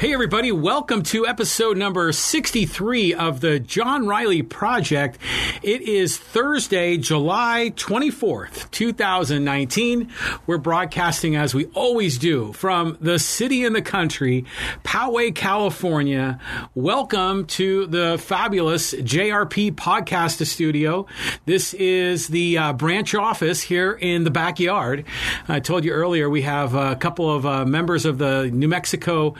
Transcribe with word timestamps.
Hey, 0.00 0.14
everybody, 0.14 0.50
welcome 0.50 1.02
to 1.02 1.26
episode 1.26 1.76
number 1.76 2.10
63 2.10 3.12
of 3.12 3.42
the 3.42 3.60
John 3.60 4.06
Riley 4.06 4.40
Project. 4.40 5.18
It 5.62 5.82
is 5.82 6.16
Thursday, 6.16 6.96
July 6.96 7.74
24th, 7.76 8.70
2019. 8.70 10.10
We're 10.46 10.56
broadcasting 10.56 11.36
as 11.36 11.54
we 11.54 11.66
always 11.74 12.16
do 12.16 12.54
from 12.54 12.96
the 13.02 13.18
city 13.18 13.62
in 13.62 13.74
the 13.74 13.82
country, 13.82 14.46
Poway, 14.84 15.34
California. 15.34 16.40
Welcome 16.74 17.44
to 17.48 17.86
the 17.86 18.16
fabulous 18.18 18.94
JRP 18.94 19.72
podcast 19.72 20.46
studio. 20.46 21.04
This 21.44 21.74
is 21.74 22.28
the 22.28 22.56
uh, 22.56 22.72
branch 22.72 23.14
office 23.14 23.60
here 23.60 23.92
in 23.92 24.24
the 24.24 24.30
backyard. 24.30 25.04
I 25.46 25.60
told 25.60 25.84
you 25.84 25.92
earlier 25.92 26.30
we 26.30 26.40
have 26.40 26.74
a 26.74 26.96
couple 26.96 27.30
of 27.30 27.44
uh, 27.44 27.66
members 27.66 28.06
of 28.06 28.16
the 28.16 28.50
New 28.50 28.68
Mexico 28.68 29.34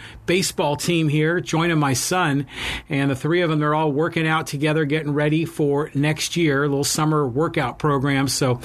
baseball 0.51 0.75
team 0.75 1.09
here 1.09 1.39
joining 1.39 1.79
my 1.79 1.93
son, 1.93 2.45
and 2.89 3.09
the 3.09 3.15
three 3.15 3.41
of 3.41 3.51
them 3.51 3.61
they're 3.61 3.73
all 3.73 3.93
working 3.93 4.27
out 4.27 4.49
together, 4.49 4.85
getting 4.85 5.15
ready 5.15 5.45
for 5.45 5.93
next 5.95 6.37
year, 6.37 6.67
little 6.67 6.83
summer 6.83 7.27
workout 7.27 7.79
program. 7.79 8.27
So. 8.27 8.61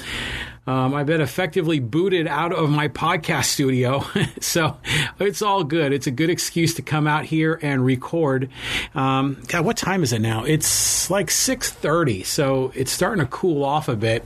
Um, 0.68 0.96
I've 0.96 1.06
been 1.06 1.20
effectively 1.20 1.78
booted 1.78 2.26
out 2.26 2.52
of 2.52 2.68
my 2.70 2.88
podcast 2.88 3.44
studio, 3.44 4.04
so 4.40 4.76
it's 5.20 5.40
all 5.40 5.62
good. 5.62 5.92
It's 5.92 6.08
a 6.08 6.10
good 6.10 6.28
excuse 6.28 6.74
to 6.74 6.82
come 6.82 7.06
out 7.06 7.24
here 7.24 7.56
and 7.62 7.84
record. 7.84 8.50
Um, 8.92 9.40
God, 9.46 9.64
what 9.64 9.76
time 9.76 10.02
is 10.02 10.12
it 10.12 10.18
now? 10.18 10.42
It's 10.42 11.08
like 11.08 11.30
six 11.30 11.70
thirty, 11.70 12.24
so 12.24 12.72
it's 12.74 12.90
starting 12.90 13.24
to 13.24 13.30
cool 13.30 13.64
off 13.64 13.86
a 13.88 13.94
bit. 13.94 14.24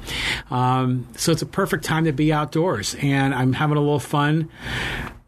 Um, 0.51 1.07
so 1.15 1.31
it's 1.31 1.43
a 1.43 1.47
perfect 1.47 1.85
time 1.85 2.07
to 2.07 2.13
be 2.13 2.33
outdoors, 2.33 2.97
and 3.03 3.35
I'm 3.35 3.53
having 3.53 3.77
a 3.77 3.81
little 3.81 4.01
fun 4.01 4.49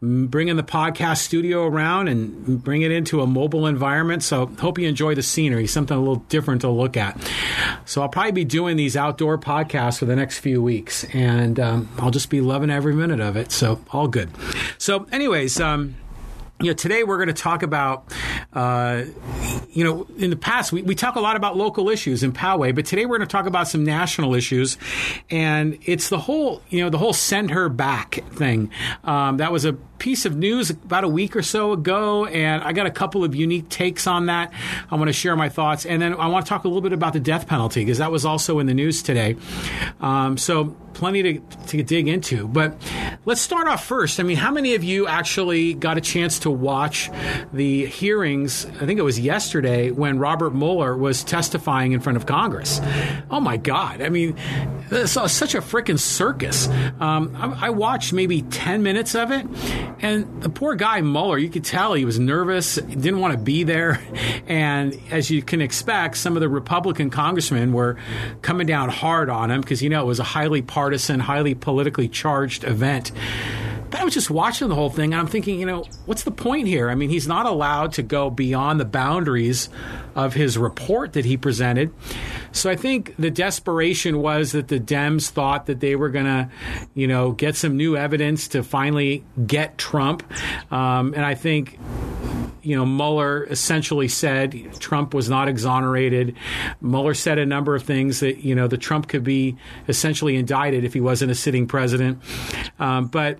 bringing 0.03 0.57
the 0.57 0.63
podcast 0.63 1.19
studio 1.19 1.65
around 1.65 2.09
and 2.09 2.61
bring 2.61 2.81
it 2.81 2.91
into 2.91 3.21
a 3.21 3.27
mobile 3.27 3.65
environment. 3.65 4.21
So 4.21 4.47
hope 4.47 4.77
you 4.77 4.87
enjoy 4.87 5.15
the 5.15 5.23
scenery, 5.23 5.65
something 5.65 5.95
a 5.95 5.99
little 5.99 6.17
different 6.27 6.61
to 6.61 6.69
look 6.69 6.97
at. 6.97 7.17
So 7.85 8.01
I'll 8.01 8.09
probably 8.09 8.33
be 8.33 8.45
doing 8.45 8.75
these 8.75 8.97
outdoor 8.97 9.37
podcasts 9.37 9.99
for 9.99 10.05
the 10.05 10.15
next 10.15 10.39
few 10.39 10.61
weeks, 10.61 11.05
and 11.13 11.59
um, 11.59 11.89
I'll 11.99 12.11
just 12.11 12.29
be 12.29 12.41
loving 12.41 12.69
every 12.69 12.93
minute 12.93 13.21
of 13.21 13.37
it. 13.37 13.51
So 13.51 13.79
all 13.91 14.07
good. 14.07 14.29
So, 14.77 15.07
anyways. 15.11 15.59
Um, 15.59 15.95
you 16.63 16.69
know, 16.69 16.75
today 16.75 17.03
we're 17.03 17.17
going 17.17 17.27
to 17.27 17.33
talk 17.33 17.61
about, 17.61 18.13
uh, 18.53 19.03
you 19.69 19.83
know, 19.83 20.07
in 20.17 20.29
the 20.29 20.37
past 20.37 20.71
we, 20.71 20.81
we 20.81 20.95
talk 20.95 21.17
a 21.17 21.19
lot 21.19 21.35
about 21.35 21.57
local 21.57 21.89
issues 21.89 22.23
in 22.23 22.31
Poway, 22.31 22.73
but 22.73 22.85
today 22.85 23.05
we're 23.05 23.17
going 23.17 23.27
to 23.27 23.31
talk 23.31 23.47
about 23.47 23.67
some 23.67 23.83
national 23.83 24.33
issues, 24.33 24.77
and 25.29 25.77
it's 25.83 26.07
the 26.07 26.17
whole, 26.17 26.61
you 26.69 26.81
know, 26.81 26.89
the 26.89 26.97
whole 26.97 27.11
send 27.11 27.51
her 27.51 27.67
back 27.67 28.23
thing. 28.31 28.71
Um, 29.03 29.37
that 29.37 29.51
was 29.51 29.65
a 29.65 29.73
piece 29.73 30.25
of 30.25 30.37
news 30.37 30.69
about 30.69 31.03
a 31.03 31.07
week 31.09 31.35
or 31.35 31.41
so 31.41 31.73
ago, 31.73 32.25
and 32.27 32.63
I 32.63 32.71
got 32.71 32.85
a 32.85 32.91
couple 32.91 33.25
of 33.25 33.35
unique 33.35 33.67
takes 33.67 34.07
on 34.07 34.27
that. 34.27 34.53
I 34.89 34.95
want 34.95 35.09
to 35.09 35.13
share 35.13 35.35
my 35.35 35.49
thoughts, 35.49 35.85
and 35.85 36.01
then 36.01 36.13
I 36.13 36.27
want 36.27 36.45
to 36.45 36.49
talk 36.49 36.63
a 36.63 36.67
little 36.69 36.81
bit 36.81 36.93
about 36.93 37.11
the 37.11 37.19
death 37.19 37.45
penalty 37.45 37.81
because 37.81 37.97
that 37.97 38.11
was 38.11 38.23
also 38.23 38.59
in 38.59 38.67
the 38.67 38.73
news 38.73 39.03
today. 39.03 39.35
Um, 39.99 40.37
so 40.37 40.75
plenty 40.93 41.23
to, 41.23 41.39
to 41.67 41.83
dig 41.83 42.07
into. 42.07 42.47
But 42.47 42.81
let's 43.25 43.41
start 43.41 43.67
off 43.67 43.85
first. 43.85 44.19
I 44.19 44.23
mean, 44.23 44.37
how 44.37 44.51
many 44.51 44.75
of 44.75 44.83
you 44.83 45.07
actually 45.07 45.73
got 45.73 45.97
a 45.97 46.01
chance 46.01 46.39
to 46.39 46.51
watch 46.51 47.09
the 47.51 47.85
hearings? 47.85 48.65
I 48.65 48.85
think 48.85 48.99
it 48.99 49.03
was 49.03 49.19
yesterday 49.19 49.91
when 49.91 50.19
Robert 50.19 50.53
Mueller 50.53 50.95
was 50.95 51.23
testifying 51.23 51.91
in 51.91 51.99
front 51.99 52.17
of 52.17 52.25
Congress. 52.25 52.79
Oh 53.29 53.39
my 53.39 53.57
God! 53.57 54.01
I 54.01 54.09
mean, 54.09 54.37
it's 54.91 55.11
such 55.11 55.55
a 55.55 55.61
freaking 55.61 55.99
circus. 55.99 56.67
Um, 56.99 57.35
I, 57.35 57.67
I 57.67 57.69
watched 57.71 58.13
maybe 58.13 58.41
ten 58.43 58.83
minutes 58.83 59.15
of 59.15 59.31
it, 59.31 59.45
and 60.01 60.41
the 60.43 60.49
poor 60.49 60.75
guy, 60.75 61.01
Mueller, 61.01 61.37
you 61.37 61.49
could 61.49 61.63
tell 61.63 61.93
he 61.93 62.05
was 62.05 62.19
nervous, 62.19 62.75
didn't 62.75 63.19
want 63.19 63.33
to 63.33 63.39
be 63.39 63.63
there. 63.63 64.01
And 64.47 64.99
as 65.09 65.31
you 65.31 65.41
can 65.41 65.61
expect, 65.61 66.17
some 66.17 66.35
of 66.35 66.41
the 66.41 66.49
Republican 66.49 67.09
congressmen 67.09 67.73
were 67.73 67.97
coming 68.41 68.67
down 68.67 68.89
hard 68.89 69.29
on 69.29 69.51
him 69.51 69.61
because, 69.61 69.81
you 69.81 69.89
know, 69.89 70.01
it 70.01 70.05
was 70.05 70.19
a 70.19 70.23
highly 70.23 70.61
partisan, 70.61 70.82
highly 71.21 71.55
politically 71.55 72.07
charged 72.07 72.63
event. 72.63 73.11
But 73.93 74.01
I 74.01 74.05
was 74.05 74.15
just 74.15 74.31
watching 74.31 74.69
the 74.69 74.75
whole 74.75 74.89
thing 74.89 75.13
and 75.13 75.21
I'm 75.21 75.27
thinking, 75.27 75.59
you 75.59 75.67
know, 75.67 75.85
what's 76.07 76.23
the 76.23 76.31
point 76.31 76.67
here? 76.67 76.89
I 76.89 76.95
mean, 76.95 77.11
he's 77.11 77.27
not 77.27 77.45
allowed 77.45 77.93
to 77.93 78.01
go 78.01 78.31
beyond 78.31 78.79
the 78.79 78.85
boundaries 78.85 79.69
of 80.15 80.33
his 80.33 80.57
report 80.57 81.13
that 81.13 81.25
he 81.25 81.37
presented. 81.37 81.93
So 82.51 82.71
I 82.71 82.75
think 82.75 83.15
the 83.17 83.29
desperation 83.29 84.17
was 84.17 84.51
that 84.53 84.67
the 84.67 84.79
Dems 84.79 85.29
thought 85.29 85.67
that 85.67 85.79
they 85.79 85.95
were 85.95 86.09
going 86.09 86.25
to, 86.25 86.49
you 86.95 87.05
know, 87.05 87.33
get 87.33 87.55
some 87.55 87.77
new 87.77 87.95
evidence 87.95 88.47
to 88.49 88.63
finally 88.63 89.23
get 89.45 89.77
Trump. 89.77 90.23
Um, 90.71 91.13
and 91.13 91.23
I 91.23 91.35
think 91.35 91.77
you 92.63 92.75
know, 92.75 92.85
Mueller 92.85 93.43
essentially 93.45 94.07
said 94.07 94.79
Trump 94.79 95.13
was 95.13 95.29
not 95.29 95.47
exonerated. 95.47 96.35
Mueller 96.81 97.13
said 97.13 97.37
a 97.37 97.45
number 97.45 97.75
of 97.75 97.83
things 97.83 98.21
that, 98.21 98.37
you 98.37 98.55
know, 98.55 98.67
the 98.67 98.77
Trump 98.77 99.07
could 99.09 99.23
be 99.23 99.57
essentially 99.87 100.35
indicted 100.35 100.83
if 100.83 100.93
he 100.93 101.01
wasn't 101.01 101.29
a 101.29 101.35
sitting 101.35 101.67
president. 101.67 102.21
Um, 102.79 103.07
but 103.07 103.39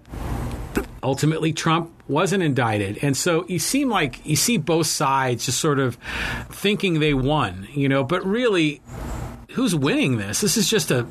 ultimately, 1.02 1.54
Trump 1.54 1.92
wasn't 2.08 2.44
indicted. 2.44 3.00
And 3.02 3.16
so 3.16 3.46
you 3.48 3.60
seem 3.60 3.90
like 3.90 4.26
you 4.26 4.36
see 4.36 4.58
both 4.58 4.88
sides 4.88 5.46
just 5.46 5.60
sort 5.60 5.80
of 5.80 5.98
thinking 6.50 7.00
they 7.00 7.14
won, 7.14 7.68
you 7.74 7.88
know, 7.88 8.04
but 8.04 8.26
really, 8.26 8.82
who's 9.54 9.76
winning 9.76 10.18
this? 10.18 10.42
This 10.42 10.58
is 10.58 10.70
just 10.70 10.92
a 10.92 11.08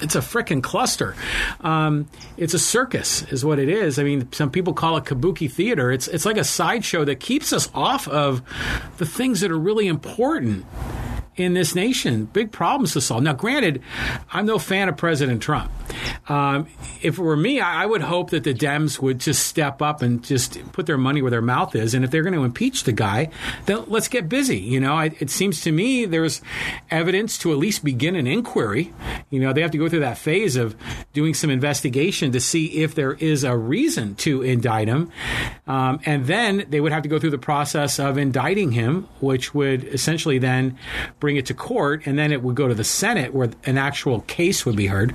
it's 0.00 0.14
a 0.14 0.20
freaking 0.20 0.62
cluster. 0.62 1.16
Um, 1.60 2.08
it's 2.36 2.52
a 2.52 2.58
circus, 2.58 3.22
is 3.32 3.44
what 3.44 3.58
it 3.58 3.68
is. 3.68 3.98
I 3.98 4.02
mean, 4.02 4.30
some 4.32 4.50
people 4.50 4.74
call 4.74 4.96
it 4.98 5.04
kabuki 5.04 5.50
theater. 5.50 5.90
It's 5.90 6.08
it's 6.08 6.26
like 6.26 6.36
a 6.36 6.44
sideshow 6.44 7.04
that 7.04 7.20
keeps 7.20 7.52
us 7.52 7.70
off 7.74 8.06
of 8.08 8.42
the 8.98 9.06
things 9.06 9.40
that 9.40 9.50
are 9.50 9.58
really 9.58 9.86
important 9.86 10.66
in 11.36 11.54
this 11.54 11.74
nation. 11.74 12.24
Big 12.26 12.50
problems 12.50 12.92
to 12.94 13.00
solve. 13.00 13.22
Now, 13.22 13.34
granted, 13.34 13.82
I'm 14.32 14.46
no 14.46 14.58
fan 14.58 14.88
of 14.88 14.96
President 14.96 15.42
Trump. 15.42 15.70
Um, 16.28 16.66
if 17.02 17.18
it 17.18 17.22
were 17.22 17.36
me, 17.36 17.60
I, 17.60 17.84
I, 17.84 17.86
would 17.86 18.00
hope 18.00 18.30
that 18.30 18.42
the 18.42 18.54
Dems 18.54 19.00
would 19.00 19.20
just 19.20 19.46
step 19.46 19.80
up 19.80 20.02
and 20.02 20.24
just 20.24 20.60
put 20.72 20.86
their 20.86 20.98
money 20.98 21.22
where 21.22 21.30
their 21.30 21.42
mouth 21.42 21.76
is. 21.76 21.94
And 21.94 22.04
if 22.04 22.10
they're 22.10 22.22
going 22.22 22.34
to 22.34 22.42
impeach 22.42 22.84
the 22.84 22.92
guy, 22.92 23.30
then 23.66 23.84
let's 23.86 24.08
get 24.08 24.28
busy. 24.28 24.58
You 24.58 24.80
know, 24.80 24.94
I, 24.94 25.14
it 25.20 25.30
seems 25.30 25.60
to 25.62 25.72
me 25.72 26.04
there's 26.04 26.40
evidence 26.90 27.38
to 27.38 27.52
at 27.52 27.58
least 27.58 27.84
begin 27.84 28.16
an 28.16 28.26
inquiry. 28.26 28.92
You 29.30 29.40
know, 29.40 29.52
they 29.52 29.62
have 29.62 29.70
to 29.72 29.78
go 29.78 29.88
through 29.88 30.00
that 30.00 30.18
phase 30.18 30.56
of 30.56 30.74
doing 31.12 31.34
some 31.34 31.50
investigation 31.50 32.32
to 32.32 32.40
see 32.40 32.82
if 32.82 32.94
there 32.94 33.12
is 33.12 33.44
a 33.44 33.56
reason 33.56 34.16
to 34.16 34.42
indict 34.42 34.88
him. 34.88 35.12
Um, 35.66 36.00
and 36.04 36.26
then 36.26 36.66
they 36.68 36.80
would 36.80 36.92
have 36.92 37.04
to 37.04 37.08
go 37.08 37.18
through 37.18 37.30
the 37.30 37.38
process 37.38 38.00
of 38.00 38.18
indicting 38.18 38.72
him, 38.72 39.08
which 39.20 39.54
would 39.54 39.84
essentially 39.84 40.38
then 40.38 40.78
bring 41.26 41.36
it 41.36 41.46
to 41.46 41.54
court, 41.54 42.06
and 42.06 42.16
then 42.16 42.30
it 42.30 42.40
would 42.40 42.54
go 42.54 42.68
to 42.68 42.74
the 42.74 42.84
Senate 42.84 43.34
where 43.34 43.50
an 43.64 43.76
actual 43.76 44.20
case 44.28 44.64
would 44.64 44.76
be 44.76 44.86
heard. 44.86 45.12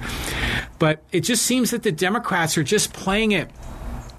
But 0.78 1.02
it 1.14 1.22
just 1.22 1.44
seems 1.44 1.72
that 1.72 1.84
the 1.84 1.92
Democrats 1.94 2.58
are 2.58 2.64
just 2.64 2.92
playing 2.92 3.32
it 3.32 3.50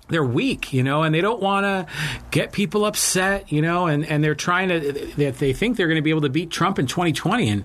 they're 0.08 0.24
weak, 0.24 0.72
you 0.72 0.82
know, 0.82 1.02
and 1.02 1.14
they 1.14 1.20
don't 1.20 1.40
want 1.42 1.64
to 1.64 1.86
get 2.30 2.52
people 2.52 2.86
upset, 2.86 3.52
you 3.52 3.60
know, 3.60 3.88
and, 3.88 4.06
and 4.06 4.24
they're 4.24 4.34
trying 4.34 4.68
to, 4.68 4.80
that 5.16 5.38
they 5.38 5.52
think 5.52 5.76
they're 5.76 5.86
going 5.86 5.96
to 5.96 6.02
be 6.02 6.10
able 6.10 6.22
to 6.22 6.30
beat 6.30 6.50
Trump 6.50 6.78
in 6.78 6.86
2020. 6.86 7.48
And, 7.48 7.64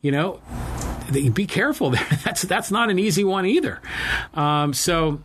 you 0.00 0.12
know, 0.12 0.40
be 1.32 1.46
careful. 1.46 1.90
That's, 2.24 2.42
that's 2.42 2.70
not 2.70 2.90
an 2.90 2.98
easy 2.98 3.24
one 3.24 3.44
either. 3.44 3.80
Um, 4.34 4.72
so, 4.72 5.20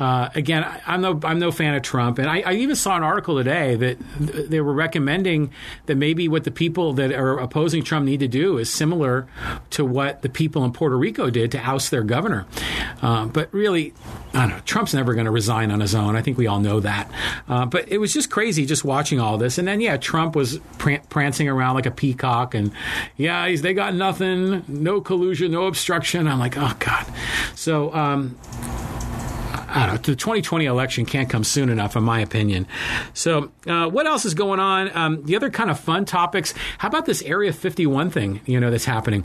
uh, 0.00 0.30
again, 0.34 0.64
I, 0.64 0.94
am 0.94 1.02
no 1.02 1.20
I'm 1.24 1.38
no 1.38 1.52
fan 1.52 1.74
of 1.74 1.82
Trump, 1.82 2.18
and 2.18 2.28
I, 2.28 2.40
I, 2.40 2.54
even 2.54 2.74
saw 2.74 2.96
an 2.96 3.02
article 3.02 3.36
today 3.36 3.76
that 3.76 3.98
they 4.18 4.62
were 4.62 4.72
recommending 4.72 5.52
that 5.86 5.96
maybe 5.96 6.26
what 6.26 6.44
the 6.44 6.50
people 6.50 6.94
that 6.94 7.12
are 7.12 7.38
opposing 7.38 7.84
Trump 7.84 8.06
need 8.06 8.20
to 8.20 8.28
do 8.28 8.56
is 8.56 8.72
similar 8.72 9.26
to 9.70 9.84
what 9.84 10.22
the 10.22 10.30
people 10.30 10.64
in 10.64 10.72
Puerto 10.72 10.96
Rico 10.96 11.28
did 11.28 11.52
to 11.52 11.58
oust 11.58 11.90
their 11.90 12.02
governor. 12.02 12.46
Uh, 13.02 13.26
but 13.26 13.52
really, 13.52 13.92
I 14.32 14.46
don't 14.46 14.48
know. 14.56 14.60
Trump's 14.64 14.94
never 14.94 15.12
going 15.12 15.26
to 15.26 15.30
resign 15.30 15.70
on 15.70 15.80
his 15.80 15.94
own. 15.94 16.16
I 16.16 16.22
think 16.22 16.38
we 16.38 16.46
all 16.46 16.60
know 16.60 16.80
that. 16.80 17.10
Uh, 17.46 17.66
but 17.66 17.86
it 17.90 17.98
was 17.98 18.14
just 18.14 18.30
crazy 18.30 18.64
just 18.64 18.86
watching 18.86 19.20
all 19.20 19.36
this, 19.36 19.58
and 19.58 19.68
then 19.68 19.82
yeah, 19.82 19.98
Trump 19.98 20.34
was 20.34 20.60
pr- 20.78 20.94
prancing 21.10 21.46
around 21.46 21.74
like 21.74 21.86
a 21.86 21.90
peacock, 21.90 22.54
and 22.54 22.72
yeah, 23.18 23.54
they 23.54 23.74
got 23.74 23.94
nothing, 23.94 24.64
no 24.66 25.02
collusion, 25.02 25.52
no 25.52 25.66
obstruction. 25.66 26.26
I'm 26.26 26.38
like, 26.38 26.56
oh 26.56 26.74
god. 26.78 27.06
So. 27.54 27.92
Um, 27.92 28.38
I 29.70 29.86
don't 29.86 29.94
know, 29.94 30.00
the 30.02 30.16
2020 30.16 30.64
election 30.64 31.06
can't 31.06 31.30
come 31.30 31.44
soon 31.44 31.68
enough, 31.68 31.96
in 31.96 32.02
my 32.02 32.20
opinion. 32.20 32.66
So, 33.14 33.52
uh, 33.66 33.88
what 33.88 34.06
else 34.06 34.24
is 34.24 34.34
going 34.34 34.60
on? 34.60 34.96
Um, 34.96 35.24
the 35.24 35.36
other 35.36 35.50
kind 35.50 35.70
of 35.70 35.78
fun 35.78 36.04
topics. 36.04 36.54
How 36.78 36.88
about 36.88 37.06
this 37.06 37.22
Area 37.22 37.52
51 37.52 38.10
thing? 38.10 38.40
You 38.46 38.58
know, 38.58 38.70
that's 38.70 38.84
happening. 38.84 39.24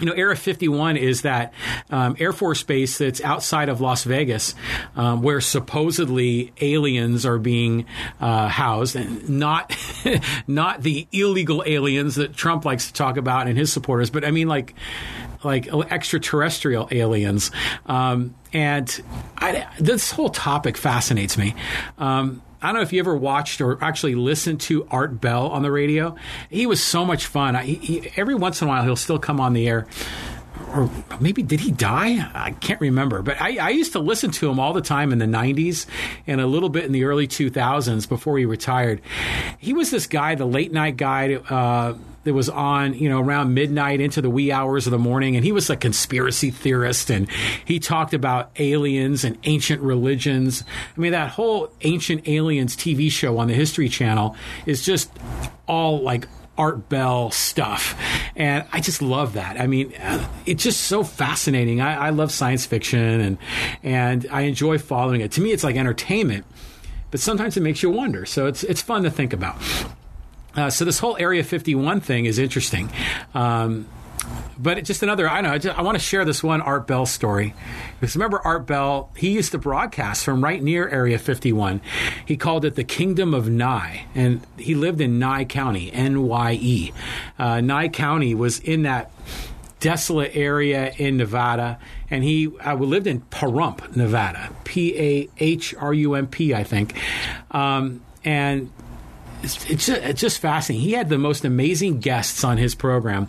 You 0.00 0.06
know, 0.06 0.12
Area 0.12 0.36
51 0.36 0.96
is 0.96 1.22
that 1.22 1.54
um, 1.88 2.16
Air 2.18 2.32
Force 2.32 2.62
base 2.62 2.98
that's 2.98 3.22
outside 3.22 3.68
of 3.68 3.80
Las 3.80 4.04
Vegas, 4.04 4.54
um, 4.96 5.22
where 5.22 5.40
supposedly 5.40 6.52
aliens 6.60 7.24
are 7.24 7.38
being 7.38 7.86
uh, 8.20 8.48
housed, 8.48 8.96
and 8.96 9.28
not 9.28 9.74
not 10.46 10.82
the 10.82 11.06
illegal 11.12 11.62
aliens 11.64 12.16
that 12.16 12.34
Trump 12.34 12.64
likes 12.64 12.88
to 12.88 12.92
talk 12.92 13.16
about 13.16 13.46
and 13.46 13.56
his 13.56 13.72
supporters, 13.72 14.10
but 14.10 14.24
I 14.24 14.30
mean 14.30 14.48
like 14.48 14.74
like 15.44 15.68
extraterrestrial 15.90 16.88
aliens. 16.90 17.50
Um, 17.86 18.34
and 18.52 19.02
I, 19.38 19.66
this 19.78 20.10
whole 20.12 20.30
topic 20.30 20.76
fascinates 20.76 21.36
me. 21.36 21.54
Um, 21.98 22.42
I 22.62 22.68
don't 22.68 22.76
know 22.76 22.80
if 22.80 22.94
you 22.94 23.00
ever 23.00 23.14
watched 23.14 23.60
or 23.60 23.82
actually 23.84 24.14
listened 24.14 24.60
to 24.62 24.86
Art 24.90 25.20
Bell 25.20 25.48
on 25.48 25.62
the 25.62 25.70
radio. 25.70 26.16
He 26.48 26.66
was 26.66 26.82
so 26.82 27.04
much 27.04 27.26
fun. 27.26 27.56
I, 27.56 27.64
he, 27.64 28.10
every 28.16 28.34
once 28.34 28.62
in 28.62 28.68
a 28.68 28.70
while, 28.70 28.82
he'll 28.84 28.96
still 28.96 29.18
come 29.18 29.38
on 29.38 29.52
the 29.52 29.68
air 29.68 29.86
or 30.74 30.90
maybe 31.20 31.42
did 31.42 31.60
he 31.60 31.70
die? 31.70 32.28
I 32.34 32.50
can't 32.50 32.80
remember. 32.80 33.22
But 33.22 33.40
I, 33.40 33.56
I, 33.58 33.70
used 33.70 33.92
to 33.92 34.00
listen 34.00 34.32
to 34.32 34.50
him 34.50 34.58
all 34.58 34.72
the 34.72 34.80
time 34.80 35.12
in 35.12 35.18
the 35.18 35.26
90s 35.26 35.86
and 36.26 36.40
a 36.40 36.46
little 36.46 36.68
bit 36.68 36.84
in 36.84 36.92
the 36.92 37.04
early 37.04 37.28
2000s 37.28 38.08
before 38.08 38.38
he 38.38 38.44
retired. 38.44 39.00
He 39.58 39.72
was 39.72 39.90
this 39.90 40.06
guy, 40.06 40.34
the 40.34 40.46
late 40.46 40.72
night 40.72 40.96
guy. 40.96 41.34
Uh, 41.34 41.94
that 42.24 42.32
was 42.32 42.48
on, 42.48 42.94
you 42.94 43.08
know, 43.08 43.20
around 43.20 43.54
midnight 43.54 44.00
into 44.00 44.20
the 44.22 44.30
wee 44.30 44.50
hours 44.50 44.86
of 44.86 44.90
the 44.90 44.98
morning. 44.98 45.36
And 45.36 45.44
he 45.44 45.52
was 45.52 45.70
a 45.70 45.76
conspiracy 45.76 46.50
theorist 46.50 47.10
and 47.10 47.30
he 47.64 47.78
talked 47.78 48.14
about 48.14 48.50
aliens 48.58 49.24
and 49.24 49.38
ancient 49.44 49.82
religions. 49.82 50.64
I 50.96 51.00
mean, 51.00 51.12
that 51.12 51.28
whole 51.30 51.70
Ancient 51.82 52.26
Aliens 52.26 52.76
TV 52.76 53.10
show 53.10 53.38
on 53.38 53.48
the 53.48 53.54
History 53.54 53.90
Channel 53.90 54.36
is 54.64 54.84
just 54.84 55.10
all 55.66 56.00
like 56.02 56.26
Art 56.56 56.88
Bell 56.88 57.30
stuff. 57.30 57.98
And 58.36 58.64
I 58.72 58.80
just 58.80 59.02
love 59.02 59.34
that. 59.34 59.60
I 59.60 59.66
mean, 59.66 59.92
it's 60.46 60.62
just 60.62 60.82
so 60.82 61.02
fascinating. 61.02 61.80
I, 61.80 62.06
I, 62.06 62.10
love 62.10 62.30
science 62.30 62.66
fiction 62.66 63.20
and, 63.20 63.38
and 63.82 64.26
I 64.30 64.42
enjoy 64.42 64.78
following 64.78 65.20
it. 65.20 65.32
To 65.32 65.40
me, 65.40 65.52
it's 65.52 65.64
like 65.64 65.76
entertainment, 65.76 66.44
but 67.10 67.20
sometimes 67.20 67.56
it 67.56 67.60
makes 67.62 67.82
you 67.82 67.90
wonder. 67.90 68.26
So 68.26 68.46
it's, 68.46 68.62
it's 68.64 68.82
fun 68.82 69.02
to 69.02 69.10
think 69.10 69.32
about. 69.32 69.56
Uh, 70.56 70.70
so 70.70 70.84
this 70.84 70.98
whole 70.98 71.16
Area 71.16 71.42
51 71.42 72.00
thing 72.00 72.26
is 72.26 72.38
interesting. 72.38 72.90
Um, 73.34 73.86
but 74.58 74.82
just 74.84 75.02
another, 75.02 75.28
I 75.28 75.40
know, 75.40 75.50
I, 75.50 75.74
I 75.76 75.82
want 75.82 75.96
to 75.96 76.02
share 76.02 76.24
this 76.24 76.42
one 76.42 76.60
Art 76.60 76.86
Bell 76.86 77.06
story. 77.06 77.54
Because 78.00 78.16
remember, 78.16 78.40
Art 78.40 78.66
Bell, 78.66 79.10
he 79.16 79.30
used 79.30 79.52
to 79.52 79.58
broadcast 79.58 80.24
from 80.24 80.42
right 80.42 80.62
near 80.62 80.88
Area 80.88 81.18
51. 81.18 81.80
He 82.26 82.36
called 82.36 82.64
it 82.64 82.74
the 82.74 82.84
Kingdom 82.84 83.34
of 83.34 83.48
Nye, 83.48 84.06
and 84.14 84.46
he 84.56 84.74
lived 84.74 85.00
in 85.00 85.18
Nye 85.18 85.44
County, 85.44 85.92
N 85.92 86.22
Y 86.22 86.58
E. 86.60 86.92
Uh, 87.38 87.60
Nye 87.60 87.88
County 87.88 88.34
was 88.34 88.60
in 88.60 88.82
that 88.82 89.10
desolate 89.80 90.34
area 90.34 90.92
in 90.96 91.18
Nevada, 91.18 91.78
and 92.08 92.24
he 92.24 92.50
uh, 92.64 92.74
lived 92.74 93.06
in 93.06 93.20
Pahrump, 93.20 93.94
Nevada, 93.94 94.50
P 94.64 94.96
A 94.98 95.28
H 95.38 95.74
R 95.74 95.92
U 95.92 96.14
M 96.14 96.26
P, 96.26 96.54
I 96.54 96.64
think. 96.64 96.98
Um, 97.50 98.00
and 98.24 98.70
it's, 99.44 99.86
just, 99.86 100.02
it's 100.02 100.20
just 100.20 100.38
fascinating. 100.38 100.84
He 100.84 100.92
had 100.92 101.08
the 101.08 101.18
most 101.18 101.44
amazing 101.44 102.00
guests 102.00 102.44
on 102.44 102.56
his 102.56 102.74
program. 102.74 103.28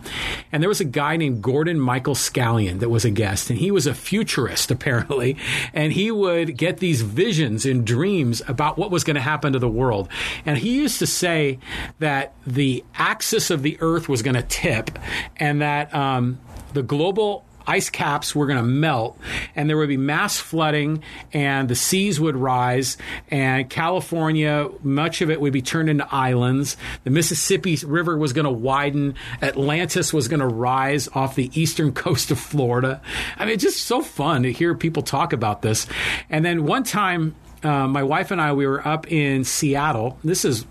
And 0.52 0.64
there 0.64 0.70
was 0.70 0.80
a 0.80 0.86
guy 0.86 1.18
named 1.18 1.42
Gordon 1.42 1.80
Michael 1.80 2.16
Scallion 2.16 2.80
that 2.80 2.90
was 2.90 3.06
a 3.06 3.12
guest, 3.12 3.50
and 3.50 3.60
he 3.60 3.72
was 3.72 3.86
a 3.88 3.94
futurist, 3.94 4.72
apparently. 4.76 5.38
And 5.74 5.94
he 5.94 6.12
would 6.12 6.58
get 6.58 6.78
these 6.78 7.02
visions 7.02 7.66
and 7.66 7.86
dreams 7.86 8.42
about 8.48 8.78
what 8.78 8.92
was 8.92 9.04
going 9.04 9.16
to 9.16 9.22
happen 9.22 9.54
to 9.54 9.60
the 9.60 9.70
world. 9.70 10.10
And 10.46 10.58
he 10.58 10.76
used 10.76 11.00
to 11.00 11.08
say 11.08 11.60
that 12.00 12.34
the 12.48 12.84
axis 12.96 13.52
of 13.52 13.62
the 13.62 13.78
earth 13.82 14.10
was 14.10 14.22
going 14.22 14.36
to 14.36 14.44
tip 14.44 14.98
and 15.38 15.62
that 15.62 15.94
um, 15.94 16.40
the 16.74 16.84
global 16.84 17.46
ice 17.68 17.90
caps 17.90 18.36
were 18.36 18.46
going 18.46 18.58
to 18.58 18.64
melt 18.64 19.18
and 19.56 19.70
there 19.70 19.78
would 19.78 19.90
be 19.90 19.98
mass 19.98 20.38
flooding 20.38 21.04
and 21.34 21.70
the 21.70 21.76
seas 21.76 22.20
would 22.20 22.36
rise 22.36 22.98
and 23.30 23.70
California, 23.70 24.70
much 24.84 25.22
of 25.22 25.30
it 25.30 25.42
would 25.42 25.54
be 25.54 25.62
turned 25.62 25.90
into 25.90 26.08
islands. 26.14 26.78
The 27.04 27.10
Mississippi 27.10 27.78
River 27.86 28.18
was 28.18 28.34
going 28.34 28.46
to 28.46 28.52
widen. 28.52 29.16
Atlantis 29.42 30.14
was 30.14 30.28
going 30.28 30.40
to 30.40 30.48
rise 30.48 31.08
off 31.10 31.36
the 31.36 31.52
eastern 31.60 31.92
coast 31.94 32.32
of 32.32 32.40
Florida. 32.40 33.02
I 33.38 33.46
mean, 33.46 33.56
it's 33.56 33.64
just 33.64 33.84
so 33.84 34.02
fun 34.02 34.44
to 34.44 34.52
hear 34.52 34.76
people 34.76 35.04
talk 35.04 35.34
about 35.34 35.62
this. 35.62 35.88
And 36.30 36.46
then 36.46 36.66
one 36.66 36.84
time, 36.84 37.36
uh, 37.64 37.88
my 37.88 38.04
wife 38.04 38.32
and 38.32 38.40
I, 38.40 38.54
we 38.54 38.68
were 38.68 38.86
up 38.88 39.12
in 39.12 39.44
Seattle. 39.44 40.20
This 40.24 40.46
is 40.46 40.66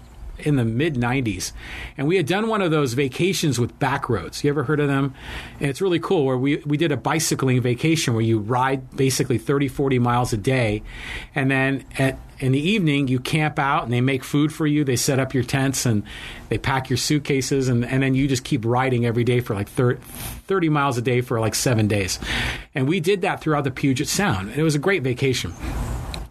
in 0.45 0.57
the 0.57 0.65
mid 0.65 0.95
90s. 0.95 1.53
And 1.97 2.07
we 2.07 2.17
had 2.17 2.27
done 2.27 2.49
one 2.49 2.63
of 2.63 2.71
those 2.71 2.93
vacations 2.93 3.59
with 3.59 3.79
Backroads. 3.79 4.45
You 4.45 4.51
ever 4.51 4.65
heard 4.65 4.81
of 4.81 4.89
them? 4.89 5.15
And 5.61 5.69
it's 5.69 5.81
really 5.81 5.99
cool 5.99 6.25
where 6.25 6.37
we, 6.37 6.59
we 6.59 6.77
did 6.77 6.93
a 6.93 6.97
bicycling 6.97 7.61
vacation 7.61 8.15
where 8.15 8.23
you 8.23 8.39
ride 8.39 8.97
basically 8.97 9.39
30, 9.39 9.69
40 9.69 9.99
miles 9.99 10.33
a 10.33 10.37
day. 10.37 10.83
And 11.35 11.51
then 11.51 11.85
at, 11.99 12.19
in 12.39 12.53
the 12.53 12.61
evening, 12.61 13.09
you 13.09 13.21
camp 13.21 13.59
out 13.59 13.85
and 13.85 13.93
they 13.93 14.01
make 14.01 14.25
food 14.25 14.53
for 14.53 14.67
you. 14.67 14.85
They 14.85 14.97
set 14.97 15.19
up 15.19 15.35
your 15.35 15.45
tents 15.45 15.87
and 15.87 16.03
they 16.49 16.59
pack 16.59 16.91
your 16.91 16.97
suitcases. 16.97 17.69
And, 17.69 17.85
and 17.85 18.03
then 18.03 18.15
you 18.15 18.29
just 18.29 18.45
keep 18.45 18.65
riding 18.65 19.07
every 19.07 19.25
day 19.25 19.41
for 19.41 19.55
like 19.55 19.69
30, 19.69 20.01
30 20.01 20.69
miles 20.69 20.99
a 20.99 21.03
day 21.03 21.21
for 21.21 21.41
like 21.41 21.55
seven 21.55 21.89
days. 21.89 22.19
And 22.75 22.89
we 22.89 23.01
did 23.01 23.23
that 23.23 23.41
throughout 23.41 23.65
the 23.65 23.71
Puget 23.71 24.09
Sound. 24.09 24.51
And 24.51 24.59
it 24.59 24.63
was 24.63 24.75
a 24.75 24.81
great 24.81 25.03
vacation. 25.03 25.53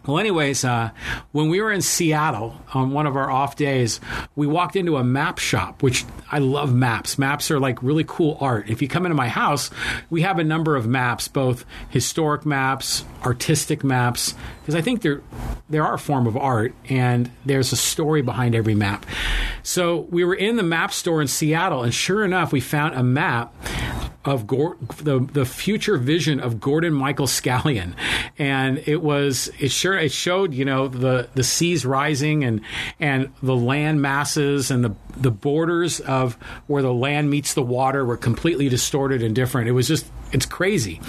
Well, 0.06 0.18
anyways, 0.18 0.66
uh, 0.66 0.90
when 1.32 1.48
we 1.48 1.62
were 1.62 1.72
in 1.72 1.80
Seattle 1.80 2.54
on 2.74 2.90
one 2.90 3.06
of 3.06 3.16
our 3.16 3.30
off 3.30 3.56
days, 3.56 4.00
we 4.36 4.46
walked 4.46 4.76
into 4.76 4.98
a 4.98 5.04
map 5.04 5.38
shop, 5.38 5.82
which 5.82 6.04
I 6.30 6.40
love 6.40 6.74
maps. 6.74 7.18
Maps 7.18 7.50
are 7.50 7.58
like 7.58 7.82
really 7.82 8.04
cool 8.06 8.36
art. 8.38 8.68
If 8.68 8.82
you 8.82 8.88
come 8.88 9.06
into 9.06 9.14
my 9.14 9.28
house, 9.28 9.70
we 10.10 10.20
have 10.20 10.38
a 10.38 10.44
number 10.44 10.76
of 10.76 10.86
maps, 10.86 11.26
both 11.28 11.64
historic 11.88 12.44
maps, 12.44 13.04
artistic 13.24 13.82
maps, 13.82 14.34
because 14.60 14.74
I 14.74 14.82
think 14.82 15.00
they're, 15.00 15.22
they 15.70 15.78
are 15.78 15.94
a 15.94 15.98
form 15.98 16.26
of 16.26 16.36
art 16.36 16.74
and 16.90 17.30
there's 17.46 17.72
a 17.72 17.76
story 17.76 18.20
behind 18.20 18.54
every 18.54 18.74
map. 18.74 19.06
So 19.62 20.00
we 20.10 20.22
were 20.22 20.34
in 20.34 20.56
the 20.56 20.62
map 20.62 20.92
store 20.92 21.22
in 21.22 21.28
Seattle, 21.28 21.82
and 21.82 21.94
sure 21.94 22.24
enough, 22.24 22.52
we 22.52 22.60
found 22.60 22.94
a 22.94 23.02
map 23.02 23.54
of 24.24 24.46
Gor- 24.46 24.76
the 25.02 25.20
the 25.20 25.44
future 25.44 25.96
vision 25.96 26.40
of 26.40 26.60
Gordon 26.60 26.94
Michael 26.94 27.26
Scallion, 27.26 27.94
and 28.38 28.82
it 28.86 29.02
was 29.02 29.50
it 29.58 29.70
sure 29.70 29.96
it 29.96 30.12
showed 30.12 30.54
you 30.54 30.64
know 30.64 30.88
the 30.88 31.28
the 31.34 31.44
seas 31.44 31.84
rising 31.84 32.44
and 32.44 32.60
and 32.98 33.30
the 33.42 33.56
land 33.56 34.00
masses 34.00 34.70
and 34.70 34.84
the 34.84 34.94
the 35.16 35.30
borders 35.30 36.00
of 36.00 36.34
where 36.66 36.82
the 36.82 36.92
land 36.92 37.30
meets 37.30 37.54
the 37.54 37.62
water 37.62 38.04
were 38.04 38.16
completely 38.16 38.68
distorted 38.68 39.22
and 39.22 39.34
different. 39.34 39.68
It 39.68 39.72
was 39.72 39.88
just 39.88 40.06
it's 40.32 40.46
crazy. 40.46 41.00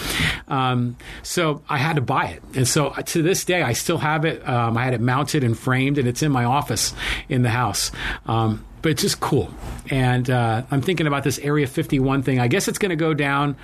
Um, 0.47 0.97
so 1.23 1.63
I 1.67 1.77
had 1.77 1.95
to 1.95 2.01
buy 2.01 2.25
it, 2.27 2.43
and 2.53 2.67
so 2.67 2.89
to 2.89 3.21
this 3.21 3.45
day 3.45 3.61
I 3.61 3.73
still 3.73 3.97
have 3.97 4.25
it. 4.25 4.47
Um, 4.47 4.77
I 4.77 4.83
had 4.83 4.93
it 4.93 5.01
mounted 5.01 5.43
and 5.43 5.57
framed, 5.57 5.97
and 5.97 6.07
it's 6.07 6.21
in 6.21 6.31
my 6.31 6.43
office 6.43 6.93
in 7.29 7.41
the 7.41 7.49
house. 7.49 7.91
Um, 8.25 8.65
but 8.85 8.91
it's 8.91 9.01
just 9.01 9.19
cool. 9.19 9.49
And 9.89 10.29
uh, 10.29 10.61
I'm 10.69 10.83
thinking 10.83 11.07
about 11.07 11.23
this 11.23 11.39
Area 11.39 11.65
51 11.65 12.21
thing. 12.21 12.39
I 12.39 12.47
guess 12.47 12.67
it's 12.67 12.77
going 12.77 12.91
to 12.91 12.95
go 12.95 13.15
down 13.15 13.57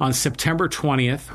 on 0.00 0.12
September 0.12 0.68
20th. 0.68 1.30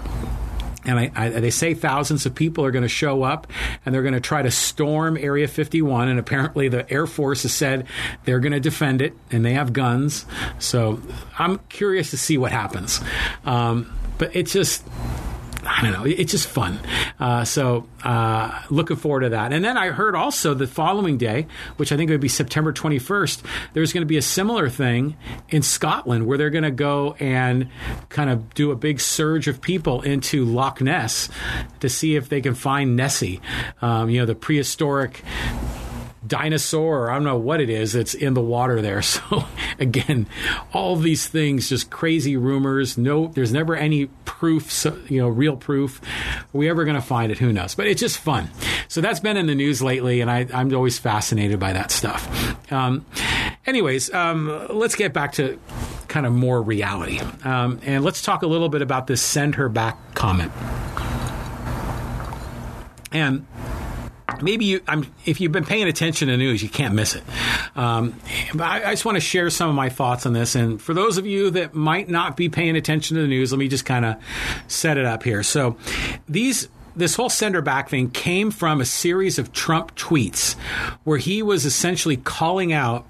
And 0.83 1.00
I, 1.00 1.12
I, 1.15 1.30
they 1.30 1.50
say 1.50 1.74
thousands 1.74 2.25
of 2.25 2.35
people 2.35 2.66
are 2.66 2.71
going 2.71 2.83
to 2.83 2.90
show 2.90 3.23
up 3.23 3.47
and 3.85 3.95
they're 3.95 4.02
going 4.02 4.13
to 4.13 4.19
try 4.19 4.42
to 4.42 4.52
storm 4.52 5.16
Area 5.16 5.47
51. 5.47 6.09
And 6.09 6.19
apparently, 6.19 6.68
the 6.68 6.92
Air 6.92 7.07
Force 7.07 7.44
has 7.44 7.54
said 7.54 7.87
they're 8.25 8.42
going 8.42 8.52
to 8.52 8.59
defend 8.59 9.02
it 9.02 9.13
and 9.31 9.45
they 9.45 9.54
have 9.54 9.71
guns. 9.71 10.25
So 10.59 11.02
I'm 11.37 11.59
curious 11.69 12.09
to 12.09 12.18
see 12.18 12.37
what 12.37 12.52
happens. 12.52 12.99
Um, 13.45 13.90
but 14.18 14.35
it's 14.35 14.52
just 14.52 14.83
I 15.63 15.81
don't 15.81 15.92
know. 15.92 16.06
It's 16.06 16.31
just 16.31 16.47
fun. 16.47 16.80
Uh, 17.19 17.44
so 17.44 17.87
uh, 18.04 18.61
looking 18.69 18.97
forward 18.97 19.21
to 19.21 19.30
that. 19.30 19.51
And 19.51 19.63
then 19.63 19.78
I 19.78 19.89
heard 19.89 20.16
also 20.16 20.54
the 20.54 20.68
following 20.68 21.18
day, 21.18 21.47
which 21.78 21.92
I 21.92 21.97
think 21.97 22.09
would 22.09 22.21
be 22.21 22.30
September 22.30 22.71
21st, 22.71 23.44
there's 23.73 23.92
going 23.92 24.01
to 24.01 24.07
be 24.07 24.18
a 24.18 24.21
similar 24.21 24.69
thing 24.69 25.18
in 25.49 25.61
Scotland 25.61 26.28
where 26.28 26.37
they're 26.37 26.49
going 26.49 26.63
to 26.63 26.71
go 26.71 27.16
and 27.19 27.69
kind 28.09 28.30
of 28.30 28.54
do 28.54 28.71
a 28.71 28.75
big 28.75 28.99
surge 28.99 29.47
of 29.47 29.61
people 29.61 30.01
into 30.01 30.45
Loch 30.45 30.81
Ness 30.81 31.30
to 31.81 31.89
see 31.89 32.16
if 32.16 32.30
they 32.30 32.42
can 32.42 32.56
find 32.56 32.95
Nessie, 32.95 33.42
um, 33.81 34.09
you 34.09 34.19
know, 34.19 34.25
the 34.25 34.35
prehistoric 34.35 35.23
dinosaur 36.30 37.06
or 37.06 37.12
I 37.12 37.16
don't 37.16 37.26
know 37.26 37.38
what 37.38 37.59
it 37.59 37.69
is 37.69 37.92
that's 37.94 38.14
in 38.14 38.33
the 38.33 38.42
water 38.42 38.81
there. 38.81 39.02
So 39.09 39.45
again, 39.80 40.28
all 40.71 40.95
these 40.95 41.28
things, 41.28 41.69
just 41.69 41.90
crazy 41.90 42.38
rumors. 42.38 42.98
No, 42.98 43.28
there's 43.28 43.52
never 43.52 43.76
any 43.76 44.06
proof, 44.26 44.86
you 45.09 45.19
know, 45.19 45.28
real 45.28 45.57
proof. 45.57 46.00
Are 46.04 46.57
we 46.57 46.69
ever 46.69 46.86
going 46.86 46.95
to 46.95 47.02
find 47.02 47.31
it? 47.31 47.40
Who 47.40 47.52
knows? 47.52 47.76
But 47.76 47.88
it's 47.88 48.00
just 48.00 48.19
fun. 48.19 48.50
So 48.88 49.02
that's 49.02 49.19
been 49.19 49.36
in 49.36 49.48
the 49.48 49.56
news 49.56 49.81
lately, 49.81 50.21
and 50.21 50.30
I, 50.30 50.48
am 50.52 50.74
always 50.74 51.00
fascinated 51.00 51.59
by 51.59 51.74
that 51.74 51.92
stuff. 51.92 52.71
Um, 52.71 53.06
anyways, 53.66 54.14
um, 54.14 54.68
let's 54.69 54.95
get 54.95 55.12
back 55.12 55.33
to 55.33 55.59
kind 56.07 56.26
of 56.26 56.33
more 56.33 56.62
reality. 56.62 57.19
Um, 57.44 57.80
and 57.83 58.04
let's 58.04 58.21
talk 58.21 58.44
a 58.44 58.48
little 58.48 58.69
bit 58.69 58.81
about 58.81 59.07
this 59.07 59.21
send 59.21 59.56
her 59.56 59.69
back 59.69 60.14
comment. 60.14 60.52
And 63.12 63.45
maybe 64.41 64.65
you, 64.65 64.81
I'm, 64.87 65.05
if 65.25 65.41
you've 65.41 65.51
been 65.51 65.65
paying 65.65 65.87
attention 65.87 66.27
to 66.27 66.33
the 66.33 66.37
news, 66.37 66.61
you 66.61 66.69
can't 66.69 66.93
miss 66.93 67.15
it. 67.15 67.23
Um, 67.75 68.15
but 68.53 68.63
I, 68.63 68.89
I, 68.89 68.91
just 68.91 69.05
want 69.05 69.15
to 69.15 69.21
share 69.21 69.49
some 69.49 69.69
of 69.69 69.75
my 69.75 69.89
thoughts 69.89 70.25
on 70.25 70.33
this. 70.33 70.55
And 70.55 70.81
for 70.81 70.93
those 70.93 71.17
of 71.17 71.25
you 71.25 71.51
that 71.51 71.73
might 71.73 72.09
not 72.09 72.35
be 72.37 72.49
paying 72.49 72.75
attention 72.75 73.15
to 73.15 73.21
the 73.21 73.27
news, 73.27 73.51
let 73.51 73.59
me 73.59 73.67
just 73.67 73.85
kind 73.85 74.05
of 74.05 74.17
set 74.67 74.97
it 74.97 75.05
up 75.05 75.23
here. 75.23 75.43
So 75.43 75.77
these 76.27 76.67
this 76.99 77.15
whole 77.15 77.29
sender 77.29 77.61
back 77.61 77.89
thing 77.89 78.09
came 78.09 78.51
from 78.51 78.81
a 78.81 78.85
series 78.85 79.39
of 79.39 79.51
Trump 79.51 79.95
tweets 79.95 80.56
where 81.03 81.18
he 81.18 81.41
was 81.41 81.65
essentially 81.65 82.18
calling 82.18 82.73
out 82.73 83.06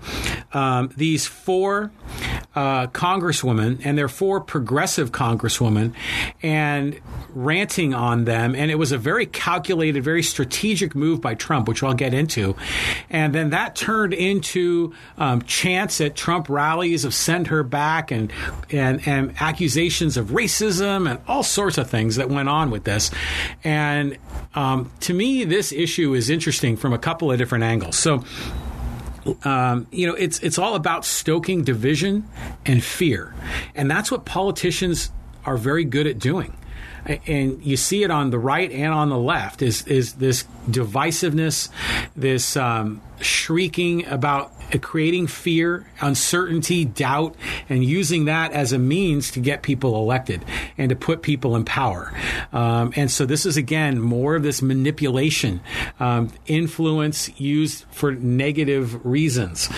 um, 0.53 0.91
these 0.95 1.25
four 1.25 1.91
uh, 2.55 2.87
congresswomen, 2.87 3.81
and 3.83 3.97
they're 3.97 4.07
four 4.07 4.41
progressive 4.41 5.11
congresswomen, 5.11 5.93
and 6.41 6.99
ranting 7.33 7.93
on 7.93 8.25
them. 8.25 8.55
And 8.55 8.71
it 8.71 8.75
was 8.75 8.91
a 8.91 8.97
very 8.97 9.25
calculated, 9.25 10.03
very 10.03 10.23
strategic 10.23 10.95
move 10.95 11.21
by 11.21 11.35
Trump, 11.35 11.67
which 11.67 11.83
I'll 11.83 11.93
get 11.93 12.13
into. 12.13 12.55
And 13.09 13.33
then 13.33 13.51
that 13.51 13.75
turned 13.75 14.13
into 14.13 14.93
um, 15.17 15.41
chants 15.43 16.01
at 16.01 16.15
Trump 16.15 16.49
rallies 16.49 17.05
of 17.05 17.13
send 17.13 17.47
her 17.47 17.63
back 17.63 18.11
and, 18.11 18.31
and, 18.71 19.07
and 19.07 19.33
accusations 19.39 20.17
of 20.17 20.27
racism 20.27 21.09
and 21.09 21.19
all 21.27 21.43
sorts 21.43 21.77
of 21.77 21.89
things 21.89 22.15
that 22.15 22.29
went 22.29 22.49
on 22.49 22.71
with 22.71 22.83
this. 22.83 23.11
And 23.63 23.78
um, 24.55 24.91
to 25.01 25.13
me, 25.13 25.43
this 25.43 25.71
issue 25.71 26.13
is 26.13 26.29
interesting 26.29 26.77
from 26.77 26.93
a 26.93 26.97
couple 26.97 27.31
of 27.31 27.37
different 27.37 27.63
angles. 27.63 27.97
So, 27.97 28.23
um, 29.43 29.87
you 29.91 30.07
know, 30.07 30.15
it's 30.15 30.39
it's 30.39 30.57
all 30.57 30.75
about 30.75 31.05
stoking 31.05 31.63
division 31.63 32.27
and 32.65 32.83
fear, 32.83 33.33
and 33.75 33.89
that's 33.89 34.11
what 34.11 34.25
politicians 34.25 35.11
are 35.45 35.57
very 35.57 35.85
good 35.85 36.07
at 36.07 36.19
doing. 36.19 36.55
And 37.05 37.63
you 37.63 37.77
see 37.77 38.03
it 38.03 38.11
on 38.11 38.29
the 38.29 38.39
right 38.39 38.71
and 38.71 38.93
on 38.93 39.09
the 39.09 39.17
left 39.17 39.61
is 39.61 39.85
is 39.87 40.13
this 40.13 40.45
divisiveness, 40.69 41.69
this 42.15 42.57
um, 42.57 43.01
shrieking 43.21 44.05
about 44.05 44.51
creating 44.77 45.27
fear, 45.27 45.85
uncertainty, 46.01 46.85
doubt, 46.85 47.35
and 47.67 47.83
using 47.83 48.25
that 48.25 48.51
as 48.51 48.71
a 48.73 48.77
means 48.77 49.31
to 49.31 49.39
get 49.39 49.63
people 49.63 49.95
elected 49.95 50.45
and 50.77 50.89
to 50.89 50.95
put 50.95 51.21
people 51.21 51.55
in 51.55 51.65
power. 51.65 52.13
Um, 52.53 52.93
and 52.95 53.09
so 53.09 53.25
this 53.25 53.45
is 53.45 53.57
again 53.57 53.99
more 53.99 54.35
of 54.35 54.43
this 54.43 54.61
manipulation, 54.61 55.61
um, 55.99 56.31
influence 56.45 57.29
used 57.39 57.85
for 57.91 58.11
negative 58.11 59.05
reasons. 59.05 59.69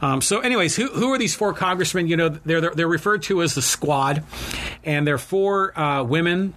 Um, 0.00 0.22
so, 0.22 0.40
anyways, 0.40 0.76
who, 0.76 0.88
who 0.88 1.12
are 1.12 1.18
these 1.18 1.34
four 1.34 1.52
congressmen? 1.52 2.08
You 2.08 2.16
know, 2.16 2.28
they're 2.28 2.60
they're 2.60 2.88
referred 2.88 3.22
to 3.24 3.42
as 3.42 3.54
the 3.54 3.62
Squad, 3.62 4.24
and 4.84 5.06
they're 5.06 5.18
four 5.18 5.78
uh, 5.78 6.04
women 6.04 6.54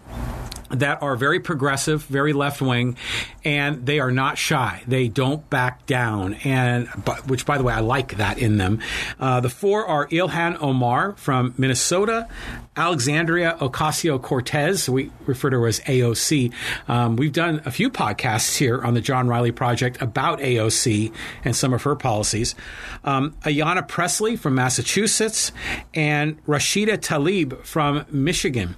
that 0.71 1.01
are 1.01 1.15
very 1.15 1.39
progressive, 1.39 2.03
very 2.03 2.33
left 2.33 2.61
wing, 2.61 2.97
and 3.43 3.85
they 3.85 3.99
are 3.99 4.11
not 4.11 4.37
shy. 4.37 4.83
They 4.87 5.07
don't 5.07 5.47
back 5.49 5.85
down, 5.85 6.35
and 6.43 6.87
which, 7.27 7.45
by 7.45 7.57
the 7.57 7.63
way, 7.63 7.73
I 7.73 7.79
like 7.79 8.17
that 8.17 8.37
in 8.37 8.57
them. 8.57 8.79
Uh, 9.19 9.39
the 9.39 9.49
four 9.49 9.85
are 9.85 10.07
Ilhan 10.07 10.61
Omar 10.61 11.13
from 11.13 11.53
Minnesota, 11.57 12.27
Alexandria 12.75 13.57
Ocasio 13.59 14.21
Cortez. 14.21 14.89
We 14.89 15.11
refer 15.25 15.49
to 15.49 15.59
her 15.59 15.67
as 15.67 15.79
AOC. 15.81 16.53
Um, 16.87 17.15
we've 17.15 17.33
done 17.33 17.61
a 17.65 17.71
few 17.71 17.89
podcasts 17.89 18.57
here 18.57 18.81
on 18.81 18.93
the 18.93 19.01
John 19.01 19.27
Riley 19.27 19.51
Project 19.51 20.01
about 20.01 20.39
AOC 20.39 21.13
and 21.43 21.55
some 21.55 21.73
of 21.73 21.83
her 21.83 21.95
policies. 21.95 22.55
Um, 23.03 23.31
Ayanna 23.43 23.87
Pressley 23.87 24.35
from 24.35 24.55
Massachusetts, 24.55 25.51
and 25.93 26.43
Rashida 26.45 26.97
Tlaib 26.97 27.65
from 27.65 28.05
Michigan. 28.09 28.75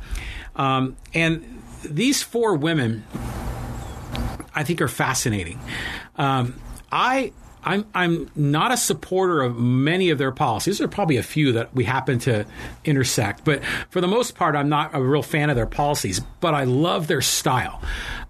Um, 0.55 0.97
and 1.13 1.52
these 1.83 2.23
four 2.23 2.55
women, 2.55 3.05
I 4.55 4.63
think, 4.63 4.81
are 4.81 4.87
fascinating. 4.87 5.59
Um, 6.17 6.55
I 6.91 7.33
I'm 7.65 7.85
I'm 7.93 8.29
not 8.35 8.71
a 8.71 8.77
supporter 8.77 9.41
of 9.41 9.57
many 9.57 10.09
of 10.09 10.17
their 10.17 10.31
policies. 10.31 10.77
There 10.77 10.85
are 10.85 10.89
probably 10.89 11.17
a 11.17 11.23
few 11.23 11.53
that 11.53 11.73
we 11.73 11.85
happen 11.85 12.19
to 12.19 12.45
intersect, 12.83 13.45
but 13.45 13.63
for 13.89 14.01
the 14.01 14.07
most 14.07 14.35
part, 14.35 14.55
I'm 14.55 14.69
not 14.69 14.93
a 14.93 15.01
real 15.01 15.23
fan 15.23 15.49
of 15.49 15.55
their 15.55 15.65
policies. 15.65 16.19
But 16.39 16.53
I 16.53 16.65
love 16.65 17.07
their 17.07 17.21
style. 17.21 17.81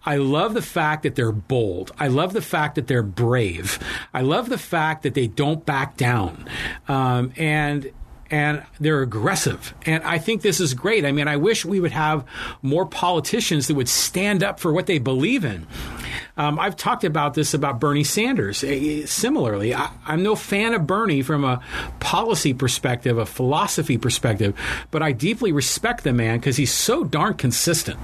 I 0.06 0.18
love 0.18 0.54
the 0.54 0.62
fact 0.62 1.04
that 1.04 1.16
they're 1.16 1.32
bold. 1.32 1.92
I 1.98 2.08
love 2.08 2.34
the 2.34 2.42
fact 2.42 2.76
that 2.76 2.88
they're 2.88 3.04
brave. 3.04 3.80
I 4.14 4.22
love 4.22 4.50
the 4.50 4.58
fact 4.58 5.04
that 5.04 5.14
they 5.14 5.28
don't 5.28 5.66
back 5.66 5.98
down. 5.98 6.48
Um, 6.88 7.32
and 7.38 7.92
and 8.34 8.64
they're 8.80 9.04
aggressive. 9.04 9.76
And 9.86 10.04
I 10.04 10.18
think 10.18 10.42
this 10.42 10.60
is 10.60 10.74
great. 10.74 11.06
I 11.06 11.12
mean, 11.12 11.28
I 11.28 11.38
wish 11.38 11.66
we 11.66 11.80
would 11.80 11.92
have 11.92 12.26
more 12.64 12.84
politicians 12.84 13.68
that 13.68 13.76
would 13.76 13.88
stand 13.88 14.44
up 14.44 14.60
for 14.60 14.74
what 14.74 14.88
they 14.88 14.98
believe 14.98 15.46
in. 15.46 15.68
Um, 16.36 16.58
I've 16.60 16.76
talked 16.76 17.04
about 17.04 17.36
this 17.36 17.54
about 17.54 17.80
Bernie 17.80 18.04
Sanders. 18.04 18.64
Eh, 18.64 19.06
similarly, 19.06 19.76
I, 19.76 19.92
am 20.08 20.24
no 20.24 20.36
fan 20.36 20.74
of 20.74 20.88
Bernie 20.88 21.22
from 21.22 21.44
a 21.44 21.62
policy 22.00 22.54
perspective, 22.56 23.20
a 23.20 23.26
philosophy 23.26 24.00
perspective, 24.00 24.58
but 24.90 25.04
I 25.04 25.12
deeply 25.12 25.52
respect 25.52 26.04
the 26.04 26.12
man 26.12 26.40
because 26.40 26.58
he's 26.58 26.72
so 26.72 27.04
darn 27.04 27.36
consistent. 27.36 28.00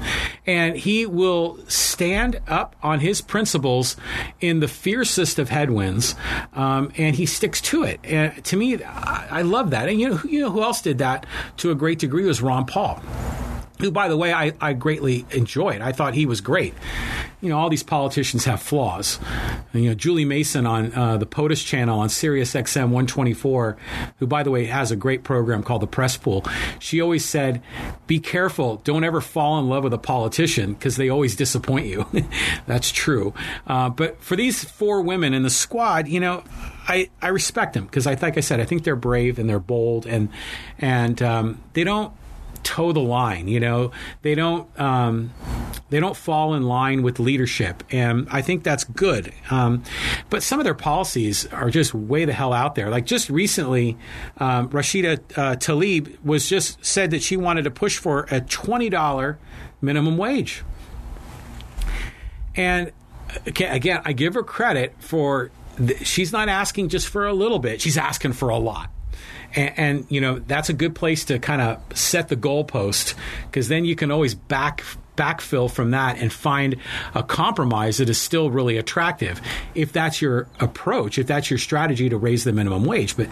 And 0.45 0.77
he 0.77 1.07
will 1.07 1.57
stand 1.67 2.39
up 2.47 2.75
on 2.83 2.99
his 2.99 3.19
principles 3.21 3.97
in 4.39 4.59
the 4.59 4.67
fiercest 4.67 5.39
of 5.39 5.49
headwinds, 5.49 6.15
um, 6.53 6.91
and 6.97 7.15
he 7.15 7.25
sticks 7.25 7.61
to 7.61 7.83
it. 7.83 7.99
And 8.03 8.43
to 8.45 8.57
me, 8.57 8.83
I, 8.83 9.27
I 9.31 9.41
love 9.41 9.71
that. 9.71 9.89
And 9.89 9.99
you 9.99 10.09
know, 10.09 10.21
you 10.23 10.39
know 10.41 10.51
who 10.51 10.61
else 10.61 10.81
did 10.81 10.99
that 10.99 11.25
to 11.57 11.71
a 11.71 11.75
great 11.75 11.97
degree 11.97 12.25
was 12.25 12.41
Ron 12.43 12.65
Paul 12.65 13.01
who, 13.79 13.91
by 13.91 14.09
the 14.09 14.17
way, 14.17 14.33
I, 14.33 14.53
I 14.59 14.73
greatly 14.73 15.25
enjoyed. 15.31 15.81
I 15.81 15.93
thought 15.93 16.13
he 16.13 16.25
was 16.25 16.41
great. 16.41 16.73
You 17.41 17.47
know, 17.47 17.57
all 17.57 17.69
these 17.69 17.83
politicians 17.83 18.43
have 18.43 18.61
flaws. 18.61 19.19
You 19.71 19.89
know, 19.89 19.93
Julie 19.93 20.25
Mason 20.25 20.65
on 20.65 20.93
uh, 20.93 21.15
the 21.15 21.25
POTUS 21.25 21.65
channel 21.65 21.99
on 21.99 22.09
Sirius 22.09 22.53
XM 22.53 22.89
124, 22.89 23.77
who, 24.17 24.27
by 24.27 24.43
the 24.43 24.51
way, 24.51 24.65
has 24.65 24.91
a 24.91 24.97
great 24.97 25.23
program 25.23 25.63
called 25.63 25.81
The 25.81 25.87
Press 25.87 26.17
Pool, 26.17 26.43
she 26.79 26.99
always 26.99 27.23
said, 27.23 27.61
be 28.07 28.19
careful. 28.19 28.77
Don't 28.83 29.05
ever 29.05 29.21
fall 29.21 29.59
in 29.59 29.69
love 29.69 29.85
with 29.85 29.93
a 29.93 29.97
politician 29.97 30.73
because 30.73 30.97
they 30.97 31.07
always 31.07 31.37
disappoint 31.37 31.85
you. 31.85 32.05
That's 32.67 32.91
true. 32.91 33.33
Uh, 33.65 33.89
but 33.89 34.21
for 34.21 34.35
these 34.35 34.65
four 34.65 35.01
women 35.01 35.33
in 35.33 35.43
the 35.43 35.49
squad, 35.49 36.09
you 36.09 36.19
know, 36.19 36.43
I, 36.89 37.09
I 37.21 37.29
respect 37.29 37.75
them 37.75 37.85
because 37.85 38.07
I, 38.07 38.15
like 38.15 38.37
I 38.37 38.41
said, 38.41 38.59
I 38.59 38.65
think 38.65 38.83
they're 38.83 38.97
brave 38.97 39.39
and 39.39 39.49
they're 39.49 39.59
bold 39.59 40.05
and, 40.05 40.27
and 40.79 41.21
um, 41.21 41.61
they 41.73 41.85
don't 41.85 42.11
toe 42.63 42.91
the 42.91 42.99
line. 42.99 43.47
You 43.47 43.59
know, 43.59 43.91
they 44.21 44.35
don't 44.35 44.67
um, 44.79 45.31
they 45.89 45.99
don't 45.99 46.15
fall 46.15 46.53
in 46.53 46.63
line 46.63 47.01
with 47.01 47.19
leadership, 47.19 47.83
and 47.91 48.27
I 48.29 48.41
think 48.41 48.63
that's 48.63 48.83
good. 48.83 49.33
Um, 49.49 49.83
but 50.29 50.43
some 50.43 50.59
of 50.59 50.63
their 50.63 50.73
policies 50.73 51.47
are 51.47 51.69
just 51.69 51.93
way 51.93 52.25
the 52.25 52.33
hell 52.33 52.53
out 52.53 52.75
there. 52.75 52.89
Like 52.89 53.05
just 53.05 53.29
recently, 53.29 53.97
um, 54.37 54.69
Rashida 54.69 55.19
uh, 55.37 55.55
Tlaib 55.55 56.23
was 56.23 56.47
just 56.47 56.83
said 56.85 57.11
that 57.11 57.23
she 57.23 57.37
wanted 57.37 57.63
to 57.63 57.71
push 57.71 57.97
for 57.97 58.27
a 58.31 58.41
twenty 58.41 58.89
dollar 58.89 59.39
minimum 59.81 60.17
wage, 60.17 60.63
and 62.55 62.91
again, 63.45 64.01
I 64.05 64.13
give 64.13 64.33
her 64.35 64.43
credit 64.43 64.93
for. 64.99 65.51
she's 66.03 66.31
not 66.31 66.49
asking 66.49 66.89
just 66.89 67.07
for 67.07 67.25
a 67.25 67.33
little 67.33 67.59
bit; 67.59 67.81
she's 67.81 67.97
asking 67.97 68.33
for 68.33 68.49
a 68.49 68.57
lot. 68.57 68.91
And, 69.55 69.73
and, 69.77 70.05
you 70.09 70.21
know 70.21 70.39
that's 70.39 70.69
a 70.69 70.73
good 70.73 70.95
place 70.95 71.25
to 71.25 71.39
kind 71.39 71.61
of 71.61 71.81
set 71.97 72.29
the 72.29 72.35
goalpost 72.35 73.15
because 73.45 73.67
then 73.67 73.85
you 73.85 73.95
can 73.95 74.11
always 74.11 74.35
back 74.35 74.83
backfill 75.19 75.69
from 75.69 75.91
that 75.91 76.17
and 76.17 76.31
find 76.31 76.77
a 77.13 77.21
compromise 77.21 77.97
that 77.97 78.07
is 78.07 78.17
still 78.17 78.49
really 78.49 78.77
attractive 78.77 79.41
if 79.75 79.91
that's 79.91 80.21
your 80.21 80.47
approach 80.61 81.17
if 81.17 81.27
that's 81.27 81.49
your 81.49 81.57
strategy 81.59 82.07
to 82.07 82.15
raise 82.17 82.45
the 82.45 82.53
minimum 82.53 82.85
wage. 82.85 83.17
But 83.17 83.27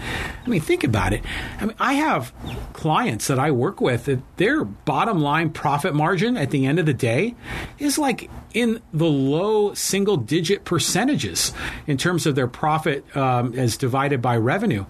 i 0.45 0.50
mean 0.50 0.59
think 0.59 0.83
about 0.83 1.13
it. 1.13 1.24
I 1.62 1.65
mean 1.65 1.75
i 1.79 1.93
have 1.93 2.33
clients 2.74 3.27
that 3.27 3.39
i 3.39 3.51
work 3.51 3.79
with 3.79 4.05
that 4.05 4.19
their 4.36 4.65
bottom 4.65 5.21
line 5.21 5.50
profit 5.50 5.95
margin 5.95 6.36
at 6.36 6.51
the 6.51 6.65
end 6.65 6.77
of 6.77 6.86
the 6.86 6.93
day 6.93 7.36
is 7.79 7.97
like 7.97 8.29
in 8.53 8.81
the 8.93 9.05
low 9.05 9.74
single 9.74 10.17
digit 10.17 10.65
percentages 10.65 11.53
in 11.86 11.95
terms 11.95 12.25
of 12.25 12.36
their 12.36 12.47
profit 12.47 13.15
um, 13.15 13.53
as 13.53 13.77
divided 13.77 14.21
by 14.21 14.36
revenue 14.36 14.86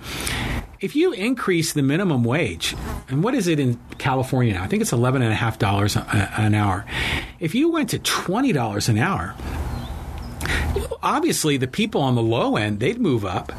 if 0.80 0.96
you 0.96 1.12
increase 1.12 1.74
the 1.74 1.82
minimum 1.82 2.24
wage, 2.24 2.76
and 3.10 3.24
what 3.24 3.34
is 3.34 3.48
it 3.48 3.60
in 3.60 3.80
California 3.98 4.54
now? 4.54 4.64
I 4.64 4.68
think 4.68 4.82
it's 4.82 4.92
$11.5 4.92 6.40
an 6.40 6.54
hour. 6.54 6.86
If 7.40 7.56
you 7.56 7.70
went 7.70 7.90
to 7.92 8.00
$20 8.00 8.90
an 8.90 8.98
hour, 8.98 9.36
obviously 11.02 11.58
the 11.58 11.68
people 11.68 12.02
on 12.02 12.16
the 12.16 12.22
low 12.22 12.58
end 12.58 12.80
they'd 12.80 13.00
move 13.00 13.26
up 13.26 13.52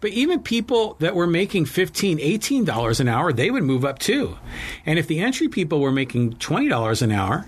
but 0.00 0.10
even 0.10 0.40
people 0.42 0.96
that 1.00 1.14
were 1.14 1.26
making 1.26 1.64
$15 1.64 2.20
$18 2.20 3.00
an 3.00 3.08
hour 3.08 3.32
they 3.32 3.50
would 3.50 3.62
move 3.62 3.84
up 3.84 3.98
too 3.98 4.36
and 4.84 4.98
if 4.98 5.06
the 5.06 5.20
entry 5.20 5.48
people 5.48 5.80
were 5.80 5.92
making 5.92 6.34
$20 6.34 7.02
an 7.02 7.12
hour 7.12 7.46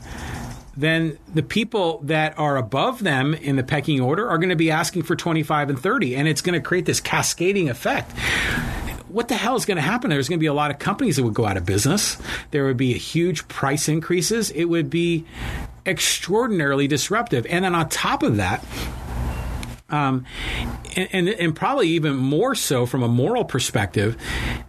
then 0.76 1.18
the 1.34 1.42
people 1.42 1.98
that 2.04 2.38
are 2.38 2.56
above 2.56 3.02
them 3.02 3.34
in 3.34 3.56
the 3.56 3.64
pecking 3.64 4.00
order 4.00 4.28
are 4.28 4.38
going 4.38 4.48
to 4.48 4.56
be 4.56 4.70
asking 4.70 5.02
for 5.02 5.16
25 5.16 5.70
and 5.70 5.78
30 5.78 6.16
and 6.16 6.28
it's 6.28 6.40
going 6.40 6.60
to 6.60 6.66
create 6.66 6.86
this 6.86 7.00
cascading 7.00 7.68
effect 7.68 8.12
what 9.10 9.28
the 9.28 9.34
hell 9.34 9.56
is 9.56 9.64
going 9.64 9.76
to 9.76 9.82
happen? 9.82 10.10
There's 10.10 10.28
going 10.28 10.38
to 10.38 10.42
be 10.42 10.46
a 10.46 10.54
lot 10.54 10.70
of 10.70 10.78
companies 10.78 11.16
that 11.16 11.24
would 11.24 11.34
go 11.34 11.46
out 11.46 11.56
of 11.56 11.66
business. 11.66 12.16
There 12.50 12.64
would 12.64 12.76
be 12.76 12.94
huge 12.94 13.48
price 13.48 13.88
increases. 13.88 14.50
It 14.50 14.64
would 14.66 14.90
be 14.90 15.24
extraordinarily 15.86 16.86
disruptive. 16.86 17.46
And 17.46 17.64
then 17.64 17.74
on 17.74 17.88
top 17.88 18.22
of 18.22 18.36
that, 18.36 18.64
um, 19.90 20.26
and, 20.96 21.08
and, 21.12 21.28
and, 21.28 21.56
probably 21.56 21.88
even 21.88 22.14
more 22.14 22.54
so 22.54 22.84
from 22.84 23.02
a 23.02 23.08
moral 23.08 23.42
perspective, 23.42 24.18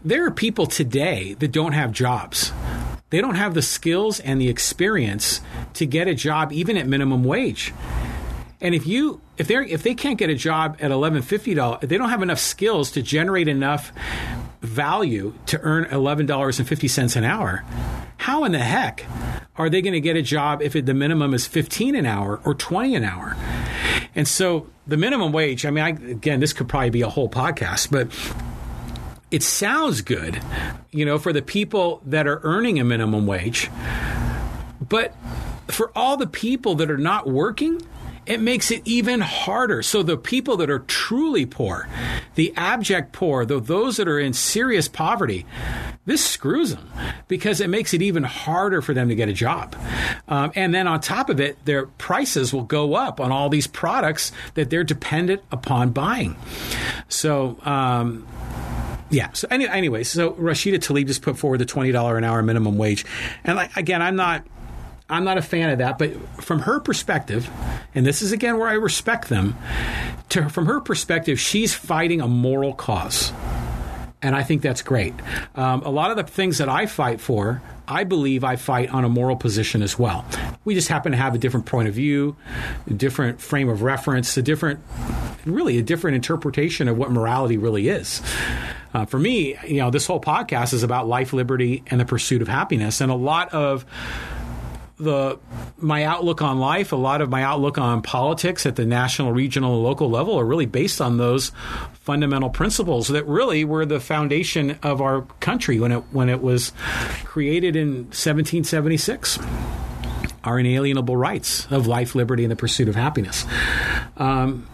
there 0.06 0.26
are 0.26 0.32
people 0.32 0.66
today 0.66 1.34
that 1.40 1.52
don't 1.52 1.74
have 1.74 1.92
jobs. 1.92 2.54
They 3.10 3.20
don't 3.20 3.36
have 3.36 3.54
the 3.54 3.62
skills 3.62 4.22
and 4.22 4.40
the 4.40 4.48
experience 4.48 5.42
to 5.74 5.86
get 5.86 6.08
a 6.08 6.16
job 6.16 6.54
even 6.54 6.78
at 6.78 6.88
minimum 6.88 7.26
wage. 7.26 7.74
And 8.62 8.76
if 8.76 8.86
you 8.86 9.22
if 9.38 9.48
they 9.48 9.56
if 9.56 9.84
they 9.84 9.96
can't 9.96 10.18
get 10.18 10.30
a 10.30 10.36
job 10.36 10.78
at 10.80 10.92
eleven 10.92 11.22
fifty 11.22 11.54
dollars, 11.54 11.80
they 11.82 11.98
don't 11.98 12.10
have 12.10 12.22
enough 12.22 12.40
skills 12.40 12.92
to 12.92 13.02
generate 13.02 13.48
enough 13.48 13.94
value 14.62 15.34
to 15.46 15.60
earn 15.62 15.86
$11.50 15.86 17.16
an 17.16 17.24
hour, 17.24 17.64
how 18.18 18.44
in 18.44 18.52
the 18.52 18.60
heck 18.60 19.06
are 19.56 19.70
they 19.70 19.82
going 19.82 19.94
to 19.94 20.02
get 20.02 20.16
a 20.16 20.22
job 20.22 20.62
if 20.62 20.74
the 20.74 20.94
minimum 20.94 21.34
is 21.34 21.48
15 21.48 21.96
an 21.96 22.06
hour 22.06 22.40
or 22.44 22.54
20 22.54 22.96
an 22.96 23.04
hour? 23.04 23.36
And 24.16 24.28
so 24.28 24.68
the 24.88 24.98
minimum 24.98 25.32
wage, 25.32 25.66
I 25.66 25.72
mean, 25.72 25.84
I, 25.84 25.90
again, 25.90 26.40
this 26.40 26.54
could 26.54 26.68
probably 26.68 26.90
be 26.90 27.02
a 27.02 27.10
whole 27.10 27.30
podcast, 27.30 27.92
but 27.92 28.08
it 29.32 29.44
sounds 29.44 30.02
good, 30.02 30.42
you 30.92 31.06
know, 31.06 31.20
for 31.20 31.32
the 31.32 31.42
people 31.42 32.02
that 32.06 32.28
are 32.28 32.42
earning 32.44 32.80
a 32.80 32.84
minimum 32.84 33.28
wage. 33.28 33.70
But 34.82 35.14
for 35.68 35.92
all 35.96 36.18
the 36.18 36.28
people 36.28 36.76
that 36.76 36.90
are 36.90 36.98
not 36.98 37.30
working, 37.30 37.82
it 38.30 38.40
makes 38.40 38.70
it 38.70 38.84
even 38.86 39.22
harder. 39.22 39.82
So 39.82 40.04
the 40.04 40.16
people 40.16 40.56
that 40.58 40.70
are 40.70 40.80
truly 40.80 41.48
poor, 41.48 41.90
the 42.36 42.54
abject 42.56 43.12
poor, 43.12 43.44
the, 43.44 43.60
those 43.60 43.98
that 43.98 44.08
are 44.08 44.20
in 44.20 44.34
serious 44.34 44.88
poverty, 44.88 45.48
this 46.06 46.24
screws 46.24 46.76
them 46.76 46.88
because 47.28 47.60
it 47.60 47.70
makes 47.70 47.94
it 47.94 48.02
even 48.04 48.24
harder 48.24 48.82
for 48.82 48.94
them 48.94 49.10
to 49.10 49.16
get 49.16 49.30
a 49.30 49.34
job. 49.34 49.76
Um, 50.28 50.52
and 50.56 50.74
then 50.74 50.88
on 50.88 51.02
top 51.02 51.30
of 51.30 51.40
it, 51.40 51.58
their 51.66 51.88
prices 51.88 52.54
will 52.54 52.64
go 52.64 52.94
up 52.94 53.20
on 53.20 53.32
all 53.32 53.50
these 53.50 53.68
products 53.68 54.32
that 54.54 54.70
they're 54.70 54.84
dependent 54.84 55.42
upon 55.52 55.90
buying. 55.90 56.36
So, 57.08 57.58
um, 57.64 58.28
yeah. 59.10 59.32
So 59.34 59.48
any, 59.50 59.68
anyway, 59.68 60.04
so 60.04 60.34
Rashida 60.34 60.76
Tlaib 60.76 61.08
just 61.08 61.24
put 61.24 61.36
forward 61.36 61.58
the 61.58 61.66
twenty 61.66 61.92
dollar 61.92 62.16
an 62.16 62.24
hour 62.24 62.44
minimum 62.44 62.78
wage, 62.78 63.06
and 63.44 63.56
like 63.56 63.76
again, 63.76 64.04
I'm 64.04 64.16
not. 64.16 64.46
I'm 65.10 65.24
not 65.24 65.38
a 65.38 65.42
fan 65.42 65.70
of 65.70 65.80
that, 65.80 65.98
but 65.98 66.14
from 66.44 66.60
her 66.60 66.80
perspective, 66.80 67.50
and 67.96 68.06
this 68.06 68.22
is 68.22 68.32
again 68.32 68.58
where 68.58 68.68
I 68.68 68.74
respect 68.74 69.30
them, 69.30 69.58
to, 70.30 70.50
from 70.50 70.68
her 70.68 70.80
perspective, 70.80 71.40
she's 71.40 71.74
fighting 71.74 72.22
a 72.22 72.28
moral 72.28 72.74
cause. 72.74 73.34
And 74.22 74.36
I 74.36 74.44
think 74.44 74.62
that's 74.62 74.82
great. 74.82 75.14
Um, 75.56 75.82
a 75.84 75.90
lot 75.90 76.12
of 76.12 76.18
the 76.18 76.24
things 76.24 76.58
that 76.58 76.68
I 76.68 76.86
fight 76.88 77.22
for, 77.22 77.62
I 77.88 78.04
believe 78.04 78.44
I 78.44 78.58
fight 78.58 78.90
on 78.90 79.06
a 79.06 79.10
moral 79.10 79.38
position 79.38 79.82
as 79.82 79.98
well. 79.98 80.26
We 80.66 80.76
just 80.76 80.90
happen 80.90 81.14
to 81.14 81.18
have 81.18 81.34
a 81.34 81.38
different 81.38 81.66
point 81.66 81.88
of 81.88 81.94
view, 81.94 82.36
a 82.86 82.94
different 82.94 83.42
frame 83.42 83.70
of 83.70 83.82
reference, 83.82 84.36
a 84.36 84.42
different, 84.42 84.82
really, 85.46 85.78
a 85.78 85.82
different 85.82 86.16
interpretation 86.16 86.88
of 86.88 86.98
what 86.98 87.12
morality 87.12 87.58
really 87.58 87.88
is. 87.88 88.22
Uh, 88.94 89.06
for 89.06 89.18
me, 89.18 89.58
you 89.66 89.78
know, 89.78 89.90
this 89.90 90.06
whole 90.06 90.20
podcast 90.20 90.74
is 90.74 90.84
about 90.84 91.08
life, 91.08 91.32
liberty, 91.32 91.84
and 91.88 92.02
the 92.02 92.06
pursuit 92.06 92.42
of 92.42 92.48
happiness. 92.48 93.02
And 93.02 93.12
a 93.12 93.16
lot 93.16 93.54
of 93.54 93.86
the 95.00 95.40
my 95.78 96.04
outlook 96.04 96.42
on 96.42 96.60
life, 96.60 96.92
a 96.92 96.98
lot 96.98 97.22
of 97.22 97.30
my 97.30 97.42
outlook 97.42 97.78
on 97.78 98.02
politics 98.02 98.66
at 98.66 98.76
the 98.76 98.86
national, 98.86 99.32
regional, 99.32 99.76
and 99.76 99.84
local 99.84 100.10
level 100.10 100.38
are 100.40 100.46
really 100.46 100.66
based 100.66 101.00
on 101.00 101.18
those 101.18 101.52
fundamental 101.94 102.50
principles 102.50 103.08
that 103.08 103.26
really 103.26 103.64
were 103.64 103.86
the 103.86 104.00
foundation 104.00 104.78
of 104.84 105.02
our 105.02 105.22
country 105.40 105.80
when 105.80 105.92
it 105.92 106.04
when 106.12 106.30
it 106.30 106.42
was 106.42 106.74
created 107.24 107.76
in 107.76 108.06
1776. 108.10 109.40
Our 110.44 110.60
inalienable 110.60 111.18
rights 111.18 111.68
of 111.70 111.86
life, 111.86 112.16
liberty, 112.16 112.44
and 112.44 112.52
the 112.52 112.56
pursuit 112.56 112.88
of 112.88 112.96
happiness. 112.96 113.46
Um, 114.18 114.68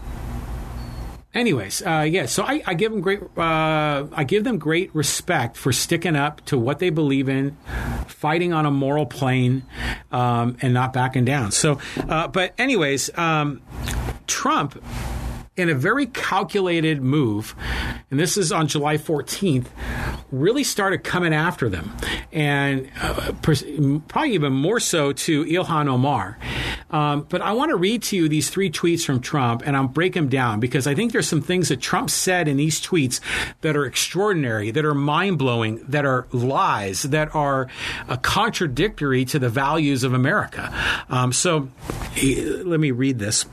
anyways, 1.36 1.82
uh, 1.82 2.06
yeah. 2.08 2.26
So 2.26 2.42
I, 2.42 2.62
I, 2.66 2.74
give 2.74 2.90
them 2.90 3.00
great. 3.00 3.20
Uh, 3.36 4.06
I 4.12 4.24
give 4.26 4.44
them 4.44 4.58
great 4.58 4.94
respect 4.94 5.56
for 5.56 5.72
sticking 5.72 6.16
up 6.16 6.44
to 6.46 6.58
what 6.58 6.78
they 6.78 6.90
believe 6.90 7.28
in, 7.28 7.56
fighting 8.08 8.52
on 8.52 8.66
a 8.66 8.70
moral 8.70 9.06
plane, 9.06 9.64
um, 10.10 10.56
and 10.62 10.74
not 10.74 10.92
backing 10.92 11.24
down. 11.24 11.52
So, 11.52 11.78
uh, 12.08 12.28
but 12.28 12.54
anyways, 12.58 13.16
um, 13.16 13.60
Trump 14.26 14.82
in 15.56 15.70
a 15.70 15.74
very 15.74 16.06
calculated 16.06 17.00
move, 17.00 17.54
and 18.10 18.20
this 18.20 18.36
is 18.36 18.52
on 18.52 18.68
July 18.68 18.98
14th, 18.98 19.66
really 20.30 20.62
started 20.62 21.02
coming 21.02 21.32
after 21.32 21.68
them, 21.68 21.96
and 22.30 22.90
uh, 23.00 23.32
probably 24.08 24.32
even 24.32 24.52
more 24.52 24.78
so 24.78 25.12
to 25.12 25.44
Ilhan 25.44 25.88
Omar. 25.88 26.38
Um, 26.90 27.26
but 27.28 27.42
I 27.42 27.52
want 27.52 27.70
to 27.70 27.76
read 27.76 28.02
to 28.04 28.16
you 28.16 28.28
these 28.28 28.50
three 28.50 28.70
tweets 28.70 29.04
from 29.04 29.20
Trump, 29.20 29.62
and 29.64 29.76
I'll 29.76 29.88
break 29.88 30.14
them 30.14 30.28
down 30.28 30.60
because 30.60 30.86
I 30.86 30.94
think 30.94 31.12
there's 31.12 31.28
some 31.28 31.42
things 31.42 31.68
that 31.68 31.80
Trump 31.80 32.10
said 32.10 32.48
in 32.48 32.56
these 32.56 32.80
tweets 32.80 33.20
that 33.62 33.76
are 33.76 33.84
extraordinary, 33.84 34.70
that 34.70 34.84
are 34.84 34.94
mind 34.94 35.38
blowing, 35.38 35.84
that 35.88 36.04
are 36.04 36.26
lies, 36.32 37.02
that 37.02 37.34
are 37.34 37.68
uh, 38.08 38.16
contradictory 38.18 39.24
to 39.26 39.38
the 39.38 39.48
values 39.48 40.04
of 40.04 40.14
America. 40.14 40.72
Um, 41.08 41.32
so 41.32 41.68
let 42.22 42.80
me 42.80 42.90
read 42.90 43.18
this. 43.18 43.46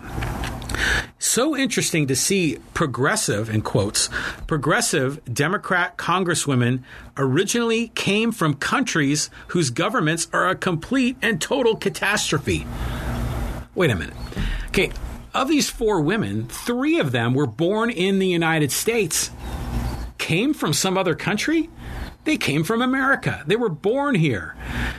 So 1.19 1.55
interesting 1.55 2.07
to 2.07 2.15
see 2.15 2.59
progressive, 2.73 3.49
in 3.49 3.61
quotes, 3.61 4.09
progressive 4.45 5.23
Democrat 5.33 5.97
congresswomen 5.97 6.83
originally 7.17 7.89
came 7.89 8.31
from 8.31 8.55
countries 8.55 9.29
whose 9.47 9.69
governments 9.69 10.27
are 10.33 10.49
a 10.49 10.55
complete 10.55 11.15
and 11.21 11.41
total 11.41 11.75
catastrophe. 11.75 12.67
Wait 13.75 13.89
a 13.89 13.95
minute. 13.95 14.15
Okay, 14.67 14.91
of 15.33 15.47
these 15.47 15.69
four 15.69 16.01
women, 16.01 16.47
three 16.47 16.99
of 16.99 17.11
them 17.11 17.33
were 17.33 17.47
born 17.47 17.89
in 17.89 18.19
the 18.19 18.27
United 18.27 18.71
States. 18.71 19.31
Came 20.17 20.53
from 20.53 20.73
some 20.73 20.97
other 20.97 21.15
country? 21.15 21.69
They 22.23 22.37
came 22.37 22.63
from 22.63 22.81
America. 22.81 23.43
They 23.45 23.55
were 23.55 23.69
born 23.69 24.15
here. 24.15 24.55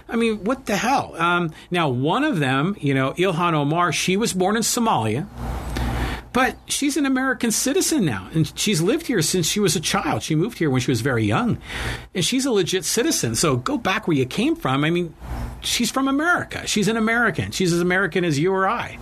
I 0.08 0.16
mean, 0.16 0.44
what 0.44 0.66
the 0.66 0.76
hell? 0.76 1.14
Um, 1.16 1.52
now, 1.70 1.88
one 1.88 2.24
of 2.24 2.38
them, 2.38 2.76
you 2.80 2.92
know, 2.92 3.12
Ilhan 3.12 3.54
Omar, 3.54 3.92
she 3.92 4.16
was 4.16 4.32
born 4.32 4.56
in 4.56 4.62
Somalia. 4.62 5.26
But 6.34 6.56
she's 6.66 6.96
an 6.96 7.06
American 7.06 7.52
citizen 7.52 8.04
now, 8.04 8.28
and 8.34 8.52
she's 8.58 8.82
lived 8.82 9.06
here 9.06 9.22
since 9.22 9.46
she 9.46 9.60
was 9.60 9.76
a 9.76 9.80
child. 9.80 10.24
She 10.24 10.34
moved 10.34 10.58
here 10.58 10.68
when 10.68 10.80
she 10.80 10.90
was 10.90 11.00
very 11.00 11.24
young, 11.24 11.58
and 12.12 12.24
she's 12.24 12.44
a 12.44 12.50
legit 12.50 12.84
citizen. 12.84 13.36
So 13.36 13.56
go 13.56 13.78
back 13.78 14.08
where 14.08 14.16
you 14.16 14.26
came 14.26 14.56
from. 14.56 14.84
I 14.84 14.90
mean, 14.90 15.14
she's 15.60 15.92
from 15.92 16.08
America. 16.08 16.66
She's 16.66 16.88
an 16.88 16.96
American. 16.96 17.52
She's 17.52 17.72
as 17.72 17.80
American 17.80 18.24
as 18.24 18.36
you 18.36 18.52
or 18.52 18.68
I. 18.68 18.98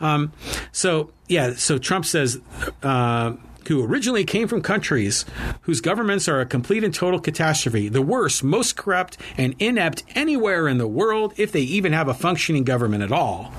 Um, 0.00 0.32
so 0.72 1.12
yeah. 1.28 1.52
So 1.52 1.78
Trump 1.78 2.06
says. 2.06 2.40
Uh, 2.82 3.34
who 3.68 3.84
originally 3.84 4.24
came 4.24 4.48
from 4.48 4.62
countries 4.62 5.24
whose 5.60 5.80
governments 5.80 6.26
are 6.26 6.40
a 6.40 6.46
complete 6.46 6.82
and 6.82 6.92
total 6.92 7.20
catastrophe, 7.20 7.88
the 7.88 8.02
worst, 8.02 8.42
most 8.42 8.74
corrupt, 8.74 9.16
and 9.36 9.54
inept 9.60 10.02
anywhere 10.16 10.66
in 10.66 10.78
the 10.78 10.88
world, 10.88 11.32
if 11.36 11.52
they 11.52 11.60
even 11.60 11.92
have 11.92 12.08
a 12.08 12.14
functioning 12.14 12.64
government 12.64 13.04
at 13.04 13.12
all. 13.12 13.52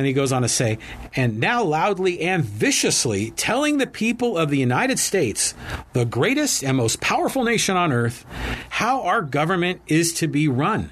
And 0.00 0.06
he 0.06 0.14
goes 0.14 0.32
on 0.32 0.40
to 0.40 0.48
say, 0.48 0.78
and 1.14 1.38
now 1.40 1.62
loudly 1.62 2.22
and 2.22 2.42
viciously 2.42 3.32
telling 3.32 3.76
the 3.76 3.86
people 3.86 4.38
of 4.38 4.48
the 4.48 4.56
United 4.56 4.98
States, 4.98 5.52
the 5.92 6.06
greatest 6.06 6.64
and 6.64 6.78
most 6.78 7.02
powerful 7.02 7.44
nation 7.44 7.76
on 7.76 7.92
earth, 7.92 8.24
how 8.70 9.02
our 9.02 9.20
government 9.20 9.82
is 9.88 10.14
to 10.14 10.26
be 10.26 10.48
run. 10.48 10.88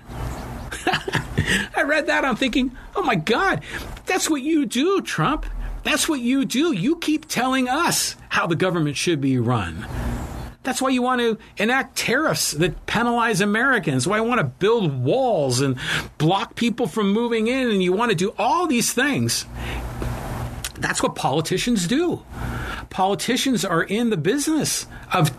I 1.74 1.84
read 1.86 2.08
that. 2.08 2.26
I'm 2.26 2.36
thinking, 2.36 2.76
oh 2.94 3.02
my 3.02 3.14
God, 3.14 3.62
that's 4.04 4.28
what 4.28 4.42
you 4.42 4.66
do, 4.66 5.00
Trump. 5.00 5.46
That's 5.84 6.06
what 6.06 6.20
you 6.20 6.44
do. 6.44 6.72
You 6.72 6.96
keep 6.96 7.28
telling 7.28 7.66
us 7.66 8.14
how 8.28 8.46
the 8.46 8.56
government 8.56 8.98
should 8.98 9.22
be 9.22 9.38
run. 9.38 9.86
That's 10.68 10.82
why 10.82 10.90
you 10.90 11.00
want 11.00 11.22
to 11.22 11.38
enact 11.56 11.96
tariffs 11.96 12.50
that 12.50 12.84
penalize 12.84 13.40
Americans. 13.40 14.06
Why 14.06 14.18
you 14.18 14.24
want 14.24 14.40
to 14.40 14.44
build 14.44 15.02
walls 15.02 15.62
and 15.62 15.78
block 16.18 16.56
people 16.56 16.86
from 16.86 17.10
moving 17.10 17.46
in, 17.46 17.70
and 17.70 17.82
you 17.82 17.94
want 17.94 18.10
to 18.10 18.14
do 18.14 18.34
all 18.36 18.66
these 18.66 18.92
things. 18.92 19.46
That's 20.74 21.02
what 21.02 21.14
politicians 21.14 21.86
do. 21.86 22.22
Politicians 22.90 23.64
are 23.64 23.82
in 23.82 24.10
the 24.10 24.18
business 24.18 24.86
of 25.10 25.30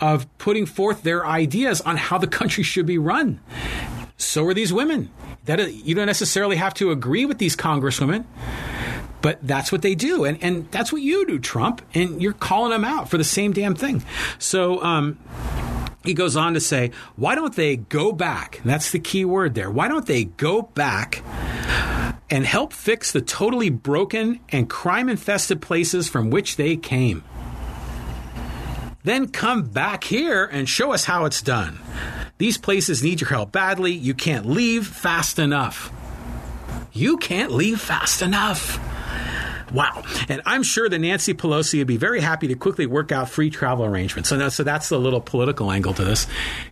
of 0.00 0.28
putting 0.38 0.64
forth 0.64 1.02
their 1.02 1.26
ideas 1.26 1.80
on 1.80 1.96
how 1.96 2.16
the 2.16 2.28
country 2.28 2.62
should 2.62 2.86
be 2.86 2.98
run. 2.98 3.40
So 4.16 4.46
are 4.46 4.54
these 4.54 4.72
women. 4.72 5.10
That 5.46 5.58
uh, 5.58 5.64
you 5.64 5.96
don't 5.96 6.06
necessarily 6.06 6.54
have 6.54 6.74
to 6.74 6.92
agree 6.92 7.24
with 7.24 7.38
these 7.38 7.56
congresswomen 7.56 8.26
but 9.20 9.38
that's 9.42 9.72
what 9.72 9.82
they 9.82 9.94
do. 9.94 10.24
And, 10.24 10.42
and 10.42 10.70
that's 10.70 10.92
what 10.92 11.02
you 11.02 11.26
do, 11.26 11.38
Trump. 11.38 11.82
And 11.94 12.22
you're 12.22 12.32
calling 12.32 12.70
them 12.70 12.84
out 12.84 13.08
for 13.08 13.18
the 13.18 13.24
same 13.24 13.52
damn 13.52 13.74
thing. 13.74 14.04
So, 14.38 14.82
um, 14.82 15.18
he 16.04 16.14
goes 16.14 16.36
on 16.36 16.54
to 16.54 16.60
say, 16.60 16.92
why 17.16 17.34
don't 17.34 17.54
they 17.54 17.76
go 17.76 18.12
back? 18.12 18.60
That's 18.64 18.92
the 18.92 18.98
key 18.98 19.24
word 19.24 19.54
there. 19.54 19.70
Why 19.70 19.88
don't 19.88 20.06
they 20.06 20.24
go 20.24 20.62
back 20.62 21.22
and 22.30 22.46
help 22.46 22.72
fix 22.72 23.12
the 23.12 23.20
totally 23.20 23.68
broken 23.68 24.40
and 24.48 24.70
crime 24.70 25.08
infested 25.08 25.60
places 25.60 26.08
from 26.08 26.30
which 26.30 26.56
they 26.56 26.76
came? 26.76 27.24
Then 29.04 29.28
come 29.28 29.64
back 29.64 30.04
here 30.04 30.44
and 30.44 30.68
show 30.68 30.92
us 30.92 31.04
how 31.04 31.24
it's 31.24 31.42
done. 31.42 31.78
These 32.38 32.58
places 32.58 33.02
need 33.02 33.20
your 33.20 33.30
help 33.30 33.52
badly. 33.52 33.92
You 33.92 34.14
can't 34.14 34.46
leave 34.46 34.86
fast 34.86 35.38
enough. 35.38 35.92
You 36.92 37.16
can't 37.16 37.50
leave 37.50 37.80
fast 37.80 38.22
enough. 38.22 38.78
Wow. 39.72 40.02
And 40.28 40.42
I'm 40.46 40.62
sure 40.62 40.88
that 40.88 40.98
Nancy 40.98 41.34
Pelosi 41.34 41.78
would 41.78 41.86
be 41.86 41.96
very 41.96 42.20
happy 42.20 42.48
to 42.48 42.54
quickly 42.54 42.86
work 42.86 43.12
out 43.12 43.28
free 43.28 43.50
travel 43.50 43.84
arrangements. 43.84 44.28
So, 44.28 44.48
so 44.48 44.62
that's 44.62 44.88
the 44.88 44.98
little 44.98 45.20
political 45.20 45.70
angle 45.70 45.94
to 45.94 46.04
this. 46.04 46.26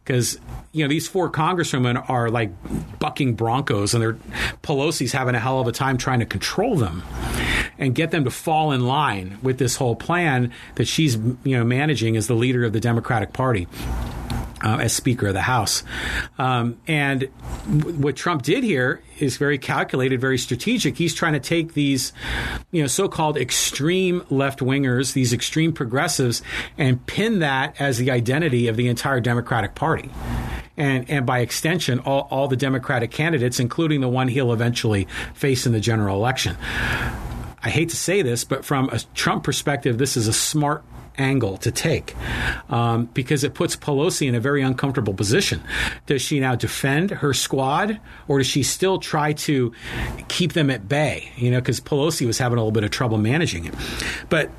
Because, 0.04 0.38
you 0.72 0.84
know, 0.84 0.88
these 0.88 1.08
four 1.08 1.30
congresswomen 1.30 2.08
are 2.08 2.28
like 2.30 2.50
bucking 2.98 3.34
broncos 3.34 3.94
and 3.94 4.02
they're 4.02 4.18
Pelosi's 4.62 5.12
having 5.12 5.34
a 5.34 5.40
hell 5.40 5.60
of 5.60 5.66
a 5.66 5.72
time 5.72 5.96
trying 5.96 6.20
to 6.20 6.26
control 6.26 6.76
them. 6.76 7.02
and 7.78 7.94
get 7.94 8.10
them 8.10 8.24
to 8.24 8.30
fall 8.30 8.72
in 8.72 8.86
line 8.86 9.38
with 9.42 9.58
this 9.58 9.76
whole 9.76 9.94
plan 9.94 10.50
that 10.76 10.86
she's 10.86 11.16
you 11.16 11.56
know 11.56 11.64
managing 11.64 12.16
as 12.16 12.26
the 12.26 12.34
leader 12.34 12.64
of 12.64 12.72
the 12.72 12.80
Democratic 12.80 13.32
Party 13.34 13.66
uh, 14.64 14.78
as 14.78 14.94
Speaker 14.94 15.26
of 15.28 15.34
the 15.34 15.42
House. 15.42 15.82
Um, 16.38 16.78
and 16.88 17.28
w- 17.78 17.98
what 17.98 18.16
Trump 18.16 18.42
did 18.42 18.64
here 18.64 19.02
is 19.18 19.36
very 19.36 19.58
calculated, 19.58 20.20
very 20.20 20.38
strategic. 20.38 20.96
He's 20.96 21.14
trying 21.14 21.34
to 21.34 21.40
take 21.40 21.74
these, 21.74 22.12
you 22.70 22.80
know, 22.80 22.86
so-called 22.86 23.36
extreme 23.36 24.24
left 24.30 24.60
wingers, 24.60 25.12
these 25.12 25.32
extreme 25.34 25.72
progressives, 25.74 26.42
and 26.78 27.04
pin 27.06 27.40
that 27.40 27.78
as 27.78 27.98
the 27.98 28.10
identity 28.10 28.68
of 28.68 28.76
the 28.76 28.88
entire 28.88 29.20
Democratic 29.20 29.74
Party. 29.74 30.10
And, 30.76 31.08
and 31.08 31.24
by 31.24 31.40
extension, 31.40 32.00
all, 32.00 32.28
all 32.30 32.48
the 32.48 32.56
Democratic 32.56 33.10
candidates, 33.10 33.58
including 33.58 34.00
the 34.00 34.08
one 34.08 34.28
he'll 34.28 34.52
eventually 34.52 35.08
face 35.34 35.66
in 35.66 35.72
the 35.72 35.80
general 35.80 36.16
election. 36.16 36.56
I 37.62 37.70
hate 37.70 37.88
to 37.90 37.96
say 37.96 38.22
this, 38.22 38.44
but 38.44 38.64
from 38.64 38.88
a 38.90 39.00
Trump 39.14 39.42
perspective, 39.42 39.98
this 39.98 40.16
is 40.16 40.28
a 40.28 40.32
smart 40.32 40.84
angle 41.18 41.56
to 41.58 41.70
take 41.70 42.14
um, 42.68 43.06
because 43.06 43.44
it 43.44 43.54
puts 43.54 43.76
Pelosi 43.76 44.28
in 44.28 44.34
a 44.34 44.40
very 44.40 44.62
uncomfortable 44.62 45.14
position. 45.14 45.62
Does 46.06 46.22
she 46.22 46.40
now 46.40 46.54
defend 46.54 47.10
her 47.10 47.32
squad 47.32 48.00
or 48.28 48.38
does 48.38 48.46
she 48.46 48.62
still 48.62 48.98
try 48.98 49.32
to 49.32 49.72
keep 50.28 50.52
them 50.52 50.70
at 50.70 50.88
bay? 50.88 51.30
You 51.36 51.50
know, 51.50 51.60
because 51.60 51.80
Pelosi 51.80 52.26
was 52.26 52.38
having 52.38 52.58
a 52.58 52.60
little 52.60 52.72
bit 52.72 52.84
of 52.84 52.90
trouble 52.90 53.18
managing 53.18 53.64
it. 53.64 53.74
But 54.28 54.50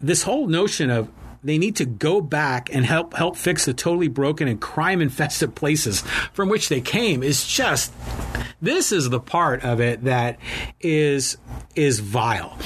this 0.00 0.22
whole 0.22 0.46
notion 0.46 0.90
of 0.90 1.08
they 1.42 1.58
need 1.58 1.76
to 1.76 1.86
go 1.86 2.20
back 2.20 2.72
and 2.72 2.84
help 2.84 3.14
help 3.14 3.36
fix 3.36 3.64
the 3.64 3.74
totally 3.74 4.08
broken 4.08 4.48
and 4.48 4.60
crime 4.60 5.00
infested 5.00 5.54
places 5.54 6.02
from 6.32 6.48
which 6.48 6.68
they 6.68 6.80
came. 6.80 7.22
Is 7.22 7.46
just 7.46 7.92
this 8.60 8.92
is 8.92 9.08
the 9.10 9.20
part 9.20 9.64
of 9.64 9.80
it 9.80 10.04
that 10.04 10.38
is 10.80 11.38
is 11.74 12.00
vile. 12.00 12.56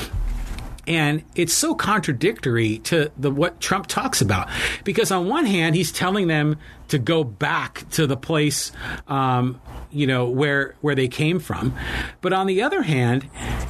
And 0.86 1.22
it's 1.34 1.54
so 1.54 1.74
contradictory 1.74 2.78
to 2.80 3.10
the 3.16 3.30
what 3.30 3.58
Trump 3.58 3.86
talks 3.86 4.20
about. 4.20 4.48
Because 4.82 5.10
on 5.10 5.28
one 5.28 5.46
hand 5.46 5.76
he's 5.76 5.92
telling 5.92 6.26
them 6.26 6.58
to 6.88 6.98
go 6.98 7.24
back 7.24 7.88
to 7.92 8.06
the 8.06 8.16
place 8.16 8.70
um, 9.08 9.60
you 9.90 10.06
know 10.06 10.28
where 10.28 10.74
where 10.80 10.94
they 10.94 11.08
came 11.08 11.38
from. 11.38 11.74
But 12.20 12.32
on 12.32 12.46
the 12.46 12.62
other 12.62 12.82
hand 12.82 13.28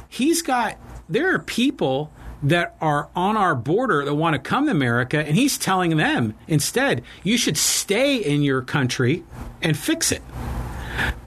he's 0.09 0.41
got 0.41 0.77
there 1.07 1.33
are 1.33 1.39
people 1.39 2.11
that 2.45 2.75
are 2.79 3.09
on 3.15 3.35
our 3.35 3.55
border 3.55 4.05
that 4.05 4.13
want 4.13 4.35
to 4.35 4.39
come 4.39 4.65
to 4.65 4.71
America, 4.71 5.17
and 5.17 5.35
he's 5.35 5.57
telling 5.57 5.97
them 5.97 6.35
instead, 6.47 7.03
you 7.23 7.37
should 7.37 7.57
stay 7.57 8.17
in 8.17 8.43
your 8.43 8.61
country 8.61 9.23
and 9.61 9.75
fix 9.75 10.11
it. 10.11 10.21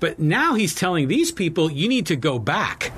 But 0.01 0.19
now 0.19 0.55
he's 0.55 0.75
telling 0.75 1.09
these 1.09 1.33
people, 1.33 1.71
you 1.71 1.89
need 1.89 2.07
to 2.07 2.17
go 2.17 2.39
back. 2.39 2.93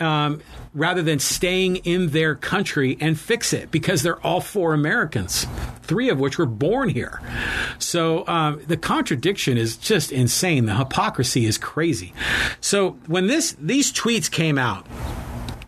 Um, 0.00 0.42
rather 0.74 1.02
than 1.02 1.18
staying 1.18 1.76
in 1.76 2.08
their 2.08 2.34
country 2.34 2.96
and 2.98 3.20
fix 3.20 3.52
it 3.52 3.70
because 3.70 4.02
they're 4.02 4.20
all 4.26 4.40
four 4.40 4.72
Americans, 4.72 5.46
three 5.82 6.08
of 6.08 6.18
which 6.18 6.38
were 6.38 6.46
born 6.46 6.88
here. 6.88 7.20
So 7.78 8.26
um, 8.26 8.62
the 8.66 8.78
contradiction 8.78 9.58
is 9.58 9.76
just 9.76 10.12
insane. 10.12 10.64
The 10.64 10.74
hypocrisy 10.74 11.44
is 11.44 11.58
crazy. 11.58 12.14
So 12.60 12.92
when 13.06 13.26
this 13.26 13.54
these 13.60 13.92
tweets 13.92 14.30
came 14.30 14.56
out, 14.56 14.86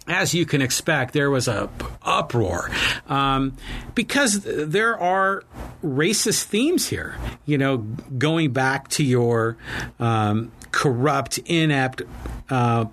as 0.06 0.34
you 0.34 0.44
can 0.44 0.60
expect, 0.60 1.14
there 1.14 1.30
was 1.30 1.48
a 1.48 1.68
uproar 2.02 2.70
um, 3.08 3.56
because 3.94 4.40
there 4.42 4.98
are 4.98 5.44
racist 5.82 6.44
themes 6.44 6.88
here. 6.88 7.16
You 7.46 7.58
know, 7.58 7.78
going 7.78 8.52
back 8.52 8.88
to 8.88 9.04
your 9.04 9.56
um, 9.98 10.52
corrupt, 10.72 11.38
inept, 11.38 12.02
uh, 12.50 12.86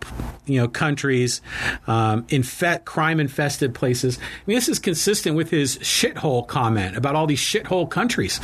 you 0.45 0.59
know, 0.61 0.67
countries, 0.67 1.41
um, 1.87 2.25
infest, 2.29 2.85
crime-infested 2.85 3.73
places. 3.73 4.17
I 4.17 4.21
mean, 4.45 4.55
this 4.55 4.69
is 4.69 4.79
consistent 4.79 5.35
with 5.35 5.49
his 5.49 5.77
shithole 5.79 6.47
comment 6.47 6.95
about 6.95 7.15
all 7.15 7.27
these 7.27 7.41
shithole 7.41 7.89
countries. 7.89 8.39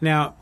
Now, 0.00 0.34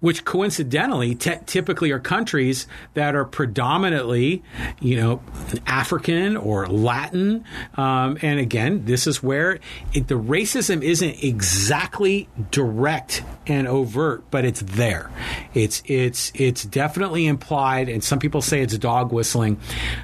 which 0.00 0.24
coincidentally 0.24 1.14
t- 1.14 1.32
typically 1.46 1.90
are 1.90 1.98
countries 1.98 2.66
that 2.94 3.16
are 3.16 3.24
predominantly, 3.24 4.42
you 4.78 4.96
know, 4.96 5.22
African 5.66 6.36
or 6.36 6.66
Latin. 6.66 7.44
Um, 7.76 8.18
and 8.20 8.38
again, 8.38 8.84
this 8.84 9.06
is 9.06 9.22
where 9.22 9.58
it, 9.94 10.08
the 10.08 10.14
racism 10.16 10.82
isn't 10.82 11.24
exactly 11.24 12.28
direct 12.50 13.22
and 13.46 13.66
overt, 13.66 14.30
but 14.30 14.44
it's 14.44 14.60
there. 14.60 15.10
It's 15.54 15.82
it's 15.86 16.30
it's 16.34 16.64
definitely 16.64 17.26
implied, 17.26 17.88
and 17.88 18.04
some 18.04 18.18
people 18.18 18.42
say 18.42 18.60
it's 18.60 18.76
dog 18.76 19.12
whistling. 19.12 19.58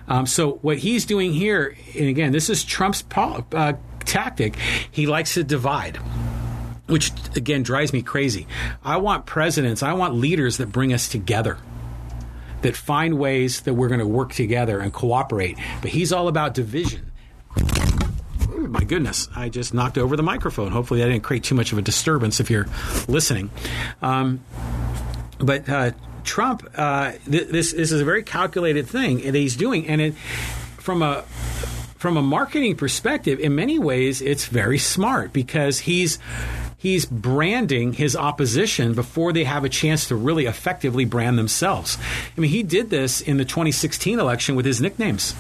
Um, 0.09 0.27
so 0.27 0.53
what 0.63 0.79
he's 0.79 1.05
doing 1.05 1.33
here, 1.33 1.77
and 1.99 2.09
again, 2.09 2.33
this 2.33 2.49
is 2.49 2.65
Trump's 2.65 3.05
uh, 3.15 3.75
tactic. 4.05 4.57
He 4.91 5.07
likes 5.07 5.35
to 5.35 5.45
divide 5.45 5.99
which 6.87 7.13
again 7.37 7.63
drives 7.63 7.93
me 7.93 8.03
crazy. 8.03 8.47
I 8.85 8.97
want 8.99 9.27
presidents, 9.27 9.83
I 9.83 9.93
want 9.95 10.15
leaders 10.15 10.59
that 10.59 10.67
bring 10.67 10.93
us 10.93 11.09
together. 11.09 11.59
That 12.63 12.77
find 12.77 13.19
ways 13.19 13.63
that 13.63 13.75
we're 13.75 13.89
going 13.89 14.01
to 14.01 14.07
work 14.07 14.33
together 14.33 14.79
and 14.79 14.93
cooperate. 14.93 15.59
But 15.81 15.91
he's 15.91 16.13
all 16.13 16.29
about 16.29 16.55
division. 16.55 17.11
My 18.57 18.85
goodness, 18.85 19.29
I 19.35 19.49
just 19.49 19.75
knocked 19.75 19.99
over 19.99 20.17
the 20.17 20.23
microphone. 20.23 20.71
Hopefully, 20.71 21.03
I 21.03 21.07
didn't 21.07 21.25
create 21.25 21.43
too 21.43 21.57
much 21.57 21.73
of 21.73 21.79
a 21.79 21.83
disturbance 21.83 22.39
if 22.39 22.51
you're 22.51 22.69
listening. 23.09 23.51
Um, 24.01 24.45
but 25.39 25.69
uh, 25.69 25.91
Trump, 26.23 26.69
uh, 26.77 27.13
th- 27.29 27.49
this, 27.49 27.73
this 27.73 27.91
is 27.91 28.01
a 28.01 28.05
very 28.05 28.23
calculated 28.23 28.87
thing 28.87 29.23
that 29.23 29.35
he's 29.35 29.57
doing. 29.57 29.89
And 29.89 30.01
it, 30.01 30.15
from 30.79 31.03
a 31.03 31.23
from 32.03 32.17
a 32.17 32.23
marketing 32.23 32.75
perspective, 32.77 33.39
in 33.39 33.55
many 33.55 33.79
ways, 33.79 34.21
it's 34.21 34.47
very 34.47 34.79
smart 34.79 35.33
because 35.33 35.81
he's 35.81 36.19
he's 36.83 37.07
branding 37.07 37.93
his 37.93 38.17
opposition 38.17 38.93
before 38.93 39.33
they 39.33 39.45
have 39.45 39.65
a 39.65 39.69
chance 39.69 40.09
to 40.09 40.17
really 40.17 40.47
effectively 40.47 41.05
brand 41.05 41.39
themselves. 41.39 41.97
I 42.37 42.41
mean, 42.41 42.51
he 42.51 42.65
did 42.65 42.91
this 42.91 43.21
in 43.21 43.37
the 43.37 43.45
2016 43.45 44.19
election 44.19 44.57
with 44.57 44.67
his 44.67 44.81
nicknames. 44.81 45.37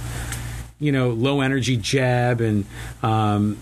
You 0.78 0.92
know, 0.92 1.10
low 1.10 1.40
energy 1.40 1.76
Jeb 1.76 2.40
and 2.40 2.64
um, 3.02 3.58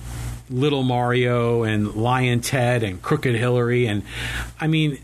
Little 0.51 0.83
Marco 0.83 1.63
and 1.63 1.95
Lyin' 1.95 2.43
Ted 2.43 2.83
and 2.83 3.01
Crooked 3.01 3.35
Hillary. 3.35 3.87
And 3.87 4.03
I 4.61 4.67
mean, 4.67 4.99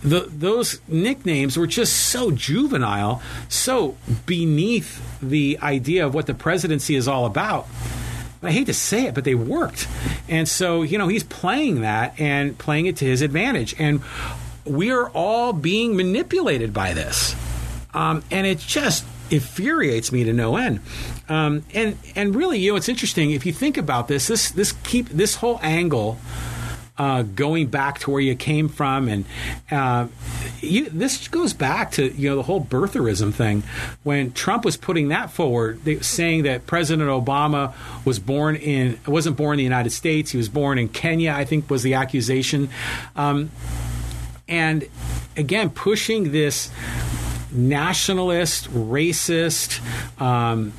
the, 0.00 0.20
those 0.20 0.80
nicknames 0.86 1.56
were 1.56 1.66
just 1.66 1.94
so 1.94 2.30
juvenile, 2.30 3.20
so 3.48 3.96
beneath 4.24 5.02
the 5.20 5.58
idea 5.60 6.06
of 6.06 6.14
what 6.14 6.26
the 6.26 6.34
presidency 6.34 6.94
is 6.94 7.08
all 7.08 7.26
about. 7.26 7.66
I 8.42 8.52
hate 8.52 8.66
to 8.66 8.74
say 8.74 9.06
it, 9.06 9.14
but 9.14 9.24
they 9.24 9.34
worked. 9.34 9.88
And 10.28 10.48
so, 10.48 10.82
you 10.82 10.98
know, 10.98 11.08
he's 11.08 11.24
playing 11.24 11.80
that 11.80 12.18
and 12.20 12.56
playing 12.56 12.86
it 12.86 12.96
to 12.98 13.04
his 13.04 13.22
advantage. 13.22 13.74
And 13.78 14.00
we 14.64 14.90
are 14.90 15.08
all 15.10 15.52
being 15.52 15.96
manipulated 15.96 16.72
by 16.72 16.94
this. 16.94 17.34
Um, 17.94 18.22
and 18.30 18.46
it 18.46 18.58
just 18.58 19.04
infuriates 19.30 20.12
me 20.12 20.24
to 20.24 20.32
no 20.32 20.56
end. 20.56 20.80
Um, 21.28 21.64
and 21.74 21.96
and 22.14 22.34
really, 22.34 22.58
you 22.58 22.72
know, 22.72 22.76
it's 22.76 22.88
interesting 22.88 23.32
if 23.32 23.44
you 23.44 23.52
think 23.52 23.76
about 23.76 24.08
this. 24.08 24.28
This 24.28 24.50
this 24.50 24.72
keep 24.84 25.08
this 25.08 25.36
whole 25.36 25.58
angle 25.62 26.18
uh, 26.98 27.22
going 27.22 27.68
back 27.68 28.00
to 28.00 28.10
where 28.10 28.20
you 28.20 28.34
came 28.34 28.68
from, 28.68 29.08
and 29.08 29.24
uh, 29.70 30.08
you, 30.60 30.88
this 30.90 31.28
goes 31.28 31.52
back 31.52 31.92
to 31.92 32.12
you 32.12 32.28
know 32.28 32.36
the 32.36 32.42
whole 32.42 32.64
birtherism 32.64 33.32
thing. 33.32 33.62
When 34.02 34.32
Trump 34.32 34.64
was 34.64 34.76
putting 34.76 35.08
that 35.08 35.30
forward, 35.30 35.84
they, 35.84 36.00
saying 36.00 36.42
that 36.42 36.66
President 36.66 37.08
Obama 37.08 37.72
was 38.04 38.18
born 38.18 38.56
in 38.56 38.98
wasn't 39.06 39.36
born 39.36 39.54
in 39.54 39.58
the 39.58 39.64
United 39.64 39.90
States, 39.90 40.32
he 40.32 40.36
was 40.36 40.48
born 40.48 40.78
in 40.78 40.88
Kenya. 40.88 41.32
I 41.32 41.44
think 41.44 41.70
was 41.70 41.82
the 41.82 41.94
accusation, 41.94 42.68
um, 43.14 43.50
and 44.48 44.88
again 45.36 45.70
pushing 45.70 46.32
this 46.32 46.70
nationalist, 47.52 48.68
racist. 48.70 49.80
Um, 50.20 50.72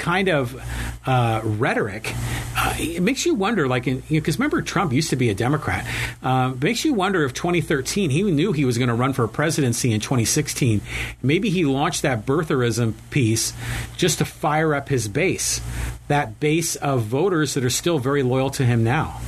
kind 0.00 0.28
of 0.28 0.60
uh, 1.06 1.40
rhetoric, 1.44 2.12
uh, 2.56 2.74
it 2.78 3.02
makes 3.02 3.24
you 3.24 3.34
wonder. 3.34 3.68
Like, 3.68 3.84
because 3.84 4.10
you 4.10 4.20
know, 4.20 4.24
remember, 4.26 4.62
Trump 4.62 4.92
used 4.92 5.10
to 5.10 5.16
be 5.16 5.28
a 5.28 5.34
Democrat. 5.34 5.86
Uh, 6.22 6.54
makes 6.60 6.84
you 6.84 6.94
wonder 6.94 7.24
if 7.24 7.32
2013 7.34 8.10
he 8.10 8.22
knew 8.22 8.52
he 8.52 8.64
was 8.64 8.78
going 8.78 8.88
to 8.88 8.94
run 8.94 9.12
for 9.12 9.24
a 9.24 9.28
presidency 9.28 9.92
in 9.92 10.00
2016. 10.00 10.80
Maybe 11.22 11.50
he 11.50 11.64
launched 11.64 12.02
that 12.02 12.26
birtherism 12.26 12.94
piece 13.10 13.52
just 13.96 14.18
to 14.18 14.24
fire 14.24 14.74
up 14.74 14.88
his 14.88 15.06
base, 15.06 15.60
that 16.08 16.40
base 16.40 16.74
of 16.76 17.02
voters 17.02 17.54
that 17.54 17.64
are 17.64 17.70
still 17.70 17.98
very 17.98 18.22
loyal 18.22 18.50
to 18.50 18.64
him 18.64 18.82
now. 18.82 19.20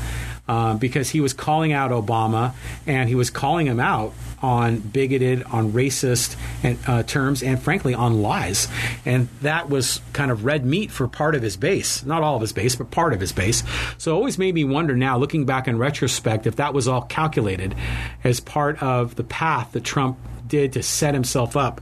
Uh, 0.49 0.75
because 0.75 1.09
he 1.11 1.21
was 1.21 1.33
calling 1.33 1.73
out 1.73 1.93
Obama 1.93 2.53
and 2.85 3.09
he 3.09 3.15
was 3.15 3.31
calling 3.31 3.65
him 3.65 3.79
out 3.79 4.13
on 4.43 4.79
bigoted, 4.79 5.45
on 5.45 5.73
racist 5.73 6.37
and, 6.65 6.77
uh, 6.89 7.05
terms, 7.05 7.45
and 7.45 7.63
frankly 7.63 7.95
on 7.95 8.23
lies. 8.23 8.67
And 9.05 9.29
that 9.43 9.71
was 9.71 10.01
kind 10.13 10.33
of 10.33 10.45
red 10.45 10.67
meat 10.67 10.91
for 10.91 11.07
part 11.07 11.37
of 11.37 11.43
his 11.43 11.57
base, 11.57 12.05
not 12.05 12.25
all 12.25 12.35
of 12.35 12.41
his 12.41 12.53
base, 12.53 12.75
but 12.75 12.91
part 12.91 13.13
of 13.13 13.21
his 13.21 13.31
base. 13.31 13.63
So 13.99 14.11
it 14.11 14.15
always 14.17 14.37
made 14.37 14.55
me 14.55 14.65
wonder 14.65 14.97
now, 14.97 15.17
looking 15.17 15.47
back 15.47 15.69
in 15.69 15.79
retrospect, 15.79 16.49
if 16.49 16.57
that 16.57 16.75
was 16.75 16.89
all 16.89 17.03
calculated 17.03 17.77
as 18.25 18.41
part 18.41 18.83
of 18.83 19.15
the 19.15 19.25
path 19.25 19.71
that 19.73 19.85
Trump 19.85 20.19
did 20.49 20.73
to 20.73 20.83
set 20.83 21.15
himself 21.15 21.57
up 21.57 21.81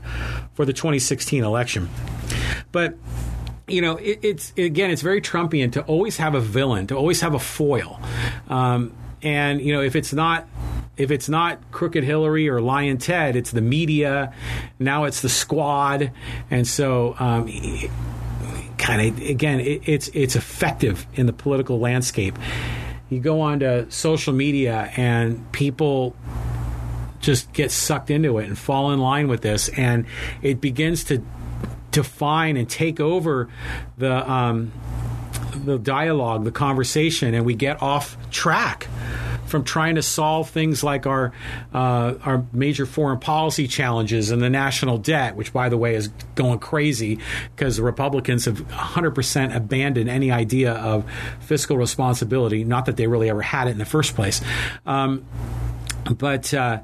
for 0.53 0.65
the 0.65 0.73
2016 0.73 1.43
election. 1.43 1.89
But 2.71 2.95
you 3.71 3.81
know, 3.81 3.97
it, 3.97 4.19
it's 4.21 4.53
again, 4.57 4.91
it's 4.91 5.01
very 5.01 5.21
Trumpian 5.21 5.71
to 5.73 5.81
always 5.83 6.17
have 6.17 6.35
a 6.35 6.41
villain, 6.41 6.87
to 6.87 6.95
always 6.95 7.21
have 7.21 7.33
a 7.33 7.39
foil, 7.39 7.99
um, 8.49 8.93
and 9.21 9.61
you 9.61 9.73
know, 9.73 9.81
if 9.81 9.95
it's 9.95 10.13
not 10.13 10.47
if 10.97 11.09
it's 11.09 11.29
not 11.29 11.71
crooked 11.71 12.03
Hillary 12.03 12.49
or 12.49 12.61
Lyin' 12.61 12.99
Ted, 12.99 13.35
it's 13.35 13.51
the 13.51 13.61
media. 13.61 14.33
Now 14.77 15.05
it's 15.05 15.21
the 15.21 15.29
squad, 15.29 16.11
and 16.49 16.67
so 16.67 17.15
um, 17.19 17.51
kind 18.77 19.01
of 19.01 19.27
again, 19.27 19.59
it, 19.59 19.81
it's 19.85 20.09
it's 20.13 20.35
effective 20.35 21.05
in 21.13 21.25
the 21.25 21.33
political 21.33 21.79
landscape. 21.79 22.37
You 23.09 23.19
go 23.19 23.41
onto 23.41 23.89
social 23.89 24.33
media, 24.33 24.91
and 24.95 25.51
people 25.51 26.15
just 27.19 27.51
get 27.53 27.71
sucked 27.71 28.09
into 28.09 28.39
it 28.39 28.47
and 28.47 28.57
fall 28.57 28.91
in 28.91 28.99
line 28.99 29.27
with 29.27 29.41
this, 29.41 29.69
and 29.69 30.05
it 30.41 30.61
begins 30.61 31.03
to 31.05 31.23
define 31.91 32.57
and 32.57 32.69
take 32.69 32.99
over 32.99 33.49
the 33.97 34.29
um, 34.29 34.71
the 35.65 35.77
dialogue, 35.77 36.43
the 36.43 36.51
conversation, 36.51 37.33
and 37.33 37.45
we 37.45 37.53
get 37.53 37.81
off 37.81 38.17
track 38.31 38.87
from 39.51 39.63
trying 39.65 39.95
to 39.95 40.01
solve 40.01 40.49
things 40.49 40.83
like 40.83 41.05
our 41.05 41.33
uh, 41.73 42.15
our 42.23 42.45
major 42.53 42.85
foreign 42.85 43.19
policy 43.19 43.67
challenges 43.67 44.31
and 44.31 44.41
the 44.41 44.49
national 44.49 44.97
debt, 44.97 45.35
which, 45.35 45.53
by 45.53 45.69
the 45.69 45.77
way, 45.77 45.93
is 45.93 46.07
going 46.35 46.57
crazy 46.57 47.19
because 47.55 47.77
the 47.77 47.83
Republicans 47.83 48.45
have 48.45 48.65
100% 48.69 49.55
abandoned 49.55 50.09
any 50.09 50.31
idea 50.31 50.73
of 50.73 51.05
fiscal 51.41 51.77
responsibility. 51.77 52.63
Not 52.63 52.85
that 52.85 52.97
they 52.97 53.07
really 53.07 53.29
ever 53.29 53.41
had 53.41 53.67
it 53.67 53.71
in 53.71 53.77
the 53.77 53.85
first 53.85 54.15
place. 54.15 54.41
Um, 54.85 55.25
but 56.17 56.53
uh, 56.53 56.79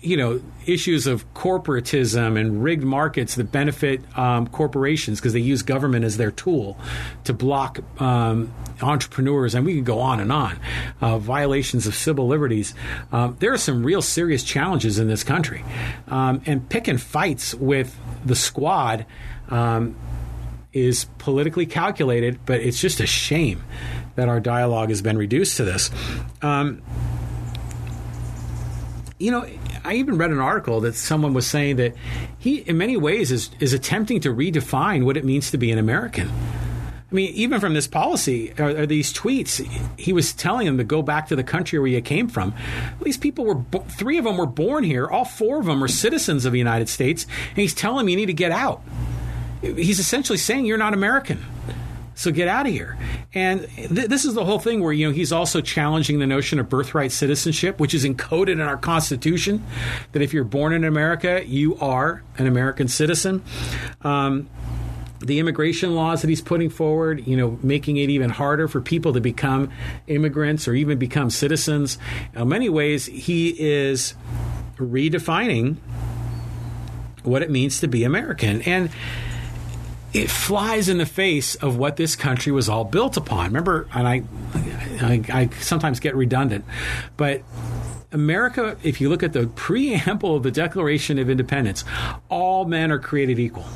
you 0.00 0.16
know 0.16 0.40
issues 0.66 1.06
of 1.06 1.32
corporatism 1.34 2.38
and 2.38 2.62
rigged 2.62 2.84
markets 2.84 3.36
that 3.36 3.50
benefit 3.50 4.00
um, 4.18 4.46
corporations 4.46 5.18
because 5.18 5.32
they 5.32 5.40
use 5.40 5.62
government 5.62 6.04
as 6.04 6.16
their 6.16 6.30
tool 6.30 6.78
to 7.24 7.32
block 7.32 7.80
um, 8.00 8.52
entrepreneurs 8.82 9.54
and 9.54 9.64
we 9.64 9.74
can 9.74 9.84
go 9.84 9.98
on 9.98 10.20
and 10.20 10.30
on 10.30 10.58
uh, 11.00 11.18
violations 11.18 11.86
of 11.86 11.94
civil 11.94 12.26
liberties. 12.26 12.74
Um, 13.12 13.36
there 13.40 13.52
are 13.52 13.58
some 13.58 13.82
real 13.84 14.02
serious 14.02 14.44
challenges 14.44 14.98
in 14.98 15.08
this 15.08 15.24
country. 15.24 15.64
Um, 16.08 16.42
and 16.46 16.68
picking 16.68 16.98
fights 16.98 17.54
with 17.54 17.98
the 18.24 18.36
squad 18.36 19.06
um, 19.48 19.96
is 20.72 21.06
politically 21.16 21.66
calculated 21.66 22.38
but 22.44 22.60
it's 22.60 22.80
just 22.80 23.00
a 23.00 23.06
shame 23.06 23.64
that 24.16 24.28
our 24.28 24.40
dialogue 24.40 24.88
has 24.88 25.00
been 25.00 25.16
reduced 25.16 25.56
to 25.56 25.64
this. 25.64 25.90
Um, 26.42 26.82
you 29.18 29.30
know, 29.30 29.46
I 29.84 29.94
even 29.94 30.16
read 30.16 30.30
an 30.30 30.38
article 30.38 30.80
that 30.82 30.94
someone 30.94 31.34
was 31.34 31.46
saying 31.46 31.76
that 31.76 31.94
he, 32.38 32.58
in 32.58 32.78
many 32.78 32.96
ways, 32.96 33.32
is 33.32 33.50
is 33.58 33.72
attempting 33.72 34.20
to 34.20 34.32
redefine 34.32 35.04
what 35.04 35.16
it 35.16 35.24
means 35.24 35.50
to 35.50 35.58
be 35.58 35.72
an 35.72 35.78
American. 35.78 36.30
I 37.10 37.14
mean, 37.14 37.32
even 37.34 37.58
from 37.58 37.72
this 37.72 37.86
policy 37.86 38.52
or, 38.58 38.80
or, 38.80 38.86
these 38.86 39.14
tweets, 39.14 39.66
he 39.98 40.12
was 40.12 40.34
telling 40.34 40.66
them 40.66 40.76
to 40.76 40.84
go 40.84 41.00
back 41.00 41.28
to 41.28 41.36
the 41.36 41.42
country 41.42 41.78
where 41.78 41.88
you 41.88 42.02
came 42.02 42.28
from. 42.28 42.52
These 43.02 43.16
people 43.16 43.46
were 43.46 43.64
three 43.88 44.18
of 44.18 44.24
them 44.24 44.36
were 44.36 44.46
born 44.46 44.84
here. 44.84 45.08
All 45.08 45.24
four 45.24 45.58
of 45.58 45.64
them 45.64 45.82
are 45.82 45.88
citizens 45.88 46.44
of 46.44 46.52
the 46.52 46.58
United 46.58 46.88
States, 46.88 47.24
and 47.48 47.56
he's 47.56 47.74
telling 47.74 47.98
them 47.98 48.08
you 48.10 48.16
need 48.16 48.26
to 48.26 48.34
get 48.34 48.52
out. 48.52 48.82
He's 49.62 49.98
essentially 49.98 50.38
saying 50.38 50.66
you're 50.66 50.78
not 50.78 50.92
American. 50.92 51.44
So 52.18 52.32
get 52.32 52.48
out 52.48 52.66
of 52.66 52.72
here. 52.72 52.98
And 53.32 53.68
th- 53.76 54.08
this 54.08 54.24
is 54.24 54.34
the 54.34 54.44
whole 54.44 54.58
thing 54.58 54.82
where, 54.82 54.92
you 54.92 55.06
know, 55.06 55.12
he's 55.12 55.30
also 55.30 55.60
challenging 55.60 56.18
the 56.18 56.26
notion 56.26 56.58
of 56.58 56.68
birthright 56.68 57.12
citizenship, 57.12 57.78
which 57.78 57.94
is 57.94 58.04
encoded 58.04 58.54
in 58.54 58.60
our 58.60 58.76
Constitution 58.76 59.64
that 60.10 60.20
if 60.20 60.34
you're 60.34 60.42
born 60.42 60.72
in 60.72 60.82
America, 60.82 61.44
you 61.46 61.78
are 61.78 62.24
an 62.36 62.48
American 62.48 62.88
citizen. 62.88 63.44
Um, 64.02 64.50
the 65.20 65.38
immigration 65.38 65.94
laws 65.94 66.22
that 66.22 66.28
he's 66.28 66.40
putting 66.40 66.70
forward, 66.70 67.24
you 67.24 67.36
know, 67.36 67.56
making 67.62 67.98
it 67.98 68.10
even 68.10 68.30
harder 68.30 68.66
for 68.66 68.80
people 68.80 69.12
to 69.12 69.20
become 69.20 69.70
immigrants 70.08 70.66
or 70.66 70.74
even 70.74 70.98
become 70.98 71.30
citizens. 71.30 71.98
In 72.34 72.48
many 72.48 72.68
ways, 72.68 73.06
he 73.06 73.50
is 73.50 74.14
redefining 74.76 75.76
what 77.22 77.42
it 77.42 77.50
means 77.50 77.78
to 77.78 77.86
be 77.86 78.02
American. 78.02 78.60
And 78.62 78.90
it 80.12 80.30
flies 80.30 80.88
in 80.88 80.98
the 80.98 81.06
face 81.06 81.54
of 81.56 81.76
what 81.76 81.96
this 81.96 82.16
country 82.16 82.52
was 82.52 82.68
all 82.68 82.84
built 82.84 83.16
upon. 83.16 83.46
Remember, 83.46 83.88
and 83.94 84.08
I, 84.08 84.22
I, 85.02 85.22
I, 85.32 85.48
sometimes 85.60 86.00
get 86.00 86.14
redundant, 86.14 86.64
but 87.16 87.42
America, 88.10 88.76
if 88.82 89.00
you 89.00 89.08
look 89.10 89.22
at 89.22 89.34
the 89.34 89.46
preamble 89.48 90.36
of 90.36 90.42
the 90.42 90.50
Declaration 90.50 91.18
of 91.18 91.28
Independence, 91.28 91.84
all 92.30 92.64
men 92.64 92.90
are 92.90 92.98
created 92.98 93.38
equal. 93.38 93.66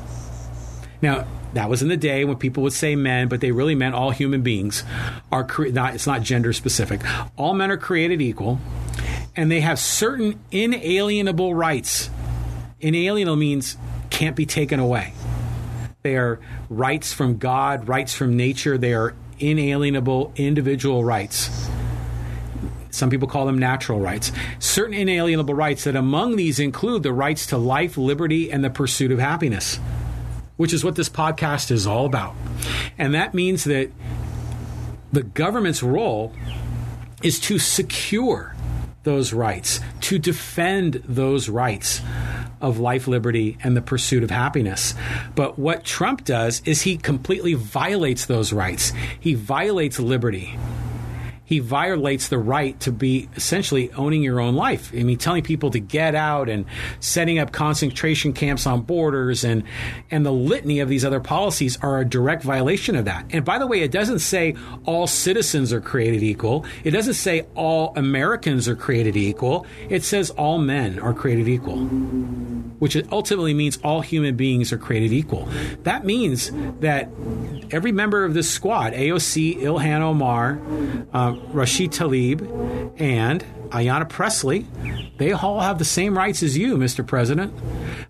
Now, 1.03 1.27
that 1.53 1.69
was 1.69 1.83
in 1.83 1.89
the 1.89 1.97
day 1.97 2.25
when 2.25 2.37
people 2.37 2.63
would 2.63 2.73
say 2.73 2.97
men, 2.97 3.29
but 3.29 3.41
they 3.43 3.51
really 3.51 3.75
meant 3.75 3.95
all 3.95 4.11
human 4.11 4.41
beings 4.41 4.85
are 5.31 5.45
cre- 5.45 5.69
not. 5.69 5.95
It's 5.95 6.07
not 6.07 6.23
gender 6.23 6.53
specific. 6.55 7.03
All 7.37 7.53
men 7.53 7.71
are 7.71 7.77
created 7.77 8.23
equal, 8.23 8.59
and 9.37 9.51
they 9.51 9.61
have 9.61 9.79
certain 9.79 10.41
inalienable 10.51 11.55
rights. 11.55 12.09
Inalienable 12.81 13.37
means 13.37 13.77
can't 14.09 14.35
be 14.35 14.47
taken 14.47 14.81
away. 14.81 15.13
They 16.03 16.17
are 16.17 16.41
rights 16.69 17.13
from 17.13 17.39
God, 17.39 17.87
rights 17.87 18.13
from 18.13 18.37
nature. 18.37 18.77
They 18.77 18.93
are 18.93 19.15
inalienable 19.39 20.33
individual 20.35 21.05
rights. 21.05 21.69
Some 22.91 23.09
people 23.09 23.29
call 23.29 23.47
them 23.47 23.57
natural 23.59 24.01
rights. 24.01 24.33
Certain 24.59 24.95
inalienable 24.95 25.55
rights 25.55 25.85
that 25.85 25.95
among 25.95 26.35
these 26.35 26.59
include 26.59 27.05
the 27.05 27.13
rights 27.13 27.47
to 27.47 27.57
life, 27.57 27.97
liberty, 27.97 28.51
and 28.51 28.65
the 28.65 28.71
pursuit 28.71 29.13
of 29.13 29.21
happiness, 29.21 29.79
which 30.57 30.73
is 30.73 30.85
what 30.85 30.97
this 30.97 31.09
podcast 31.09 31.71
is 31.71 31.87
all 31.87 32.05
about. 32.05 32.35
And 32.99 33.15
that 33.15 33.33
means 33.33 33.63
that 33.65 33.91
the 35.13 35.23
government's 35.23 35.85
role 35.85 36.33
is 37.23 37.39
to 37.41 37.61
secure 37.61 38.57
those 39.05 39.33
rights, 39.33 39.79
to 40.01 40.19
defend 40.19 40.95
those 41.07 41.49
rights 41.49 42.01
of 42.63 42.79
life, 42.79 43.07
liberty, 43.07 43.59
and 43.63 43.77
the 43.77 43.83
pursuit 43.83 44.23
of 44.23 44.31
happiness. 44.31 44.95
But 45.35 45.59
what 45.59 45.85
Trump 45.85 46.25
does 46.25 46.63
is 46.65 46.83
he 46.83 46.97
completely 46.97 47.55
violates 47.55 48.27
those 48.27 48.53
rights. 48.53 48.93
He 49.21 49.35
violates 49.35 49.99
liberty 49.99 50.57
he 51.53 51.59
violates 51.59 52.29
the 52.29 52.39
right 52.39 52.81
to 52.81 52.91
be 52.91 53.29
essentially 53.37 53.93
owning 53.93 54.23
your 54.23 54.41
own 54.41 54.55
life. 54.55 54.91
I 54.95 55.03
mean, 55.03 55.19
telling 55.19 55.43
people 55.43 55.71
to 55.73 55.81
get 55.81 56.15
out 56.15 56.49
and 56.49 56.65
setting 57.01 57.39
up 57.39 57.53
concentration 57.53 58.33
camps 58.33 58.67
on 58.67 58.81
borders 58.81 59.45
and 59.45 59.63
and 60.11 60.25
the 60.25 60.33
litany 60.33 60.81
of 60.81 60.89
these 60.89 61.05
other 61.05 61.21
policies 61.21 61.77
are 61.83 62.01
a 62.01 62.07
direct 62.07 62.43
violation 62.43 62.97
of 62.97 63.05
that. 63.05 63.27
And 63.33 63.45
by 63.45 63.59
the 63.59 63.67
way, 63.67 63.83
it 63.83 63.91
doesn't 63.91 64.21
say 64.21 64.55
all 64.87 65.07
citizens 65.07 65.75
are 65.75 65.81
created 65.83 66.23
equal. 66.23 66.65
It 66.85 66.93
doesn't 66.93 67.15
say 67.15 67.45
all 67.55 67.93
Americans 67.97 68.67
are 68.67 68.77
created 68.77 69.15
equal. 69.15 69.67
It 69.91 70.05
says 70.05 70.31
all 70.31 70.57
men 70.57 70.99
are 70.99 71.13
created 71.13 71.49
equal, 71.49 71.81
which 72.79 72.97
ultimately 73.13 73.53
means 73.53 73.79
all 73.85 74.01
human 74.01 74.37
beings 74.37 74.73
are 74.73 74.79
created 74.79 75.13
equal. 75.13 75.47
That 75.83 76.07
means 76.07 76.51
that 76.81 77.11
every 77.71 77.93
member 77.93 78.25
of 78.25 78.33
this 78.33 78.51
squad, 78.51 78.95
AOC, 78.95 79.61
Ilhan 79.61 80.01
Omar, 80.01 80.59
um, 81.13 81.42
Rashid 81.49 81.93
Tlaib, 81.93 83.01
and 83.01 83.45
Ayanna 83.73 84.09
Pressley, 84.09 84.67
they 85.17 85.33
all 85.33 85.61
have 85.61 85.79
the 85.79 85.85
same 85.85 86.17
rights 86.17 86.43
as 86.43 86.57
you, 86.57 86.77
Mr. 86.77 87.07
President. 87.07 87.55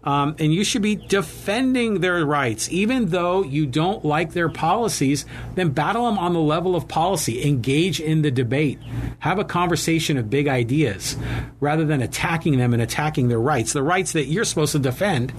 Um, 0.05 0.35
and 0.41 0.53
you 0.53 0.65
should 0.65 0.83
be 0.83 0.97
defending 0.97 2.01
their 2.01 2.27
rights. 2.27 2.69
Even 2.73 3.07
though 3.07 3.45
you 3.45 3.67
don't 3.67 4.05
like 4.05 4.33
their 4.33 4.49
policies, 4.49 5.25
then 5.55 5.71
battle 5.71 6.07
them 6.07 6.19
on 6.19 6.33
the 6.33 6.41
level 6.41 6.75
of 6.75 6.89
policy. 6.89 7.47
Engage 7.47 8.01
in 8.01 8.23
the 8.23 8.31
debate. 8.31 8.81
Have 9.21 9.39
a 9.39 9.45
conversation 9.45 10.17
of 10.19 10.29
big 10.29 10.49
ideas 10.49 11.17
rather 11.61 11.85
than 11.85 12.03
attacking 12.03 12.59
them 12.59 12.73
and 12.73 12.83
attacking 12.83 13.29
their 13.29 13.41
rights, 13.41 13.73
the 13.73 13.83
rights 13.83 14.13
that 14.13 14.25
you're 14.25 14.45
supposed 14.45 14.73
to 14.73 14.81
defend 14.81 15.33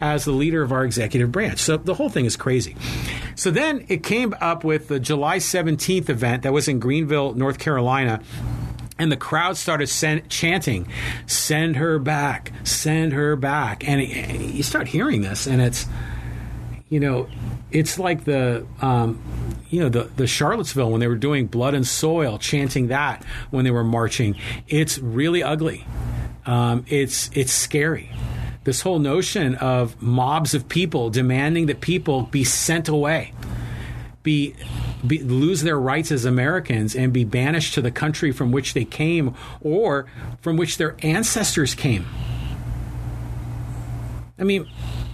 as 0.00 0.24
the 0.24 0.32
leader 0.32 0.62
of 0.62 0.70
our 0.70 0.84
executive 0.84 1.32
branch. 1.32 1.58
So 1.58 1.76
the 1.76 1.94
whole 1.94 2.08
thing 2.08 2.26
is 2.26 2.36
crazy. 2.36 2.76
So 3.34 3.50
then 3.50 3.84
it 3.88 4.04
came 4.04 4.34
up 4.40 4.62
with 4.62 4.86
the 4.86 5.00
July 5.00 5.38
17th 5.38 6.08
event 6.08 6.44
that 6.44 6.52
was 6.52 6.68
in 6.68 6.78
Greenville, 6.78 7.34
North 7.34 7.58
Carolina 7.58 8.20
and 8.98 9.10
the 9.10 9.16
crowd 9.16 9.56
started 9.56 9.88
send, 9.88 10.28
chanting, 10.28 10.86
"Send 11.26 11.76
her 11.76 11.98
back! 11.98 12.52
Send 12.64 13.12
her 13.12 13.36
back!" 13.36 13.86
And 13.88 14.00
it, 14.00 14.40
you 14.40 14.62
start 14.62 14.88
hearing 14.88 15.22
this, 15.22 15.46
and 15.46 15.60
it's, 15.60 15.86
you 16.88 17.00
know, 17.00 17.28
it's 17.70 17.98
like 17.98 18.24
the, 18.24 18.66
um, 18.80 19.20
you 19.70 19.80
know, 19.80 19.88
the 19.88 20.10
the 20.16 20.26
Charlottesville 20.26 20.90
when 20.90 21.00
they 21.00 21.08
were 21.08 21.16
doing 21.16 21.46
"Blood 21.46 21.74
and 21.74 21.86
Soil," 21.86 22.38
chanting 22.38 22.88
that 22.88 23.24
when 23.50 23.64
they 23.64 23.70
were 23.70 23.84
marching. 23.84 24.36
It's 24.68 24.98
really 24.98 25.42
ugly. 25.42 25.86
Um, 26.46 26.84
it's 26.88 27.30
it's 27.34 27.52
scary. 27.52 28.10
This 28.64 28.80
whole 28.80 28.98
notion 28.98 29.56
of 29.56 30.00
mobs 30.00 30.54
of 30.54 30.68
people 30.68 31.10
demanding 31.10 31.66
that 31.66 31.80
people 31.80 32.22
be 32.22 32.44
sent 32.44 32.88
away, 32.88 33.32
be 34.22 34.54
be, 35.06 35.18
lose 35.20 35.62
their 35.62 35.78
rights 35.78 36.10
as 36.10 36.24
Americans 36.24 36.94
and 36.94 37.12
be 37.12 37.24
banished 37.24 37.74
to 37.74 37.82
the 37.82 37.90
country 37.90 38.32
from 38.32 38.52
which 38.52 38.74
they 38.74 38.84
came 38.84 39.34
or 39.60 40.06
from 40.40 40.56
which 40.56 40.78
their 40.78 40.96
ancestors 41.00 41.74
came. 41.74 42.06
I 44.38 44.44
mean, 44.44 44.68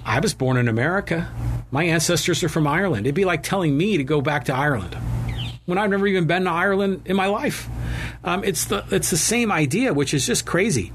I 0.05 0.21
was 0.21 0.35
born 0.35 0.57
in 0.57 0.69
America. 0.69 1.29
my 1.71 1.85
ancestors 1.85 2.43
are 2.43 2.49
from 2.49 2.67
Ireland. 2.67 3.07
It'd 3.07 3.15
be 3.15 3.25
like 3.25 3.43
telling 3.43 3.77
me 3.77 3.97
to 3.97 4.05
go 4.05 4.21
back 4.21 4.45
to 4.47 4.55
Ireland 4.55 4.97
when 5.71 5.79
I've 5.79 5.91
never 5.91 6.07
even 6.07 6.27
been 6.27 6.45
to 6.45 6.51
Ireland 6.51 7.03
in 7.07 7.17
my 7.17 7.27
life. 7.27 7.69
Um, 8.23 8.45
it's 8.45 8.67
the 8.67 8.85
it's 8.91 9.09
the 9.11 9.17
same 9.17 9.51
idea, 9.51 9.95
which 9.95 10.13
is 10.13 10.27
just 10.27 10.45
crazy. 10.45 10.93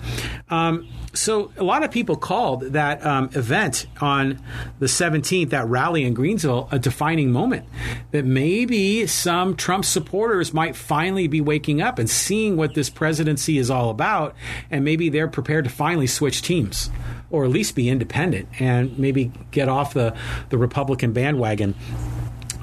Um, 0.50 0.88
so 1.14 1.52
a 1.58 1.64
lot 1.64 1.84
of 1.84 1.92
people 1.92 2.18
called 2.18 2.74
that 2.74 3.04
um, 3.06 3.30
event 3.34 3.88
on 4.02 4.42
the 4.80 4.86
17th, 4.88 5.52
that 5.52 5.66
rally 5.68 6.04
in 6.04 6.14
Greenville, 6.14 6.68
a 6.72 6.78
defining 6.78 7.32
moment. 7.32 7.66
That 8.12 8.26
maybe 8.26 9.08
some 9.08 9.56
Trump 9.56 9.86
supporters 9.86 10.54
might 10.54 10.76
finally 10.76 11.28
be 11.28 11.42
waking 11.42 11.82
up 11.82 12.00
and 12.00 12.10
seeing 12.10 12.58
what 12.58 12.74
this 12.74 12.90
presidency 12.90 13.58
is 13.58 13.72
all 13.72 13.90
about, 13.90 14.36
and 14.70 14.84
maybe 14.84 15.10
they're 15.10 15.30
prepared 15.30 15.64
to 15.64 15.72
finally 15.72 16.08
switch 16.08 16.42
teams 16.42 16.90
or 17.32 17.44
at 17.44 17.50
least 17.50 17.76
be 17.76 17.90
independent 17.90 18.48
and 18.60 18.98
maybe 19.00 19.32
get 19.52 19.68
off 19.68 19.94
the, 19.94 20.16
the 20.50 20.58
Republican 20.58 21.12
bandwagon. 21.12 21.76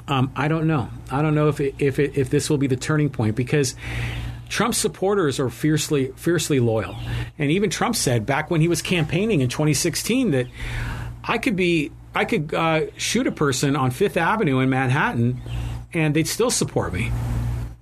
Um, 0.07 0.31
I 0.35 0.47
don't 0.47 0.67
know. 0.67 0.89
I 1.11 1.21
don't 1.21 1.35
know 1.35 1.47
if 1.47 1.59
it, 1.59 1.75
if 1.79 1.99
it, 1.99 2.17
if 2.17 2.29
this 2.29 2.49
will 2.49 2.57
be 2.57 2.67
the 2.67 2.75
turning 2.75 3.09
point 3.09 3.35
because 3.35 3.75
Trump's 4.49 4.77
supporters 4.77 5.39
are 5.39 5.49
fiercely 5.49 6.11
fiercely 6.15 6.59
loyal, 6.59 6.95
and 7.39 7.49
even 7.49 7.69
Trump 7.69 7.95
said 7.95 8.25
back 8.25 8.51
when 8.51 8.61
he 8.61 8.67
was 8.67 8.81
campaigning 8.81 9.41
in 9.41 9.49
2016 9.49 10.31
that 10.31 10.47
I 11.23 11.37
could 11.37 11.55
be 11.55 11.91
I 12.13 12.25
could 12.25 12.53
uh, 12.53 12.91
shoot 12.97 13.27
a 13.27 13.31
person 13.31 13.75
on 13.75 13.91
Fifth 13.91 14.17
Avenue 14.17 14.59
in 14.59 14.69
Manhattan, 14.69 15.41
and 15.93 16.15
they'd 16.15 16.27
still 16.27 16.51
support 16.51 16.93
me. 16.93 17.11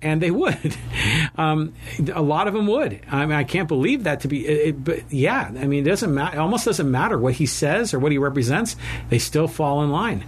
And 0.00 0.20
they 0.20 0.30
would. 0.30 0.76
Um, 1.34 1.72
a 2.12 2.20
lot 2.20 2.46
of 2.46 2.52
them 2.52 2.66
would. 2.66 3.00
I 3.10 3.24
mean, 3.24 3.34
I 3.34 3.44
can't 3.44 3.66
believe 3.66 4.04
that 4.04 4.20
to 4.20 4.28
be. 4.28 4.46
It, 4.46 4.84
but 4.84 5.10
yeah, 5.10 5.44
I 5.44 5.66
mean, 5.66 5.86
it 5.86 5.88
doesn't 5.88 6.14
matter. 6.14 6.38
Almost 6.38 6.66
doesn't 6.66 6.90
matter 6.90 7.16
what 7.16 7.32
he 7.32 7.46
says 7.46 7.94
or 7.94 7.98
what 7.98 8.12
he 8.12 8.18
represents. 8.18 8.76
They 9.08 9.18
still 9.18 9.48
fall 9.48 9.82
in 9.82 9.90
line. 9.90 10.22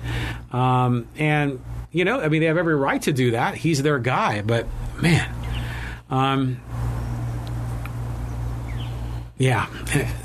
Um, 0.51 1.07
and 1.19 1.61
you 1.95 2.05
know, 2.05 2.21
I 2.21 2.29
mean, 2.29 2.41
they 2.41 2.47
have 2.47 2.59
every 2.59 2.75
right 2.75 3.01
to 3.03 3.13
do 3.13 3.31
that. 3.31 3.55
He's 3.55 3.83
their 3.83 4.01
guy. 4.01 4.43
But 4.43 4.67
man, 5.01 5.33
um, 6.11 6.61
yeah. 9.39 9.69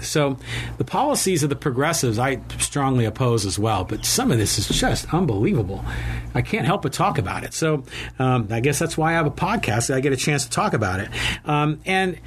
So 0.02 0.38
the 0.80 0.84
policies 0.84 1.44
of 1.44 1.50
the 1.50 1.56
progressives 1.56 2.18
I 2.18 2.42
strongly 2.58 3.06
oppose 3.06 3.46
as 3.46 3.60
well, 3.60 3.84
but 3.84 4.04
some 4.04 4.32
of 4.32 4.40
this 4.40 4.58
is 4.58 4.68
just 4.68 5.14
unbelievable. 5.14 5.86
I 6.34 6.42
can't 6.42 6.66
help 6.66 6.82
but 6.82 6.94
talk 6.94 7.20
about 7.20 7.44
it. 7.44 7.54
So 7.54 7.84
um, 8.18 8.48
I 8.50 8.60
guess 8.60 8.80
that's 8.80 8.98
why 8.98 9.12
I 9.12 9.14
have 9.14 9.28
a 9.28 9.32
podcast. 9.32 9.94
I 9.94 10.00
get 10.00 10.14
a 10.14 10.18
chance 10.18 10.46
to 10.46 10.50
talk 10.50 10.74
about 10.74 11.00
it. 11.00 11.10
Um, 11.46 11.80
and 11.86 12.18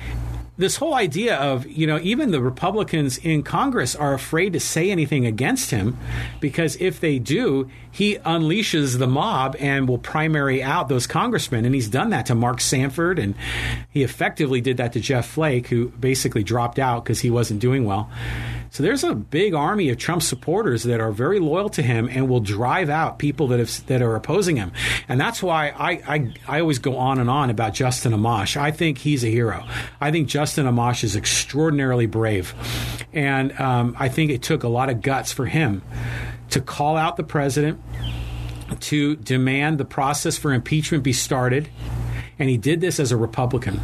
this 0.58 0.76
whole 0.76 0.94
idea 0.94 1.36
of, 1.36 1.66
you 1.66 1.86
know, 1.86 1.98
even 2.02 2.30
the 2.30 2.40
Republicans 2.40 3.16
in 3.18 3.42
Congress 3.42 3.96
are 3.96 4.12
afraid 4.12 4.52
to 4.52 4.60
say 4.60 4.90
anything 4.90 5.24
against 5.24 5.70
him 5.70 5.96
because 6.40 6.76
if 6.76 7.00
they 7.00 7.18
do, 7.18 7.70
he 7.90 8.16
unleashes 8.18 8.98
the 8.98 9.06
mob 9.06 9.56
and 9.58 9.88
will 9.88 9.98
primary 9.98 10.62
out 10.62 10.88
those 10.88 11.06
congressmen. 11.06 11.64
And 11.64 11.74
he's 11.74 11.88
done 11.88 12.10
that 12.10 12.26
to 12.26 12.34
Mark 12.34 12.60
Sanford, 12.60 13.18
and 13.18 13.34
he 13.90 14.02
effectively 14.02 14.60
did 14.60 14.76
that 14.76 14.92
to 14.92 15.00
Jeff 15.00 15.26
Flake, 15.26 15.68
who 15.68 15.88
basically 15.88 16.42
dropped 16.42 16.78
out 16.78 17.04
because 17.04 17.20
he 17.20 17.30
wasn't 17.30 17.60
doing 17.60 17.84
well. 17.84 18.10
So 18.72 18.82
there's 18.82 19.04
a 19.04 19.14
big 19.14 19.52
army 19.52 19.90
of 19.90 19.98
Trump 19.98 20.22
supporters 20.22 20.84
that 20.84 20.98
are 20.98 21.12
very 21.12 21.38
loyal 21.38 21.68
to 21.68 21.82
him 21.82 22.08
and 22.10 22.26
will 22.26 22.40
drive 22.40 22.88
out 22.88 23.18
people 23.18 23.48
that 23.48 23.58
have, 23.58 23.86
that 23.88 24.00
are 24.00 24.16
opposing 24.16 24.56
him. 24.56 24.72
And 25.10 25.20
that's 25.20 25.42
why 25.42 25.68
I, 25.68 25.90
I, 26.14 26.34
I 26.48 26.60
always 26.60 26.78
go 26.78 26.96
on 26.96 27.18
and 27.18 27.28
on 27.28 27.50
about 27.50 27.74
Justin 27.74 28.14
Amash. 28.14 28.56
I 28.56 28.70
think 28.70 28.96
he's 28.96 29.24
a 29.24 29.28
hero. 29.28 29.66
I 30.00 30.10
think 30.10 30.26
Justin 30.26 30.64
Amash 30.64 31.04
is 31.04 31.14
extraordinarily 31.14 32.06
brave, 32.06 32.54
and 33.12 33.52
um, 33.60 33.94
I 33.98 34.08
think 34.08 34.30
it 34.30 34.42
took 34.42 34.62
a 34.62 34.68
lot 34.68 34.88
of 34.88 35.02
guts 35.02 35.32
for 35.32 35.44
him 35.44 35.82
to 36.48 36.62
call 36.62 36.96
out 36.96 37.18
the 37.18 37.24
president, 37.24 37.78
to 38.80 39.16
demand 39.16 39.76
the 39.76 39.84
process 39.84 40.38
for 40.38 40.50
impeachment 40.50 41.04
be 41.04 41.12
started, 41.12 41.68
and 42.38 42.48
he 42.48 42.56
did 42.56 42.80
this 42.80 42.98
as 42.98 43.12
a 43.12 43.18
Republican. 43.18 43.78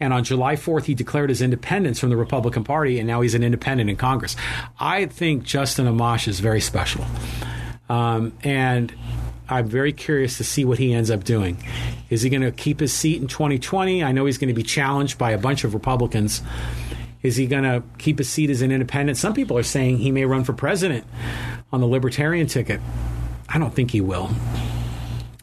And 0.00 0.14
on 0.14 0.24
July 0.24 0.56
4th, 0.56 0.84
he 0.84 0.94
declared 0.94 1.28
his 1.28 1.42
independence 1.42 2.00
from 2.00 2.08
the 2.08 2.16
Republican 2.16 2.64
Party, 2.64 2.98
and 2.98 3.06
now 3.06 3.20
he's 3.20 3.34
an 3.34 3.44
independent 3.44 3.90
in 3.90 3.96
Congress. 3.96 4.34
I 4.78 5.06
think 5.06 5.44
Justin 5.44 5.86
Amash 5.86 6.26
is 6.26 6.40
very 6.40 6.62
special. 6.62 7.04
Um, 7.90 8.32
and 8.42 8.94
I'm 9.48 9.66
very 9.66 9.92
curious 9.92 10.38
to 10.38 10.44
see 10.44 10.64
what 10.64 10.78
he 10.78 10.94
ends 10.94 11.10
up 11.10 11.24
doing. 11.24 11.62
Is 12.08 12.22
he 12.22 12.30
going 12.30 12.42
to 12.42 12.52
keep 12.52 12.80
his 12.80 12.94
seat 12.94 13.20
in 13.20 13.28
2020? 13.28 14.02
I 14.02 14.12
know 14.12 14.24
he's 14.24 14.38
going 14.38 14.48
to 14.48 14.54
be 14.54 14.62
challenged 14.62 15.18
by 15.18 15.32
a 15.32 15.38
bunch 15.38 15.64
of 15.64 15.74
Republicans. 15.74 16.40
Is 17.22 17.36
he 17.36 17.46
going 17.46 17.64
to 17.64 17.82
keep 17.98 18.18
his 18.18 18.30
seat 18.30 18.48
as 18.48 18.62
an 18.62 18.72
independent? 18.72 19.18
Some 19.18 19.34
people 19.34 19.58
are 19.58 19.62
saying 19.62 19.98
he 19.98 20.10
may 20.10 20.24
run 20.24 20.44
for 20.44 20.54
president 20.54 21.04
on 21.72 21.80
the 21.80 21.86
Libertarian 21.86 22.46
ticket. 22.46 22.80
I 23.48 23.58
don't 23.58 23.74
think 23.74 23.90
he 23.90 24.00
will 24.00 24.30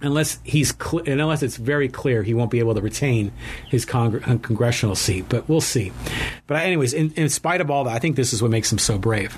unless 0.02 0.40
he's 0.44 0.74
cl- 0.76 1.04
unless 1.08 1.44
it's 1.44 1.58
very 1.58 1.90
clear 1.90 2.24
he 2.24 2.34
won't 2.34 2.52
be 2.52 2.60
able 2.60 2.76
to 2.76 2.82
retain 2.82 3.32
his 3.68 3.86
congr- 3.86 4.28
uh, 4.28 4.38
congressional 4.38 4.96
seat. 4.96 5.26
But 5.30 5.48
we'll 5.50 5.62
see. 5.62 5.92
But 6.46 6.58
anyways, 6.58 6.94
in, 6.94 7.12
in, 7.14 7.30
spite 7.30 7.62
of 7.62 7.72
all 7.72 7.86
that, 7.86 7.96
I 7.96 8.00
think 8.00 8.16
this 8.16 8.34
is 8.34 8.42
what 8.42 8.52
makes 8.52 8.72
him 8.72 8.78
so 8.78 8.98
brave. 8.98 9.38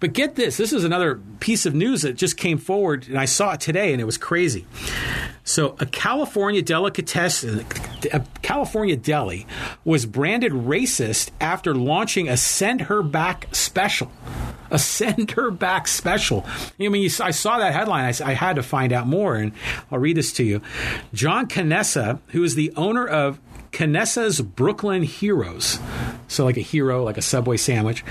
But 0.00 0.12
get 0.12 0.36
this: 0.36 0.56
this 0.56 0.72
is 0.72 0.84
another 0.84 1.20
piece 1.40 1.66
of 1.66 1.74
news 1.74 2.02
that 2.02 2.14
just 2.14 2.36
came 2.36 2.58
forward, 2.58 3.08
and 3.08 3.18
I 3.18 3.24
saw 3.24 3.54
it 3.54 3.60
today, 3.60 3.92
and 3.92 4.00
it 4.00 4.04
was 4.04 4.18
crazy. 4.18 4.66
So, 5.48 5.76
a 5.80 5.86
California 5.86 6.60
delicatessen, 6.60 7.64
a 8.12 8.20
California 8.42 8.96
deli, 8.96 9.46
was 9.82 10.04
branded 10.04 10.52
racist 10.52 11.30
after 11.40 11.74
launching 11.74 12.28
a 12.28 12.36
"Send 12.36 12.82
Her 12.82 13.02
Back" 13.02 13.48
special. 13.52 14.12
A 14.70 14.78
"Send 14.78 15.30
Her 15.30 15.50
Back" 15.50 15.88
special. 15.88 16.44
I 16.78 16.88
mean, 16.88 17.10
I 17.20 17.30
saw 17.30 17.58
that 17.60 17.72
headline. 17.72 18.14
I, 18.22 18.34
had 18.34 18.56
to 18.56 18.62
find 18.62 18.92
out 18.92 19.06
more, 19.06 19.36
and 19.36 19.52
I'll 19.90 19.98
read 19.98 20.18
this 20.18 20.34
to 20.34 20.44
you. 20.44 20.60
John 21.14 21.46
Canessa, 21.48 22.20
who 22.28 22.44
is 22.44 22.54
the 22.54 22.70
owner 22.76 23.06
of 23.06 23.40
Canessa's 23.72 24.40
Brooklyn 24.40 25.02
Heroes. 25.02 25.78
So, 26.28 26.44
like 26.44 26.56
a 26.56 26.62
hero, 26.62 27.04
like 27.04 27.16
a 27.16 27.22
Subway 27.22 27.56
sandwich. 27.56 28.04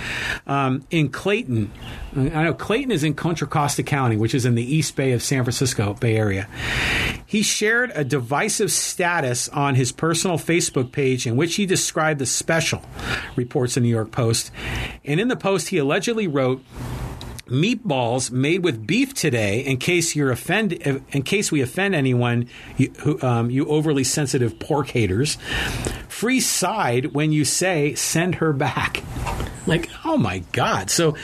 Um, 0.48 0.86
in 0.90 1.10
Clayton, 1.10 1.72
I 2.16 2.44
know 2.44 2.54
Clayton 2.54 2.92
is 2.92 3.04
in 3.04 3.14
Contra 3.14 3.48
Costa 3.48 3.84
County, 3.84 4.18
which 4.18 4.34
is 4.34 4.46
in 4.46 4.56
the 4.56 4.64
East 4.64 4.96
Bay 4.96 5.12
of 5.12 5.22
San 5.22 5.44
Francisco 5.44 5.94
Bay 5.94 6.16
Area. 6.18 6.48
He 7.26 7.44
shared 7.44 7.92
a 7.94 8.04
divisive 8.04 8.72
status 8.72 9.50
on 9.50 9.76
his 9.76 9.92
personal 9.92 10.38
Facebook 10.38 10.92
page 10.92 11.28
in 11.28 11.36
which 11.36 11.56
he 11.56 11.66
described 11.66 12.20
the 12.20 12.26
special, 12.26 12.82
reports 13.36 13.78
in 13.78 13.84
the 13.84 13.90
New 13.90 13.96
York 13.96 14.12
Post. 14.12 14.52
And 15.06 15.20
in 15.20 15.28
the 15.28 15.36
post, 15.36 15.68
he 15.70 15.78
allegedly 15.78 16.28
wrote, 16.28 16.64
meatballs 17.48 18.32
made 18.32 18.64
with 18.64 18.86
beef 18.86 19.14
today 19.14 19.60
in 19.60 19.78
case 19.78 20.16
you're 20.16 20.32
offend 20.32 20.74
in 20.74 21.24
case 21.24 21.52
we 21.52 21.62
offend 21.62 21.96
anyone 21.96 22.48
you, 22.78 22.92
who, 23.00 23.22
um, 23.22 23.50
you 23.50 23.66
overly 23.68 24.04
sensitive 24.04 24.60
pork 24.60 24.90
haters. 24.90 25.38
Free 26.08 26.40
side 26.40 27.14
when 27.14 27.32
you 27.32 27.46
say 27.46 27.96
send 27.96 28.36
her 28.36 28.54
back. 28.54 29.04
Like 29.66 29.90
oh 30.06 30.18
my 30.18 30.40
god. 30.52 30.90
So, 30.90 31.16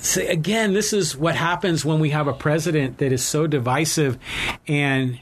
so 0.00 0.26
again 0.26 0.72
this 0.72 0.92
is 0.92 1.16
what 1.16 1.34
happens 1.34 1.84
when 1.84 2.00
we 2.00 2.10
have 2.10 2.26
a 2.26 2.34
president 2.34 2.98
that 2.98 3.12
is 3.12 3.24
so 3.24 3.46
divisive 3.46 4.18
and 4.66 5.18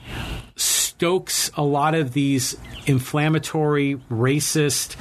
stokes 0.99 1.51
a 1.57 1.63
lot 1.63 1.95
of 1.95 2.13
these 2.13 2.57
inflammatory, 2.87 3.97
racist, 4.11 4.97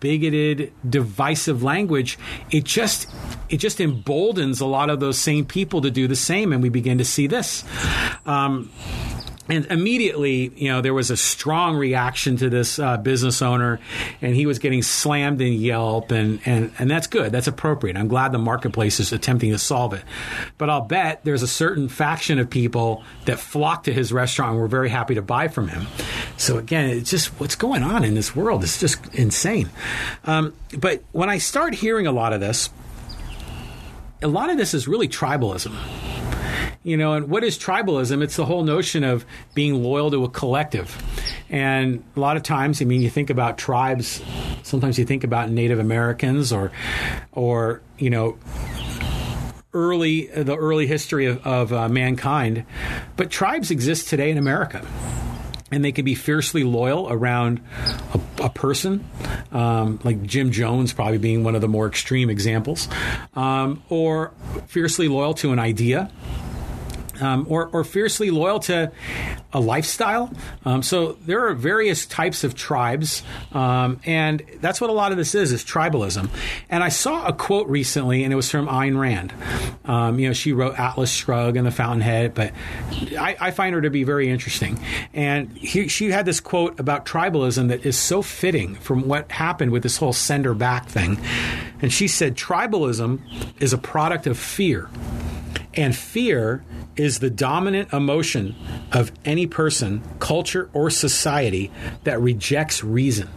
bigoted, 0.00 0.72
divisive 0.88 1.62
language, 1.62 2.18
it 2.50 2.64
just 2.64 3.08
it 3.48 3.58
just 3.58 3.80
emboldens 3.80 4.60
a 4.60 4.66
lot 4.66 4.90
of 4.90 5.00
those 5.00 5.18
same 5.18 5.44
people 5.44 5.82
to 5.82 5.90
do 5.90 6.08
the 6.08 6.16
same, 6.16 6.52
and 6.52 6.62
we 6.62 6.68
begin 6.68 6.98
to 6.98 7.04
see 7.04 7.26
this. 7.26 7.64
Um, 8.26 8.70
and 9.46 9.66
immediately, 9.66 10.52
you 10.56 10.68
know, 10.68 10.80
there 10.80 10.94
was 10.94 11.10
a 11.10 11.18
strong 11.18 11.76
reaction 11.76 12.38
to 12.38 12.48
this 12.48 12.78
uh, 12.78 12.96
business 12.96 13.42
owner, 13.42 13.78
and 14.22 14.34
he 14.34 14.46
was 14.46 14.58
getting 14.58 14.82
slammed 14.82 15.42
in 15.42 15.52
Yelp, 15.52 16.12
and, 16.12 16.40
and, 16.46 16.72
and 16.78 16.90
that's 16.90 17.06
good. 17.06 17.30
That's 17.30 17.46
appropriate. 17.46 17.98
I'm 17.98 18.08
glad 18.08 18.32
the 18.32 18.38
marketplace 18.38 19.00
is 19.00 19.12
attempting 19.12 19.52
to 19.52 19.58
solve 19.58 19.92
it. 19.92 20.02
But 20.56 20.70
I'll 20.70 20.80
bet 20.80 21.24
there's 21.24 21.42
a 21.42 21.48
certain 21.48 21.90
faction 21.90 22.38
of 22.38 22.48
people 22.48 23.04
that 23.26 23.38
flock 23.38 23.84
to 23.84 23.92
his 23.92 24.14
restaurant 24.14 24.52
and 24.52 24.60
were 24.60 24.68
very 24.68 24.88
happy 24.88 25.14
to 25.16 25.22
buy 25.22 25.48
from 25.48 25.68
him. 25.68 25.88
So 26.38 26.56
again, 26.56 26.88
it's 26.88 27.10
just 27.10 27.28
what's 27.38 27.54
going 27.54 27.82
on 27.82 28.02
in 28.02 28.14
this 28.14 28.34
world 28.34 28.64
is 28.64 28.80
just 28.80 29.14
insane. 29.14 29.68
Um, 30.24 30.54
but 30.78 31.04
when 31.12 31.28
I 31.28 31.36
start 31.36 31.74
hearing 31.74 32.06
a 32.06 32.12
lot 32.12 32.32
of 32.32 32.40
this, 32.40 32.70
a 34.24 34.28
lot 34.28 34.50
of 34.50 34.56
this 34.56 34.74
is 34.74 34.88
really 34.88 35.08
tribalism 35.08 35.76
you 36.82 36.98
know, 36.98 37.14
and 37.14 37.30
what 37.30 37.42
is 37.42 37.58
tribalism? 37.58 38.22
It's 38.22 38.36
the 38.36 38.44
whole 38.44 38.62
notion 38.62 39.04
of 39.04 39.24
being 39.54 39.82
loyal 39.82 40.10
to 40.10 40.22
a 40.24 40.28
collective. 40.28 41.02
And 41.48 42.04
a 42.14 42.20
lot 42.20 42.36
of 42.36 42.42
times, 42.42 42.82
I 42.82 42.84
mean, 42.84 43.00
you 43.00 43.08
think 43.08 43.30
about 43.30 43.56
tribes. 43.56 44.22
Sometimes 44.62 44.98
you 44.98 45.06
think 45.06 45.24
about 45.24 45.48
Native 45.48 45.78
Americans, 45.78 46.52
or, 46.52 46.72
or 47.32 47.80
you 47.96 48.10
know, 48.10 48.36
early 49.72 50.26
the 50.26 50.54
early 50.54 50.86
history 50.86 51.24
of, 51.24 51.44
of 51.46 51.72
uh, 51.72 51.88
mankind. 51.88 52.66
But 53.16 53.30
tribes 53.30 53.70
exist 53.70 54.08
today 54.10 54.30
in 54.30 54.36
America 54.36 54.86
and 55.74 55.84
they 55.84 55.90
can 55.90 56.04
be 56.04 56.14
fiercely 56.14 56.62
loyal 56.62 57.10
around 57.10 57.60
a, 58.14 58.44
a 58.44 58.48
person, 58.48 59.04
um, 59.50 59.98
like 60.04 60.22
Jim 60.22 60.52
Jones, 60.52 60.92
probably 60.92 61.18
being 61.18 61.42
one 61.42 61.56
of 61.56 61.60
the 61.60 61.68
more 61.68 61.88
extreme 61.88 62.30
examples, 62.30 62.88
um, 63.34 63.82
or 63.88 64.32
fiercely 64.68 65.08
loyal 65.08 65.34
to 65.34 65.52
an 65.52 65.58
idea 65.58 66.12
um, 67.20 67.46
or, 67.48 67.68
or, 67.68 67.84
fiercely 67.84 68.30
loyal 68.30 68.58
to 68.60 68.90
a 69.52 69.60
lifestyle. 69.60 70.32
Um, 70.64 70.82
so 70.82 71.12
there 71.24 71.46
are 71.46 71.54
various 71.54 72.06
types 72.06 72.44
of 72.44 72.54
tribes, 72.54 73.22
um, 73.52 74.00
and 74.04 74.42
that's 74.60 74.80
what 74.80 74.90
a 74.90 74.92
lot 74.92 75.12
of 75.12 75.18
this 75.18 75.34
is: 75.34 75.52
is 75.52 75.64
tribalism. 75.64 76.28
And 76.68 76.82
I 76.82 76.88
saw 76.88 77.26
a 77.26 77.32
quote 77.32 77.68
recently, 77.68 78.24
and 78.24 78.32
it 78.32 78.36
was 78.36 78.50
from 78.50 78.66
Ayn 78.66 78.98
Rand. 78.98 79.32
Um, 79.84 80.18
you 80.18 80.28
know, 80.28 80.32
she 80.32 80.52
wrote 80.52 80.78
Atlas 80.78 81.10
Shrugged 81.10 81.56
and 81.56 81.66
The 81.66 81.70
Fountainhead, 81.70 82.34
but 82.34 82.52
I, 83.18 83.36
I 83.40 83.50
find 83.50 83.74
her 83.74 83.82
to 83.82 83.90
be 83.90 84.04
very 84.04 84.28
interesting. 84.28 84.80
And 85.12 85.56
he, 85.56 85.88
she 85.88 86.10
had 86.10 86.26
this 86.26 86.40
quote 86.40 86.80
about 86.80 87.06
tribalism 87.06 87.68
that 87.68 87.84
is 87.84 87.98
so 87.98 88.22
fitting 88.22 88.74
from 88.76 89.06
what 89.06 89.30
happened 89.30 89.72
with 89.72 89.82
this 89.82 89.96
whole 89.98 90.12
send 90.12 90.44
her 90.44 90.54
back 90.54 90.88
thing. 90.88 91.18
And 91.80 91.92
she 91.92 92.08
said, 92.08 92.36
"Tribalism 92.36 93.20
is 93.60 93.72
a 93.72 93.78
product 93.78 94.26
of 94.26 94.38
fear." 94.38 94.88
And 95.76 95.94
fear 95.94 96.64
is 96.96 97.18
the 97.18 97.30
dominant 97.30 97.92
emotion 97.92 98.54
of 98.92 99.10
any 99.24 99.46
person, 99.46 100.02
culture, 100.20 100.70
or 100.72 100.90
society 100.90 101.70
that 102.04 102.20
rejects 102.20 102.84
reason. 102.84 103.28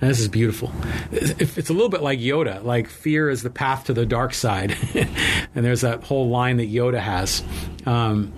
And 0.00 0.10
this 0.10 0.20
is 0.20 0.28
beautiful. 0.28 0.72
It's 1.12 1.70
a 1.70 1.72
little 1.72 1.88
bit 1.88 2.02
like 2.02 2.18
Yoda, 2.18 2.62
like 2.64 2.88
fear 2.88 3.30
is 3.30 3.42
the 3.42 3.50
path 3.50 3.84
to 3.84 3.94
the 3.94 4.04
dark 4.04 4.34
side. 4.34 4.76
and 4.94 5.64
there's 5.64 5.82
that 5.82 6.02
whole 6.02 6.28
line 6.28 6.56
that 6.56 6.70
Yoda 6.70 6.98
has. 6.98 7.42
Um, 7.86 8.32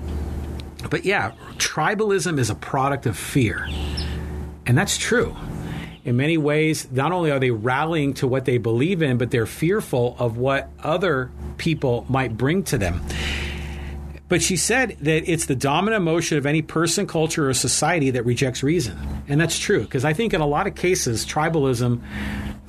but 0.90 1.04
yeah, 1.04 1.32
tribalism 1.56 2.38
is 2.38 2.50
a 2.50 2.54
product 2.54 3.06
of 3.06 3.16
fear. 3.16 3.68
And 4.66 4.76
that's 4.76 4.98
true. 4.98 5.34
In 6.06 6.16
many 6.16 6.38
ways, 6.38 6.88
not 6.92 7.10
only 7.10 7.32
are 7.32 7.40
they 7.40 7.50
rallying 7.50 8.14
to 8.14 8.28
what 8.28 8.44
they 8.44 8.58
believe 8.58 9.02
in, 9.02 9.18
but 9.18 9.32
they're 9.32 9.44
fearful 9.44 10.14
of 10.20 10.36
what 10.36 10.70
other 10.78 11.32
people 11.56 12.06
might 12.08 12.38
bring 12.38 12.62
to 12.62 12.78
them. 12.78 13.02
But 14.28 14.40
she 14.40 14.56
said 14.56 14.96
that 15.00 15.28
it's 15.28 15.46
the 15.46 15.56
dominant 15.56 16.00
emotion 16.00 16.38
of 16.38 16.46
any 16.46 16.62
person, 16.62 17.08
culture, 17.08 17.48
or 17.48 17.54
society 17.54 18.12
that 18.12 18.22
rejects 18.22 18.62
reason. 18.62 18.96
And 19.26 19.40
that's 19.40 19.58
true, 19.58 19.80
because 19.80 20.04
I 20.04 20.12
think 20.12 20.32
in 20.32 20.40
a 20.40 20.46
lot 20.46 20.68
of 20.68 20.76
cases, 20.76 21.26
tribalism 21.26 22.00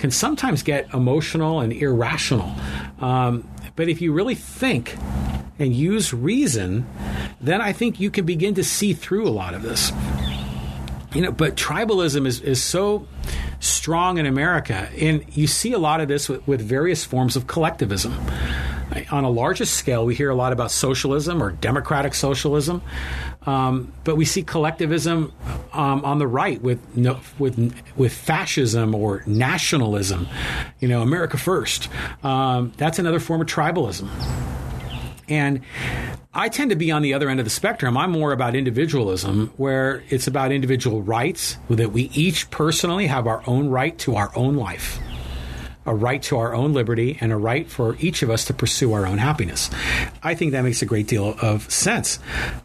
can 0.00 0.10
sometimes 0.10 0.64
get 0.64 0.92
emotional 0.92 1.60
and 1.60 1.72
irrational. 1.72 2.52
Um, 2.98 3.48
but 3.76 3.88
if 3.88 4.00
you 4.00 4.12
really 4.12 4.34
think 4.34 4.96
and 5.60 5.72
use 5.72 6.12
reason, 6.12 6.88
then 7.40 7.60
I 7.60 7.72
think 7.72 8.00
you 8.00 8.10
can 8.10 8.26
begin 8.26 8.54
to 8.54 8.64
see 8.64 8.94
through 8.94 9.28
a 9.28 9.30
lot 9.30 9.54
of 9.54 9.62
this. 9.62 9.92
You 11.18 11.24
know, 11.24 11.32
but 11.32 11.56
tribalism 11.56 12.28
is, 12.28 12.40
is 12.42 12.62
so 12.62 13.08
strong 13.58 14.18
in 14.18 14.26
America, 14.26 14.88
and 15.00 15.24
you 15.36 15.48
see 15.48 15.72
a 15.72 15.78
lot 15.78 16.00
of 16.00 16.06
this 16.06 16.28
with, 16.28 16.46
with 16.46 16.60
various 16.60 17.04
forms 17.04 17.34
of 17.34 17.48
collectivism 17.48 18.14
on 19.10 19.24
a 19.24 19.30
larger 19.30 19.64
scale, 19.64 20.06
we 20.06 20.14
hear 20.14 20.30
a 20.30 20.34
lot 20.34 20.52
about 20.52 20.70
socialism 20.70 21.42
or 21.42 21.52
democratic 21.52 22.14
socialism, 22.14 22.82
um, 23.46 23.92
but 24.04 24.16
we 24.16 24.24
see 24.24 24.42
collectivism 24.42 25.32
um, 25.72 26.04
on 26.04 26.18
the 26.18 26.26
right 26.26 26.60
with 26.62 26.96
no, 26.96 27.20
with 27.38 27.74
with 27.96 28.12
fascism 28.12 28.94
or 28.94 29.22
nationalism. 29.26 30.26
You 30.80 30.88
know, 30.88 31.02
America 31.02 31.36
first. 31.36 31.88
Um, 32.22 32.72
that's 32.76 32.98
another 32.98 33.20
form 33.20 33.40
of 33.40 33.46
tribalism. 33.46 34.08
And 35.28 35.60
I 36.32 36.48
tend 36.48 36.70
to 36.70 36.76
be 36.76 36.90
on 36.90 37.02
the 37.02 37.14
other 37.14 37.28
end 37.28 37.40
of 37.40 37.46
the 37.46 37.50
spectrum. 37.50 37.96
I'm 37.96 38.10
more 38.10 38.32
about 38.32 38.54
individualism, 38.54 39.52
where 39.56 40.02
it's 40.08 40.26
about 40.26 40.52
individual 40.52 41.02
rights, 41.02 41.56
that 41.68 41.92
we 41.92 42.04
each 42.14 42.50
personally 42.50 43.06
have 43.06 43.26
our 43.26 43.42
own 43.46 43.68
right 43.68 43.96
to 43.98 44.16
our 44.16 44.30
own 44.36 44.56
life 44.56 44.98
a 45.88 45.94
right 45.94 46.22
to 46.22 46.36
our 46.36 46.54
own 46.54 46.74
liberty 46.74 47.16
and 47.20 47.32
a 47.32 47.36
right 47.36 47.66
for 47.66 47.96
each 47.98 48.22
of 48.22 48.28
us 48.28 48.44
to 48.44 48.52
pursue 48.52 48.92
our 48.92 49.06
own 49.06 49.16
happiness. 49.16 49.70
I 50.22 50.34
think 50.34 50.52
that 50.52 50.60
makes 50.60 50.82
a 50.82 50.86
great 50.86 51.08
deal 51.08 51.34
of 51.40 51.70
sense. 51.72 52.18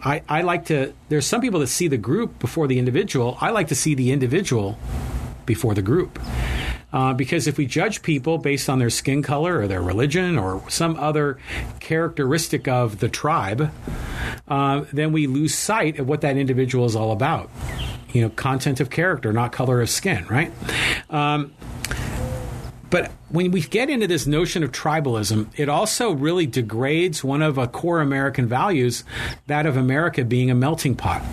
I, 0.04 0.22
I 0.28 0.42
like 0.42 0.66
to, 0.66 0.94
there's 1.08 1.26
some 1.26 1.40
people 1.40 1.62
that 1.62 1.68
see 1.68 1.88
the 1.88 1.98
group 1.98 2.38
before 2.40 2.68
the 2.68 2.78
individual. 2.78 3.38
I 3.40 3.52
like 3.52 3.70
to 3.70 3.76
see 3.76 3.96
the 3.96 4.12
individual 4.12 4.78
before 5.46 5.74
the 5.74 5.82
group. 5.82 6.20
Uh, 6.94 7.14
because 7.14 7.48
if 7.48 7.58
we 7.58 7.66
judge 7.66 8.04
people 8.04 8.38
based 8.38 8.70
on 8.70 8.78
their 8.78 8.90
skin 8.90 9.24
color 9.24 9.60
or 9.60 9.68
their 9.68 9.82
religion 9.82 10.38
or 10.38 10.64
some 10.70 10.96
other 10.98 11.40
characteristic 11.80 12.68
of 12.68 13.00
the 13.00 13.10
tribe, 13.10 13.72
uh, 14.48 14.86
then 14.94 15.12
we 15.12 15.26
lose 15.26 15.56
sight 15.56 16.00
of 16.00 16.08
what 16.08 16.22
that 16.22 16.38
individual 16.38 16.86
is 16.86 16.96
all 16.96 17.12
about. 17.12 17.50
You 18.14 18.22
know, 18.22 18.30
content 18.30 18.80
of 18.80 18.92
character, 18.92 19.34
not 19.34 19.52
color 19.52 19.82
of 19.82 19.90
skin, 19.90 20.26
right? 20.28 20.52
Um, 21.10 21.52
but 22.94 23.12
when 23.30 23.50
we 23.50 23.62
get 23.62 23.90
into 23.90 24.06
this 24.06 24.28
notion 24.28 24.62
of 24.62 24.72
tribalism, 24.72 25.48
it 25.58 25.68
also 25.68 26.12
really 26.12 26.46
degrades 26.46 27.24
one 27.24 27.42
of 27.42 27.58
a 27.58 27.68
core 27.68 28.02
American 28.02 28.46
values, 28.46 29.04
that 29.48 29.66
of 29.66 29.76
America 29.76 30.24
being 30.24 30.52
a 30.52 30.54
melting 30.54 30.94
pot. 30.94 31.24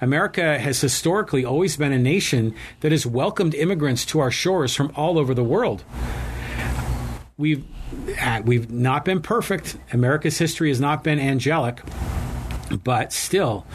America 0.00 0.58
has 0.58 0.80
historically 0.80 1.44
always 1.44 1.76
been 1.76 1.92
a 1.92 1.98
nation 1.98 2.54
that 2.80 2.90
has 2.90 3.04
welcomed 3.04 3.54
immigrants 3.54 4.06
to 4.06 4.18
our 4.18 4.30
shores 4.30 4.74
from 4.74 4.90
all 4.96 5.18
over 5.18 5.34
the 5.34 5.44
world. 5.44 5.84
We've 7.36 7.66
uh, 8.18 8.40
we've 8.42 8.70
not 8.70 9.04
been 9.04 9.20
perfect. 9.20 9.76
America's 9.92 10.38
history 10.38 10.70
has 10.70 10.80
not 10.80 11.04
been 11.04 11.20
angelic, 11.20 11.82
but 12.70 13.12
still 13.12 13.66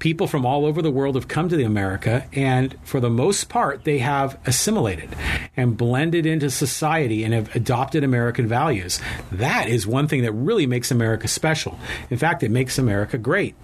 people 0.00 0.26
from 0.26 0.44
all 0.44 0.66
over 0.66 0.82
the 0.82 0.90
world 0.90 1.14
have 1.14 1.28
come 1.28 1.48
to 1.48 1.56
the 1.56 1.62
America, 1.62 2.26
and 2.32 2.74
for 2.82 2.98
the 2.98 3.10
most 3.10 3.48
part, 3.48 3.84
they 3.84 3.98
have 3.98 4.36
assimilated 4.46 5.14
and 5.56 5.76
blended 5.76 6.26
into 6.26 6.50
society 6.50 7.22
and 7.22 7.32
have 7.32 7.54
adopted 7.54 8.02
American 8.02 8.48
values. 8.48 8.98
That 9.30 9.68
is 9.68 9.86
one 9.86 10.08
thing 10.08 10.22
that 10.22 10.32
really 10.32 10.66
makes 10.66 10.90
America 10.90 11.28
special. 11.28 11.78
In 12.08 12.16
fact, 12.16 12.42
it 12.42 12.50
makes 12.50 12.78
America 12.78 13.18
great. 13.18 13.54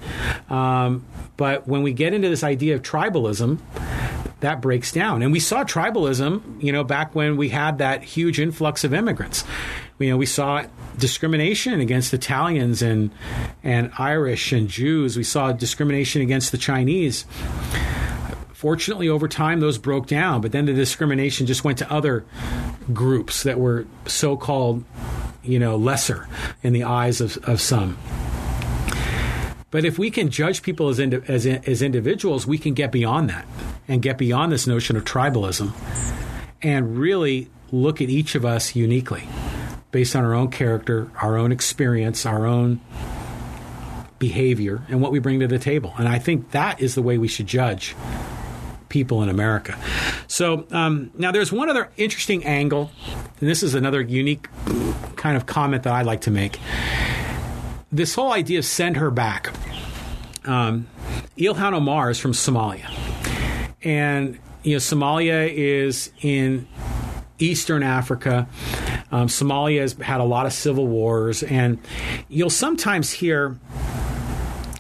Um, 0.48 1.04
but 1.36 1.66
when 1.66 1.82
we 1.82 1.92
get 1.92 2.14
into 2.14 2.28
this 2.28 2.44
idea 2.44 2.74
of 2.74 2.82
tribalism, 2.82 3.58
that 4.40 4.60
breaks 4.60 4.92
down. 4.92 5.22
And 5.22 5.32
we 5.32 5.40
saw 5.40 5.64
tribalism, 5.64 6.62
you 6.62 6.70
know, 6.70 6.84
back 6.84 7.14
when 7.14 7.38
we 7.38 7.48
had 7.48 7.78
that 7.78 8.02
huge 8.02 8.38
influx 8.38 8.84
of 8.84 8.92
immigrants. 8.92 9.44
You 9.98 10.10
know, 10.10 10.16
we 10.18 10.26
saw 10.26 10.66
discrimination 10.98 11.80
against 11.80 12.12
Italians 12.12 12.82
and 12.82 13.10
and 13.64 13.90
Irish 13.98 14.52
and 14.52 14.68
Jews. 14.68 15.16
We 15.16 15.24
saw 15.24 15.52
discrimination 15.52 16.20
against 16.20 16.52
the 16.52 16.58
Chinese. 16.58 17.24
Fortunately, 18.52 19.08
over 19.08 19.28
time, 19.28 19.60
those 19.60 19.78
broke 19.78 20.06
down, 20.06 20.40
but 20.40 20.52
then 20.52 20.66
the 20.66 20.72
discrimination 20.72 21.46
just 21.46 21.64
went 21.64 21.78
to 21.78 21.92
other 21.92 22.24
groups 22.92 23.42
that 23.42 23.58
were 23.58 23.86
so 24.06 24.36
called, 24.36 24.84
you 25.42 25.58
know, 25.58 25.76
lesser 25.76 26.26
in 26.62 26.72
the 26.72 26.84
eyes 26.84 27.20
of, 27.20 27.36
of 27.48 27.60
some. 27.60 27.98
But 29.70 29.84
if 29.84 29.98
we 29.98 30.10
can 30.10 30.30
judge 30.30 30.62
people 30.62 30.88
as, 30.88 30.98
indi- 30.98 31.20
as, 31.28 31.46
as 31.46 31.82
individuals, 31.82 32.46
we 32.46 32.56
can 32.56 32.72
get 32.72 32.90
beyond 32.90 33.28
that 33.28 33.46
and 33.88 34.00
get 34.00 34.16
beyond 34.16 34.52
this 34.52 34.66
notion 34.66 34.96
of 34.96 35.04
tribalism 35.04 35.72
and 36.62 36.96
really 36.96 37.50
look 37.72 38.00
at 38.00 38.08
each 38.08 38.34
of 38.34 38.44
us 38.44 38.74
uniquely 38.74 39.28
based 39.96 40.14
on 40.14 40.22
our 40.26 40.34
own 40.34 40.50
character, 40.50 41.10
our 41.22 41.38
own 41.38 41.50
experience, 41.50 42.26
our 42.26 42.44
own 42.44 42.78
behavior, 44.18 44.82
and 44.90 45.00
what 45.00 45.10
we 45.10 45.18
bring 45.18 45.40
to 45.40 45.48
the 45.48 45.58
table. 45.58 45.94
And 45.96 46.06
I 46.06 46.18
think 46.18 46.50
that 46.50 46.82
is 46.82 46.94
the 46.94 47.00
way 47.00 47.16
we 47.16 47.28
should 47.28 47.46
judge 47.46 47.96
people 48.90 49.22
in 49.22 49.30
America. 49.30 49.74
So 50.26 50.66
um, 50.70 51.10
now 51.16 51.32
there's 51.32 51.50
one 51.50 51.70
other 51.70 51.88
interesting 51.96 52.44
angle, 52.44 52.90
and 53.40 53.48
this 53.48 53.62
is 53.62 53.74
another 53.74 54.02
unique 54.02 54.48
kind 55.16 55.34
of 55.34 55.46
comment 55.46 55.84
that 55.84 55.94
I 55.94 56.02
like 56.02 56.20
to 56.22 56.30
make. 56.30 56.60
This 57.90 58.14
whole 58.14 58.34
idea 58.34 58.58
of 58.58 58.66
send 58.66 58.98
her 58.98 59.10
back. 59.10 59.50
Um, 60.44 60.88
Ilhan 61.38 61.72
Omar 61.72 62.10
is 62.10 62.20
from 62.20 62.32
Somalia, 62.32 62.90
and 63.82 64.38
you 64.62 64.72
know 64.72 64.78
Somalia 64.78 65.50
is 65.50 66.12
in 66.20 66.68
eastern 67.38 67.82
Africa. 67.82 68.46
Um, 69.16 69.28
Somalia 69.28 69.80
has 69.80 69.94
had 69.94 70.20
a 70.20 70.24
lot 70.24 70.44
of 70.44 70.52
civil 70.52 70.86
wars, 70.86 71.42
and 71.42 71.78
you'll 72.28 72.50
sometimes 72.50 73.10
hear 73.10 73.56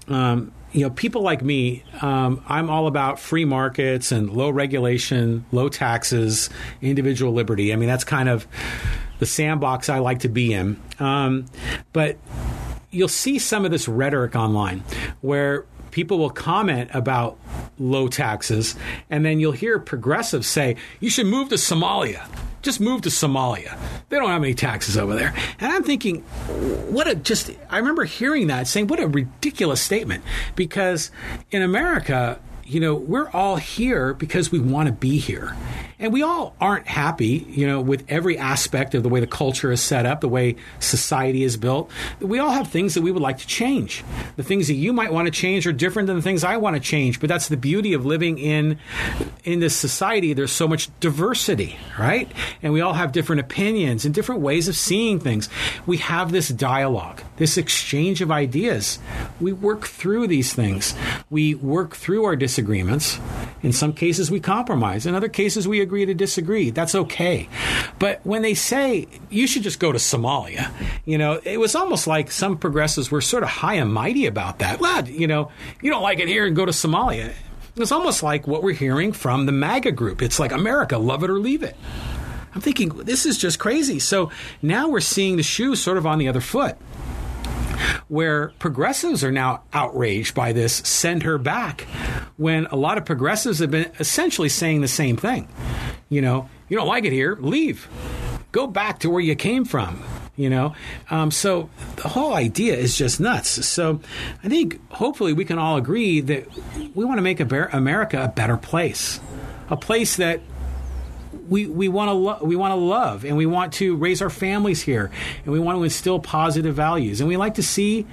um, 0.08 0.52
you 0.72 0.82
know, 0.82 0.90
people 0.90 1.22
like 1.22 1.40
me, 1.40 1.84
um, 2.02 2.44
I'm 2.46 2.68
all 2.68 2.86
about 2.86 3.18
free 3.18 3.46
markets 3.46 4.12
and 4.12 4.28
low 4.28 4.50
regulation, 4.50 5.46
low 5.52 5.70
taxes, 5.70 6.50
individual 6.82 7.32
liberty. 7.32 7.72
I 7.72 7.76
mean, 7.76 7.88
that's 7.88 8.04
kind 8.04 8.28
of 8.28 8.46
the 9.20 9.24
sandbox 9.24 9.88
I 9.88 10.00
like 10.00 10.18
to 10.18 10.28
be 10.28 10.52
in. 10.52 10.78
Um, 11.00 11.46
but 11.94 12.18
you'll 12.90 13.08
see 13.08 13.38
some 13.38 13.64
of 13.64 13.70
this 13.70 13.88
rhetoric 13.88 14.36
online 14.36 14.84
where 15.22 15.64
people 15.92 16.18
will 16.18 16.28
comment 16.28 16.90
about 16.92 17.38
low 17.78 18.06
taxes, 18.06 18.76
and 19.08 19.24
then 19.24 19.40
you'll 19.40 19.52
hear 19.52 19.78
progressives 19.78 20.46
say, 20.46 20.76
you 21.00 21.08
should 21.08 21.26
move 21.26 21.48
to 21.48 21.54
Somalia 21.54 22.28
just 22.66 22.80
move 22.80 23.00
to 23.02 23.08
Somalia. 23.08 23.78
They 24.08 24.18
don't 24.18 24.28
have 24.28 24.42
any 24.42 24.52
taxes 24.52 24.98
over 24.98 25.14
there. 25.14 25.32
And 25.60 25.72
I'm 25.72 25.84
thinking, 25.84 26.20
what 26.92 27.08
a 27.08 27.14
just, 27.14 27.50
I 27.70 27.78
remember 27.78 28.04
hearing 28.04 28.48
that 28.48 28.66
saying, 28.66 28.88
what 28.88 29.00
a 29.00 29.06
ridiculous 29.06 29.80
statement. 29.80 30.24
Because 30.54 31.10
in 31.50 31.62
America, 31.62 32.38
you 32.66 32.80
know, 32.80 32.94
we're 32.94 33.30
all 33.30 33.56
here 33.56 34.12
because 34.14 34.50
we 34.50 34.58
want 34.58 34.86
to 34.88 34.92
be 34.92 35.18
here. 35.18 35.56
And 35.98 36.12
we 36.12 36.22
all 36.22 36.54
aren't 36.60 36.86
happy, 36.86 37.46
you 37.48 37.66
know, 37.66 37.80
with 37.80 38.04
every 38.08 38.36
aspect 38.36 38.94
of 38.94 39.02
the 39.02 39.08
way 39.08 39.20
the 39.20 39.26
culture 39.26 39.72
is 39.72 39.80
set 39.80 40.04
up, 40.04 40.20
the 40.20 40.28
way 40.28 40.56
society 40.78 41.42
is 41.42 41.56
built. 41.56 41.90
We 42.20 42.38
all 42.38 42.50
have 42.50 42.68
things 42.68 42.92
that 42.94 43.02
we 43.02 43.10
would 43.10 43.22
like 43.22 43.38
to 43.38 43.46
change. 43.46 44.04
The 44.36 44.42
things 44.42 44.66
that 44.66 44.74
you 44.74 44.92
might 44.92 45.10
want 45.10 45.26
to 45.26 45.30
change 45.30 45.66
are 45.66 45.72
different 45.72 46.06
than 46.06 46.16
the 46.16 46.22
things 46.22 46.44
I 46.44 46.58
want 46.58 46.76
to 46.76 46.80
change. 46.80 47.18
But 47.18 47.30
that's 47.30 47.48
the 47.48 47.56
beauty 47.56 47.94
of 47.94 48.04
living 48.04 48.38
in 48.38 48.78
in 49.44 49.60
this 49.60 49.74
society. 49.74 50.34
There's 50.34 50.52
so 50.52 50.68
much 50.68 50.90
diversity, 51.00 51.78
right? 51.98 52.30
And 52.62 52.74
we 52.74 52.82
all 52.82 52.92
have 52.92 53.12
different 53.12 53.40
opinions 53.40 54.04
and 54.04 54.14
different 54.14 54.42
ways 54.42 54.68
of 54.68 54.76
seeing 54.76 55.18
things. 55.18 55.48
We 55.86 55.96
have 55.98 56.30
this 56.30 56.48
dialogue, 56.48 57.22
this 57.36 57.56
exchange 57.56 58.20
of 58.20 58.30
ideas. 58.30 58.98
We 59.40 59.54
work 59.54 59.86
through 59.86 60.26
these 60.26 60.52
things. 60.52 60.94
We 61.30 61.54
work 61.54 61.96
through 61.96 62.24
our 62.24 62.36
disagreements. 62.56 63.20
In 63.62 63.72
some 63.72 63.92
cases, 63.92 64.30
we 64.30 64.40
compromise. 64.40 65.04
In 65.04 65.14
other 65.14 65.28
cases, 65.28 65.68
we 65.68 65.82
agree 65.82 66.06
to 66.06 66.14
disagree. 66.14 66.70
That's 66.70 66.94
okay. 66.94 67.50
But 67.98 68.24
when 68.24 68.40
they 68.40 68.54
say 68.54 69.08
you 69.28 69.46
should 69.46 69.62
just 69.62 69.78
go 69.78 69.92
to 69.92 69.98
Somalia, 69.98 70.70
you 71.04 71.18
know, 71.18 71.38
it 71.44 71.60
was 71.60 71.74
almost 71.74 72.06
like 72.06 72.30
some 72.30 72.56
progressives 72.56 73.10
were 73.10 73.20
sort 73.20 73.42
of 73.42 73.50
high 73.50 73.74
and 73.74 73.92
mighty 73.92 74.24
about 74.24 74.60
that. 74.60 74.80
Well, 74.80 75.06
you 75.06 75.26
know, 75.26 75.50
you 75.82 75.90
don't 75.90 76.02
like 76.02 76.18
it 76.18 76.28
here 76.28 76.46
and 76.46 76.56
go 76.56 76.64
to 76.64 76.72
Somalia. 76.72 77.34
It's 77.76 77.92
almost 77.92 78.22
like 78.22 78.46
what 78.46 78.62
we're 78.62 78.72
hearing 78.72 79.12
from 79.12 79.44
the 79.44 79.52
MAGA 79.52 79.92
group. 79.92 80.22
It's 80.22 80.40
like 80.40 80.52
America, 80.52 80.96
love 80.96 81.22
it 81.24 81.28
or 81.28 81.38
leave 81.38 81.62
it. 81.62 81.76
I'm 82.54 82.62
thinking, 82.62 82.88
this 82.88 83.26
is 83.26 83.36
just 83.36 83.58
crazy. 83.58 83.98
So 83.98 84.30
now 84.62 84.88
we're 84.88 85.00
seeing 85.00 85.36
the 85.36 85.42
shoe 85.42 85.76
sort 85.76 85.98
of 85.98 86.06
on 86.06 86.18
the 86.18 86.28
other 86.28 86.40
foot 86.40 86.78
where 88.08 88.48
progressives 88.58 89.24
are 89.24 89.32
now 89.32 89.62
outraged 89.72 90.34
by 90.34 90.52
this 90.52 90.76
send 90.76 91.22
her 91.22 91.38
back 91.38 91.82
when 92.36 92.66
a 92.66 92.76
lot 92.76 92.98
of 92.98 93.04
progressives 93.04 93.58
have 93.58 93.70
been 93.70 93.90
essentially 93.98 94.48
saying 94.48 94.80
the 94.80 94.88
same 94.88 95.16
thing. 95.16 95.48
You 96.08 96.22
know, 96.22 96.48
you 96.68 96.76
don't 96.76 96.88
like 96.88 97.04
it 97.04 97.12
here, 97.12 97.36
leave. 97.40 97.88
Go 98.52 98.66
back 98.66 99.00
to 99.00 99.10
where 99.10 99.20
you 99.20 99.34
came 99.34 99.64
from. 99.64 100.02
You 100.36 100.50
know, 100.50 100.74
um, 101.08 101.30
so 101.30 101.70
the 101.96 102.08
whole 102.08 102.34
idea 102.34 102.76
is 102.76 102.96
just 102.96 103.20
nuts. 103.20 103.66
So 103.66 104.00
I 104.44 104.50
think 104.50 104.78
hopefully 104.90 105.32
we 105.32 105.46
can 105.46 105.58
all 105.58 105.78
agree 105.78 106.20
that 106.20 106.46
we 106.94 107.06
want 107.06 107.16
to 107.16 107.22
make 107.22 107.40
America 107.40 108.22
a 108.22 108.28
better 108.28 108.58
place, 108.58 109.18
a 109.70 109.78
place 109.78 110.16
that 110.16 110.42
we, 111.48 111.66
we 111.66 111.88
want 111.88 112.08
to 112.08 112.12
lo- 112.12 112.38
we 112.42 112.56
want 112.56 112.72
to 112.72 112.76
love 112.76 113.24
and 113.24 113.36
we 113.36 113.46
want 113.46 113.74
to 113.74 113.96
raise 113.96 114.22
our 114.22 114.30
families 114.30 114.82
here 114.82 115.10
and 115.44 115.52
we 115.52 115.58
want 115.58 115.78
to 115.78 115.84
instill 115.84 116.18
positive 116.18 116.74
values 116.74 117.20
and 117.20 117.28
we 117.28 117.36
like 117.36 117.54
to 117.54 117.62
see 117.62 118.06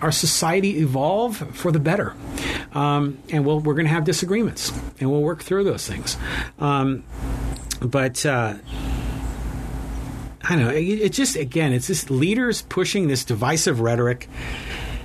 our 0.00 0.12
society 0.12 0.78
evolve 0.78 1.36
for 1.56 1.72
the 1.72 1.80
better. 1.80 2.14
Um, 2.72 3.18
and 3.30 3.44
we'll, 3.44 3.60
we're 3.60 3.74
going 3.74 3.86
to 3.86 3.92
have 3.92 4.04
disagreements 4.04 4.72
and 5.00 5.10
we'll 5.10 5.22
work 5.22 5.42
through 5.42 5.64
those 5.64 5.86
things. 5.86 6.16
Um, 6.58 7.04
but 7.80 8.24
uh, 8.24 8.54
I 10.42 10.56
don't 10.56 10.64
know. 10.64 10.70
It, 10.70 10.82
it, 10.82 11.12
just 11.12 11.36
again, 11.36 11.72
it's 11.72 11.88
just 11.88 12.10
leaders 12.10 12.62
pushing 12.62 13.08
this 13.08 13.24
divisive 13.24 13.80
rhetoric, 13.80 14.28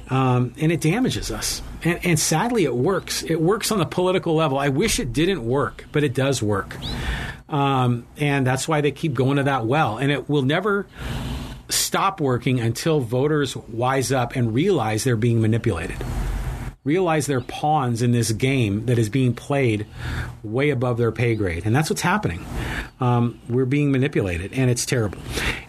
um, 0.10 0.54
and 0.60 0.72
it 0.72 0.82
damages 0.82 1.32
us. 1.32 1.62
And, 1.84 1.99
and, 2.06 2.20
sadly, 2.20 2.64
it 2.64 2.76
works. 2.76 3.24
It 3.24 3.41
works 3.41 3.72
on 3.72 3.80
the 3.80 3.86
political 3.86 4.36
level. 4.36 4.58
I 4.58 4.70
wish 4.70 4.99
it 4.99 5.12
didn't 5.12 5.45
work, 5.45 5.86
but 5.91 6.04
it 6.04 6.14
does 6.14 6.41
work. 6.41 6.78
Um, 7.54 8.08
and 8.18 8.47
that's 8.47 8.68
why 8.68 8.82
they 8.82 8.91
keep 8.91 9.14
going 9.14 9.38
to 9.38 9.43
that 9.43 9.68
well. 9.68 9.99
And 9.99 10.12
it 10.12 10.28
will 10.28 10.41
never 10.41 10.88
stop 11.70 12.20
working 12.20 12.60
until 12.60 12.99
voters 12.99 13.56
wise 13.56 14.12
up 14.12 14.36
and 14.36 14.56
realize 14.56 15.04
they're 15.04 15.16
being 15.16 15.39
manipulated. 15.39 16.04
Realize 16.84 17.28
they're 17.28 17.40
pawns 17.40 18.02
in 18.02 18.12
this 18.12 18.32
game 18.34 18.88
that 18.88 19.00
is 19.00 19.10
being 19.10 19.34
played 19.34 19.88
way 20.44 20.70
above 20.70 20.98
their 20.98 21.14
pay 21.14 21.34
grade. 21.34 21.66
And 21.66 21.74
that's 21.74 21.90
what's 21.90 22.02
happening. 22.02 22.46
Um, 23.00 23.40
we're 23.48 23.66
being 23.66 23.92
manipulated, 23.92 24.52
and 24.54 24.70
it's 24.70 24.86
terrible. 24.86 25.18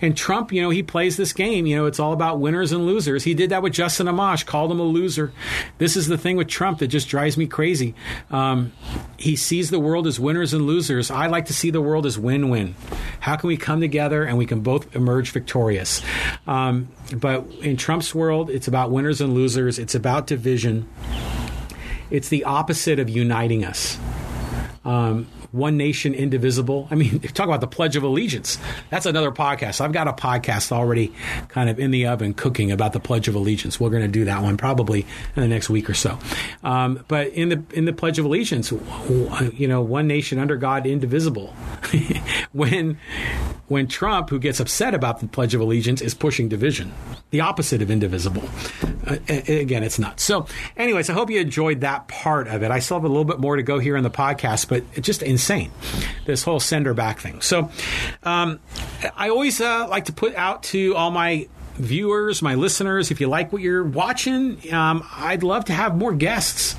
And 0.01 0.17
Trump, 0.17 0.53
you 0.53 0.61
know, 0.61 0.71
he 0.71 0.83
plays 0.83 1.17
this 1.17 1.33
game. 1.33 1.67
You 1.67 1.77
know, 1.77 1.87
it's 1.87 2.01
all 2.01 2.12
about 2.12 2.41
winners 2.41 2.73
and 2.73 2.85
losers. 2.85 3.23
He 3.23 3.35
did 3.35 3.51
that 3.51 3.62
with 3.62 3.73
Justin 3.73 4.09
Amash, 4.09 4.45
called 4.45 4.73
him 4.73 4.81
a 4.81 4.85
loser. 4.85 5.33
This 5.79 5.97
is 5.97 6.09
the 6.09 6.19
thing 6.19 6.37
with 6.37 6.49
Trump 6.49 6.81
that 6.81 6.89
just 6.89 7.09
drives 7.09 7.37
me 7.37 7.47
crazy. 7.47 7.95
Um, 8.31 8.73
he 9.17 9.37
sees 9.37 9.71
the 9.71 9.81
world 9.81 10.07
as 10.07 10.19
winners 10.19 10.53
and 10.53 10.67
losers. 10.67 11.11
I 11.11 11.29
like 11.29 11.47
to 11.47 11.55
see 11.55 11.71
the 11.71 11.81
world 11.81 12.07
as 12.07 12.19
win 12.19 12.49
win. 12.49 12.75
How 13.21 13.37
can 13.37 13.49
we 13.49 13.57
come 13.57 13.81
together 13.81 14.25
and 14.25 14.37
we 14.37 14.47
can 14.47 14.61
both 14.61 14.95
emerge 14.97 15.31
victorious? 15.31 16.03
Um, 16.47 16.89
but 17.21 17.47
in 17.61 17.77
Trump's 17.77 18.15
world, 18.15 18.51
it's 18.51 18.69
about 18.69 18.91
winners 18.91 19.21
and 19.21 19.35
losers, 19.35 19.79
it's 19.79 19.95
about 19.95 20.27
division. 20.27 20.89
It's 22.11 22.29
the 22.29 22.45
opposite 22.45 22.99
of 22.99 23.09
uniting 23.09 23.65
us. 23.65 23.99
Um, 24.85 25.27
one 25.55 25.77
nation 25.77 26.15
indivisible. 26.15 26.89
I 26.91 26.97
mean, 26.97 27.21
talk 27.35 27.47
about 27.47 27.61
the 27.61 27.69
Pledge 27.69 27.95
of 27.95 28.03
Allegiance. 28.03 28.59
That's 28.91 29.07
another 29.07 29.31
podcast. 29.31 29.81
I've 29.81 29.93
got 29.93 30.09
a 30.09 30.12
podcast 30.12 30.73
already 30.73 31.12
kind 31.49 31.71
of 31.71 31.79
in 31.79 31.93
the 31.93 32.07
oven 32.07 32.35
cooking 32.35 32.73
about 32.73 32.93
the 32.93 32.99
Pledge 32.99 33.29
of 33.29 33.37
Allegiance. 33.37 33.79
We're 33.79 33.91
going 33.91 34.03
to 34.03 34.09
do 34.09 34.25
that 34.25 34.43
one 34.43 34.57
probably 34.57 35.07
in 35.37 35.43
the 35.43 35.49
next 35.49 35.71
week 35.71 35.89
or 35.89 35.95
so. 35.95 36.19
Um, 36.65 37.05
but 37.07 37.29
in 37.29 37.51
the 37.51 37.62
in 37.73 37.85
the 37.85 37.93
Pledge 37.93 38.19
of 38.19 38.25
Allegiance, 38.25 38.73
you 38.73 39.69
know, 39.69 39.81
one 39.81 40.09
nation 40.09 40.41
under 40.41 40.57
God, 40.57 40.87
indivisible. 40.87 41.55
when 42.53 42.99
when 43.69 43.87
Trump, 43.87 44.31
who 44.31 44.39
gets 44.39 44.61
upset 44.61 44.95
about 44.95 45.21
the 45.21 45.27
Pledge 45.27 45.55
of 45.55 45.61
Allegiance, 45.61 46.01
is 46.01 46.15
pushing 46.15 46.49
division, 46.49 46.93
the 47.31 47.41
opposite 47.41 47.81
of 47.81 47.91
indivisible. 47.91 48.49
Uh, 49.07 49.17
again, 49.29 49.83
it's 49.83 49.99
nuts. 49.99 50.23
So, 50.23 50.47
anyways, 50.77 51.09
I 51.09 51.15
hope 51.15 51.31
you 51.31 51.41
enjoyed 51.41 51.81
that 51.81 52.09
part 52.09 52.49
of 52.49 52.62
it. 52.62 52.71
I 52.71 52.79
still 52.79 52.99
have 52.99 53.05
a 53.05 53.09
little 53.09 53.25
bit 53.25 53.39
more 53.39 53.57
to 53.57 53.62
go 53.62 53.79
here 53.79 53.97
in 53.97 54.03
the 54.03 54.11
podcast, 54.11 54.69
but 54.69 54.85
it's 54.95 55.07
just 55.07 55.23
insane, 55.23 55.71
this 56.27 56.43
whole 56.43 56.61
send 56.61 56.87
her 56.87 56.95
back 56.95 57.21
thing. 57.21 57.41
So, 57.41 57.71
um, 58.23 58.61
I 59.17 59.31
always 59.31 59.61
uh, 59.61 59.89
like 59.89 60.07
to 60.07 60.12
put 60.12 60.35
out 60.35 60.62
to 60.65 60.95
all 60.97 61.11
my 61.11 61.49
viewers, 61.77 62.43
my 62.43 62.55
listeners, 62.55 63.11
if 63.11 63.21
you 63.21 63.27
like 63.27 63.53
what 63.53 63.62
you're 63.62 63.85
watching, 63.85 64.73
um, 64.73 65.07
I'd 65.17 65.43
love 65.43 65.65
to 65.67 65.73
have 65.73 65.97
more 65.97 66.15
guests. 66.15 66.77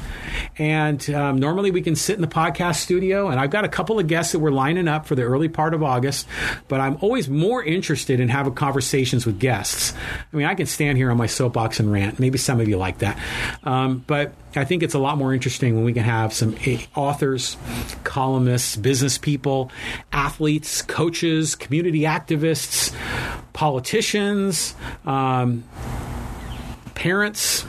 And 0.58 1.08
um, 1.10 1.38
normally 1.38 1.72
we 1.72 1.82
can 1.82 1.96
sit 1.96 2.16
in 2.16 2.22
the 2.22 2.28
podcast 2.28 2.78
studio, 2.78 3.30
and 3.30 3.40
I've 3.40 3.52
got 3.52 3.66
a 3.66 3.70
couple 3.70 4.00
of 4.00 4.08
guests 4.08 4.32
that 4.32 4.40
we're 4.40 4.52
lining 4.52 4.88
up 4.88 5.06
for 5.06 5.16
the 5.16 5.24
early 5.24 5.50
part 5.50 5.74
of 5.74 5.84
August. 5.84 6.28
But 6.68 6.82
I'm 6.82 6.98
always 7.02 7.30
more 7.30 7.64
interested 7.64 8.20
in 8.20 8.30
having 8.30 8.54
conversations 8.54 9.26
with 9.26 9.40
guests. 9.40 9.94
I 10.32 10.36
mean, 10.36 10.46
I 10.46 10.56
can 10.56 10.66
stand 10.66 10.98
here 10.98 11.12
on 11.12 11.18
my 11.18 11.28
soapbox 11.28 11.80
and 11.80 11.92
rant. 11.92 12.20
Maybe 12.20 12.38
some 12.38 12.60
of 12.60 12.68
you 12.68 12.78
like 12.78 13.00
that, 13.00 13.20
um, 13.64 14.04
but 14.08 14.34
I 14.56 14.64
think 14.64 14.84
it's 14.84 14.94
a 14.94 15.00
lot 15.00 15.18
more 15.18 15.34
interesting 15.34 15.76
when 15.76 15.84
we 15.84 15.94
can 15.94 16.04
have 16.04 16.34
some 16.34 16.56
authors, 16.96 17.58
columnists, 18.04 18.76
business 18.76 19.18
people, 19.18 19.72
athletes, 20.12 20.82
coaches, 20.82 21.56
community 21.56 22.02
activists, 22.02 22.96
politicians, 23.54 24.76
um, 25.06 25.64
parents. 26.94 27.66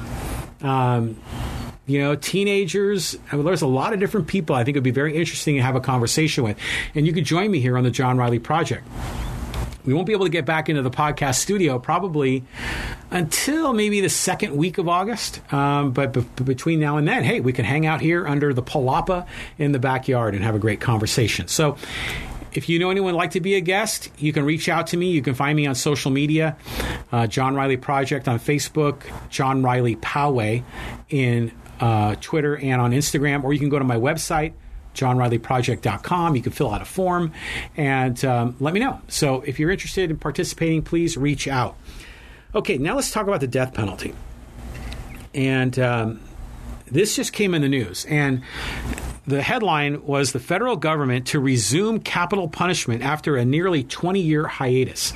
Um, 0.63 1.17
you 1.87 2.01
know, 2.01 2.17
teenagers. 2.17 3.17
I 3.31 3.37
mean, 3.37 3.45
there's 3.45 3.63
a 3.63 3.67
lot 3.67 3.93
of 3.93 4.01
different 4.01 4.27
people 4.27 4.57
I 4.57 4.65
think 4.65 4.75
would 4.75 4.85
be 4.85 4.91
very 4.91 5.17
interesting 5.17 5.57
to 5.57 5.63
have 5.63 5.77
a 5.77 5.81
conversation 5.81 6.45
with. 6.45 6.59
And 6.95 7.07
you 7.07 7.13
could 7.13 7.25
join 7.25 7.51
me 7.51 7.61
here 7.61 7.79
on 7.79 7.85
the 7.85 7.91
John 7.91 8.19
Riley 8.19 8.39
Project. 8.39 8.87
We 9.85 9.95
won't 9.95 10.07
be 10.09 10.13
able 10.13 10.27
to 10.27 10.31
get 10.31 10.45
back 10.45 10.69
into 10.69 10.83
the 10.83 10.91
podcast 10.91 11.37
studio 11.37 11.79
probably 11.79 12.43
until 13.13 13.73
maybe 13.73 14.01
the 14.01 14.09
second 14.09 14.57
week 14.57 14.79
of 14.79 14.89
August. 14.89 15.41
Um, 15.53 15.93
but 15.93 16.13
between 16.45 16.81
now 16.81 16.97
and 16.97 17.07
then, 17.07 17.23
hey, 17.23 17.39
we 17.39 17.53
can 17.53 17.65
hang 17.65 17.87
out 17.87 18.01
here 18.01 18.27
under 18.27 18.53
the 18.53 18.65
palapa 18.65 19.27
in 19.59 19.71
the 19.71 19.79
backyard 19.79 20.35
and 20.35 20.43
have 20.43 20.57
a 20.57 20.59
great 20.59 20.81
conversation. 20.81 21.47
So, 21.47 21.77
if 22.53 22.71
you 22.71 22.79
know 22.79 22.91
anyone 22.91 23.13
would 23.13 23.19
like 23.19 23.33
to 23.33 23.41
be 23.41 23.55
a 23.55 23.61
guest, 23.61 24.09
you 24.17 24.33
can 24.33 24.45
reach 24.45 24.69
out 24.69 24.87
to 24.89 24.97
me. 24.97 25.11
You 25.11 25.21
can 25.21 25.35
find 25.35 25.55
me 25.55 25.67
on 25.67 25.75
social 25.75 26.11
media, 26.11 26.57
uh, 27.13 27.27
John 27.27 27.55
Riley 27.55 27.77
Project 27.77 28.29
on 28.29 28.39
Facebook, 28.39 29.03
John 29.29 29.63
Riley 29.63 29.97
Poway 29.97 30.65
in 31.11 31.53
uh, 31.81 32.17
Twitter 32.21 32.57
and 32.57 32.81
on 32.81 32.93
Instagram, 32.93 33.45
or 33.45 33.53
you 33.53 33.59
can 33.59 33.69
go 33.69 33.79
to 33.79 33.85
my 33.85 33.97
website, 33.97 34.53
johnrileyproject.com. 34.95 36.37
You 36.37 36.43
can 36.43 36.53
fill 36.53 36.73
out 36.73 36.83
a 36.83 36.87
form 36.87 37.33
and 37.77 38.23
um, 38.25 38.57
let 38.61 38.75
me 38.75 38.81
know. 38.81 39.01
So 39.09 39.43
if 39.43 39.59
you're 39.59 39.71
interested 39.71 40.11
in 40.11 40.19
participating, 40.19 40.83
please 40.83 41.17
reach 41.17 41.49
out. 41.49 41.77
Okay, 42.55 42.79
now 42.79 42.95
let's 42.97 43.11
talk 43.11 43.27
about 43.27 43.41
the 43.41 43.47
death 43.47 43.75
penalty. 43.75 44.15
And 45.35 45.79
um, 45.79 46.21
this 46.91 47.17
just 47.17 47.33
came 47.33 47.55
in 47.55 47.63
the 47.63 47.69
news. 47.69 48.07
And 48.07 48.43
the 49.27 49.43
headline 49.43 50.05
was 50.07 50.33
the 50.33 50.41
federal 50.41 50.77
government 50.77 51.27
to 51.29 51.41
resume 51.41 52.01
capital 52.01 52.49
punishment 52.49 53.03
after 53.03 53.37
a 53.37 53.45
nearly 53.45 53.83
20 53.83 54.21
year 54.21 54.47
hiatus. 54.47 55.13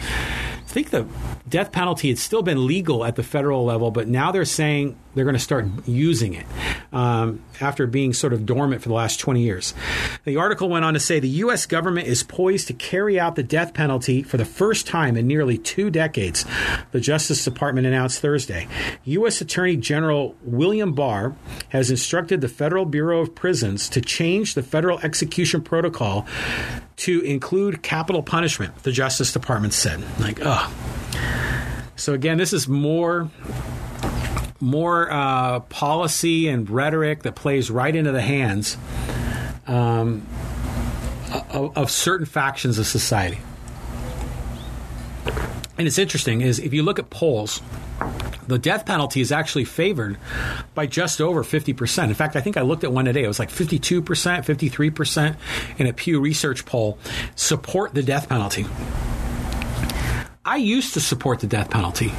Think 0.71 0.91
the 0.91 1.07
death 1.49 1.73
penalty 1.73 2.09
had 2.09 2.19
still 2.19 2.43
been 2.43 2.67
legal 2.67 3.05
at 3.05 3.17
the 3.17 3.23
federal 3.23 3.65
level, 3.65 3.91
but 3.91 4.09
now 4.09 4.33
they're 4.33 4.45
saying 4.45 4.97
they're 5.15 5.25
going 5.25 5.35
to 5.37 5.41
start 5.41 5.67
using 5.87 6.35
it. 6.35 6.47
Um, 6.93 7.43
after 7.61 7.87
being 7.87 8.13
sort 8.13 8.33
of 8.33 8.47
dormant 8.47 8.83
for 8.83 8.89
the 8.89 8.95
last 8.95 9.21
20 9.21 9.41
years. 9.41 9.75
The 10.25 10.37
article 10.37 10.69
went 10.69 10.85
on 10.85 10.95
to 10.95 11.01
say 11.01 11.21
the 11.21 11.29
U.S. 11.29 11.67
government 11.67 12.07
is 12.09 12.23
poised 12.23 12.69
to 12.69 12.75
carry 12.75 13.19
out 13.19 13.37
the 13.37 13.43
death 13.43 13.75
penalty 13.75 14.23
for 14.23 14.37
the 14.37 14.45
first 14.45 14.87
time 14.87 15.17
in 15.17 15.27
nearly 15.27 15.59
two 15.59 15.91
decades, 15.91 16.45
the 16.93 17.01
Justice 17.01 17.45
Department 17.45 17.87
announced 17.87 18.21
Thursday. 18.21 18.69
U.S. 19.05 19.41
Attorney 19.41 19.77
General 19.77 20.35
William 20.43 20.93
Barr 20.93 21.35
has 21.71 21.91
instructed 21.91 22.41
the 22.41 22.49
Federal 22.49 22.85
Bureau 22.85 23.21
of 23.21 23.35
Prisons 23.35 23.89
to 23.91 24.01
change 24.01 24.55
the 24.55 24.63
federal 24.63 24.99
execution 25.01 25.63
protocol 25.63 26.27
to 26.97 27.21
include 27.23 27.83
capital 27.83 28.23
punishment, 28.23 28.83
the 28.83 28.93
Justice 28.93 29.33
Department 29.33 29.73
said. 29.73 30.03
Like, 30.19 30.39
oh. 30.43 30.73
So 31.97 32.15
again, 32.15 32.39
this 32.39 32.53
is 32.53 32.69
more 32.69 33.31
more 34.61 35.11
uh, 35.11 35.61
policy 35.61 36.49
and 36.49 36.69
rhetoric 36.69 37.23
that 37.23 37.35
plays 37.35 37.71
right 37.71 37.95
into 37.95 38.13
the 38.13 38.21
hands 38.21 38.77
um, 39.67 40.27
of, 41.51 41.77
of 41.77 41.91
certain 41.91 42.27
factions 42.27 42.79
of 42.79 42.87
society. 42.87 43.39
And 45.79 45.87
it's 45.87 45.99
interesting 45.99 46.43
is 46.43 46.59
if 46.59 46.75
you 46.75 46.83
look 46.83 46.99
at 46.99 47.09
polls, 47.09 47.63
the 48.47 48.59
death 48.59 48.85
penalty 48.85 49.21
is 49.21 49.33
actually 49.33 49.65
favored 49.65 50.19
by 50.75 50.87
just 50.87 51.21
over 51.21 51.43
50%. 51.43 52.05
In 52.05 52.15
fact, 52.15 52.37
I 52.37 52.41
think 52.41 52.57
I 52.57 52.63
looked 52.63 52.85
at 52.85 52.93
one 52.93 53.05
today. 53.05 53.25
It 53.25 53.29
was 53.29 53.39
like 53.39 53.51
52%, 53.51 54.03
53% 54.03 55.37
in 55.79 55.87
a 55.87 55.93
Pew 55.93 56.21
Research 56.21 56.67
poll 56.67 56.99
support 57.35 57.95
the 57.95 58.03
death 58.03 58.29
penalty. 58.29 58.67
I 60.45 60.57
used 60.57 60.95
to 60.95 61.01
support 61.01 61.41
the 61.41 61.47
death 61.47 61.71
penalty 61.71 62.13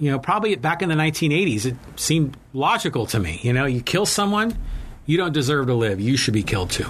you 0.00 0.10
know, 0.10 0.18
probably 0.18 0.54
back 0.56 0.80
in 0.80 0.88
the 0.88 0.94
1980s, 0.94 1.66
it 1.66 1.76
seemed 1.96 2.36
logical 2.54 3.04
to 3.06 3.20
me. 3.20 3.38
You 3.42 3.52
know, 3.52 3.66
you 3.66 3.82
kill 3.82 4.06
someone, 4.06 4.56
you 5.04 5.18
don't 5.18 5.32
deserve 5.32 5.66
to 5.66 5.74
live. 5.74 6.00
You 6.00 6.16
should 6.16 6.34
be 6.34 6.42
killed 6.42 6.70
too. 6.70 6.86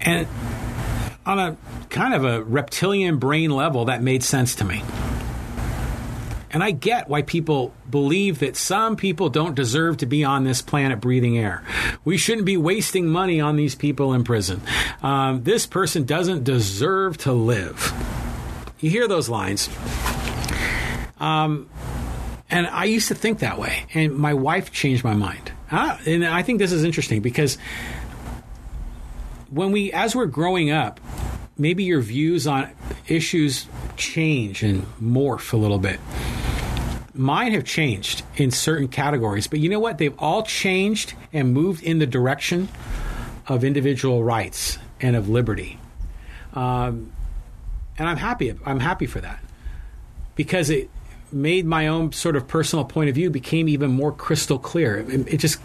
And 0.00 0.28
on 1.26 1.38
a 1.40 1.56
kind 1.90 2.14
of 2.14 2.24
a 2.24 2.42
reptilian 2.44 3.18
brain 3.18 3.50
level, 3.50 3.86
that 3.86 4.02
made 4.02 4.22
sense 4.22 4.54
to 4.56 4.64
me. 4.64 4.82
And 6.50 6.62
I 6.62 6.70
get 6.70 7.08
why 7.08 7.22
people 7.22 7.74
believe 7.90 8.38
that 8.38 8.54
some 8.54 8.94
people 8.94 9.28
don't 9.28 9.56
deserve 9.56 9.96
to 9.96 10.06
be 10.06 10.22
on 10.22 10.44
this 10.44 10.62
planet 10.62 11.00
breathing 11.00 11.36
air. 11.36 11.64
We 12.04 12.16
shouldn't 12.16 12.46
be 12.46 12.56
wasting 12.56 13.08
money 13.08 13.40
on 13.40 13.56
these 13.56 13.74
people 13.74 14.14
in 14.14 14.22
prison. 14.22 14.60
Um, 15.02 15.42
this 15.42 15.66
person 15.66 16.04
doesn't 16.04 16.44
deserve 16.44 17.18
to 17.18 17.32
live. 17.32 17.92
You 18.78 18.90
hear 18.90 19.08
those 19.08 19.28
lines. 19.28 19.68
Um, 21.18 21.68
and 22.50 22.66
I 22.66 22.84
used 22.84 23.08
to 23.08 23.14
think 23.14 23.40
that 23.40 23.58
way, 23.58 23.86
and 23.94 24.14
my 24.14 24.34
wife 24.34 24.70
changed 24.72 25.04
my 25.04 25.14
mind. 25.14 25.52
Ah, 25.70 25.98
and 26.06 26.24
I 26.24 26.42
think 26.42 26.58
this 26.58 26.72
is 26.72 26.84
interesting 26.84 27.20
because 27.20 27.58
when 29.50 29.72
we, 29.72 29.92
as 29.92 30.14
we're 30.14 30.26
growing 30.26 30.70
up, 30.70 31.00
maybe 31.56 31.84
your 31.84 32.00
views 32.00 32.46
on 32.46 32.70
issues 33.08 33.66
change 33.96 34.62
and 34.62 34.84
morph 35.00 35.52
a 35.52 35.56
little 35.56 35.78
bit. 35.78 36.00
Mine 37.14 37.52
have 37.52 37.64
changed 37.64 38.24
in 38.36 38.50
certain 38.50 38.88
categories, 38.88 39.46
but 39.46 39.60
you 39.60 39.68
know 39.68 39.78
what? 39.78 39.98
They've 39.98 40.18
all 40.18 40.42
changed 40.42 41.14
and 41.32 41.52
moved 41.52 41.82
in 41.84 42.00
the 42.00 42.06
direction 42.06 42.68
of 43.46 43.62
individual 43.62 44.24
rights 44.24 44.78
and 45.00 45.14
of 45.14 45.28
liberty. 45.28 45.78
Um, 46.54 47.12
and 47.96 48.08
I'm 48.08 48.16
happy. 48.16 48.54
I'm 48.66 48.80
happy 48.80 49.06
for 49.06 49.20
that 49.20 49.40
because 50.34 50.70
it 50.70 50.90
made 51.34 51.66
my 51.66 51.88
own 51.88 52.12
sort 52.12 52.36
of 52.36 52.46
personal 52.46 52.84
point 52.84 53.08
of 53.08 53.14
view 53.14 53.30
became 53.30 53.68
even 53.68 53.90
more 53.90 54.12
crystal 54.12 54.58
clear. 54.58 54.98
It, 55.00 55.34
it 55.34 55.36
just 55.38 55.60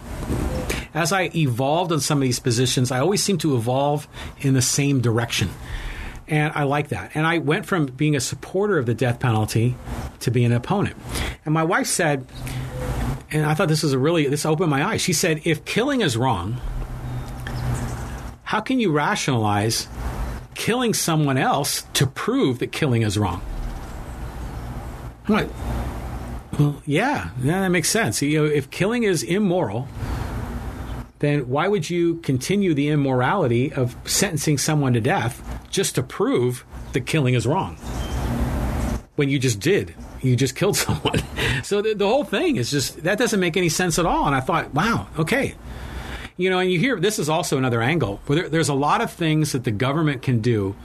as 0.94 1.14
I 1.14 1.30
evolved 1.36 1.92
on 1.92 2.00
some 2.00 2.18
of 2.18 2.24
these 2.24 2.40
positions, 2.40 2.92
I 2.92 3.00
always 3.00 3.24
seem 3.24 3.38
to 3.40 3.56
evolve 3.56 4.08
in 4.40 4.54
the 4.54 4.62
same 4.62 5.02
direction. 5.02 5.50
And 6.28 6.52
I 6.54 6.64
like 6.64 6.90
that. 6.90 7.12
And 7.16 7.26
I 7.26 7.40
went 7.40 7.66
from 7.66 7.88
being 7.88 8.16
a 8.16 8.20
supporter 8.20 8.78
of 8.78 8.86
the 8.86 8.94
death 8.94 9.20
penalty 9.20 9.76
to 10.20 10.32
being 10.32 10.48
an 10.48 10.54
opponent. 10.54 10.96
And 11.46 11.54
my 11.54 11.64
wife 11.64 11.88
said, 11.88 12.26
and 13.32 13.46
I 13.46 13.54
thought 13.54 13.68
this 13.68 13.84
was 13.84 13.94
a 13.94 14.00
really, 14.00 14.28
this 14.28 14.46
opened 14.46 14.70
my 14.70 14.84
eyes. 14.84 15.02
She 15.02 15.14
said, 15.14 15.42
if 15.44 15.66
killing 15.66 16.02
is 16.02 16.18
wrong, 16.18 16.60
how 18.44 18.60
can 18.60 18.80
you 18.80 18.92
rationalize 18.92 19.88
killing 20.56 20.94
someone 20.94 21.38
else 21.38 21.84
to 21.94 22.08
prove 22.08 22.60
that 22.60 22.72
killing 22.72 23.04
is 23.04 23.18
wrong? 23.18 23.42
I'm 25.30 25.50
well, 26.58 26.82
yeah, 26.86 27.30
yeah, 27.42 27.62
that 27.62 27.70
makes 27.70 27.90
sense. 27.90 28.22
You 28.22 28.44
know, 28.44 28.46
if 28.46 28.70
killing 28.70 29.04
is 29.04 29.24
immoral, 29.24 29.88
then 31.20 31.48
why 31.48 31.68
would 31.68 31.90
you 31.90 32.16
continue 32.18 32.74
the 32.74 32.90
immorality 32.90 33.72
of 33.72 33.96
sentencing 34.06 34.58
someone 34.58 34.94
to 34.94 35.02
death 35.02 35.42
just 35.70 35.96
to 35.96 36.04
prove 36.04 36.66
that 36.94 37.06
killing 37.06 37.34
is 37.34 37.46
wrong? 37.46 37.76
When 39.16 39.30
you 39.30 39.40
just 39.40 39.60
did, 39.60 39.94
you 40.22 40.36
just 40.36 40.56
killed 40.56 40.76
someone. 40.88 41.22
so 41.64 41.82
the, 41.82 41.94
the 41.94 42.08
whole 42.08 42.24
thing 42.24 42.56
is 42.56 42.72
just 42.72 43.04
that 43.04 43.18
doesn't 43.18 43.40
make 43.40 43.56
any 43.56 43.70
sense 43.70 44.00
at 44.00 44.06
all. 44.06 44.26
And 44.26 44.36
I 44.36 44.40
thought, 44.40 44.74
wow, 44.74 45.08
okay, 45.18 45.56
you 46.36 46.50
know, 46.50 46.60
and 46.60 46.72
you 46.72 46.80
hear 46.80 47.00
this 47.00 47.20
is 47.20 47.30
also 47.30 47.58
another 47.58 47.82
angle 47.82 48.22
where 48.26 48.40
there, 48.40 48.50
there's 48.50 48.70
a 48.70 48.74
lot 48.74 49.02
of 49.02 49.12
things 49.12 49.52
that 49.52 49.66
the 49.66 49.72
government 49.72 50.22
can 50.22 50.40
do 50.40 50.76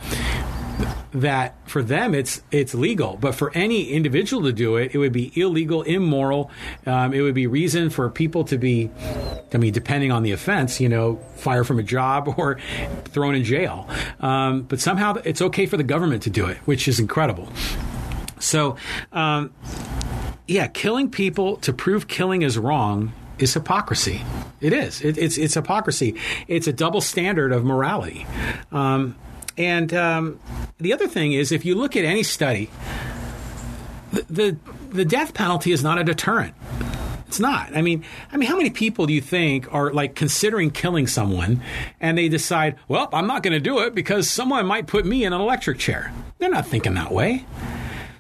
that 1.14 1.54
for 1.68 1.82
them 1.82 2.14
it's 2.14 2.42
it's 2.50 2.74
legal, 2.74 3.16
but 3.16 3.34
for 3.34 3.52
any 3.54 3.90
individual 3.90 4.42
to 4.42 4.52
do 4.52 4.76
it, 4.76 4.94
it 4.94 4.98
would 4.98 5.12
be 5.12 5.32
illegal, 5.40 5.82
immoral. 5.82 6.50
Um, 6.86 7.14
it 7.14 7.20
would 7.20 7.34
be 7.34 7.46
reason 7.46 7.88
for 7.90 8.10
people 8.10 8.44
to 8.44 8.58
be, 8.58 8.90
I 9.52 9.58
mean, 9.58 9.72
depending 9.72 10.10
on 10.10 10.24
the 10.24 10.32
offense, 10.32 10.80
you 10.80 10.88
know, 10.88 11.16
fired 11.36 11.64
from 11.64 11.78
a 11.78 11.82
job 11.82 12.34
or 12.36 12.58
thrown 13.06 13.34
in 13.34 13.44
jail. 13.44 13.88
Um, 14.20 14.62
but 14.62 14.80
somehow 14.80 15.14
it's 15.24 15.40
okay 15.40 15.66
for 15.66 15.76
the 15.76 15.84
government 15.84 16.24
to 16.24 16.30
do 16.30 16.46
it, 16.46 16.56
which 16.58 16.88
is 16.88 16.98
incredible. 16.98 17.48
So, 18.40 18.76
um, 19.12 19.52
yeah, 20.46 20.66
killing 20.66 21.10
people 21.10 21.56
to 21.58 21.72
prove 21.72 22.08
killing 22.08 22.42
is 22.42 22.58
wrong 22.58 23.12
is 23.38 23.54
hypocrisy. 23.54 24.22
It 24.60 24.72
is. 24.72 25.00
It, 25.00 25.18
it's 25.18 25.38
it's 25.38 25.54
hypocrisy. 25.54 26.16
It's 26.48 26.66
a 26.66 26.72
double 26.72 27.00
standard 27.00 27.52
of 27.52 27.64
morality. 27.64 28.26
Um, 28.72 29.16
and 29.56 29.92
um, 29.94 30.40
the 30.78 30.92
other 30.92 31.06
thing 31.06 31.32
is, 31.32 31.52
if 31.52 31.64
you 31.64 31.74
look 31.74 31.96
at 31.96 32.04
any 32.04 32.22
study, 32.22 32.70
the, 34.12 34.22
the, 34.30 34.56
the 34.90 35.04
death 35.04 35.34
penalty 35.34 35.72
is 35.72 35.82
not 35.82 35.98
a 35.98 36.04
deterrent. 36.04 36.54
It's 37.26 37.40
not. 37.40 37.76
I 37.76 37.82
mean, 37.82 38.04
I 38.30 38.36
mean, 38.36 38.48
how 38.48 38.56
many 38.56 38.70
people 38.70 39.06
do 39.06 39.12
you 39.12 39.20
think 39.20 39.72
are 39.74 39.92
like 39.92 40.14
considering 40.14 40.70
killing 40.70 41.08
someone, 41.08 41.62
and 42.00 42.16
they 42.16 42.28
decide, 42.28 42.76
well, 42.86 43.08
I'm 43.12 43.26
not 43.26 43.42
going 43.42 43.54
to 43.54 43.60
do 43.60 43.80
it 43.80 43.94
because 43.94 44.30
someone 44.30 44.66
might 44.66 44.86
put 44.86 45.04
me 45.04 45.24
in 45.24 45.32
an 45.32 45.40
electric 45.40 45.78
chair? 45.78 46.12
They're 46.38 46.50
not 46.50 46.66
thinking 46.66 46.94
that 46.94 47.10
way. 47.10 47.44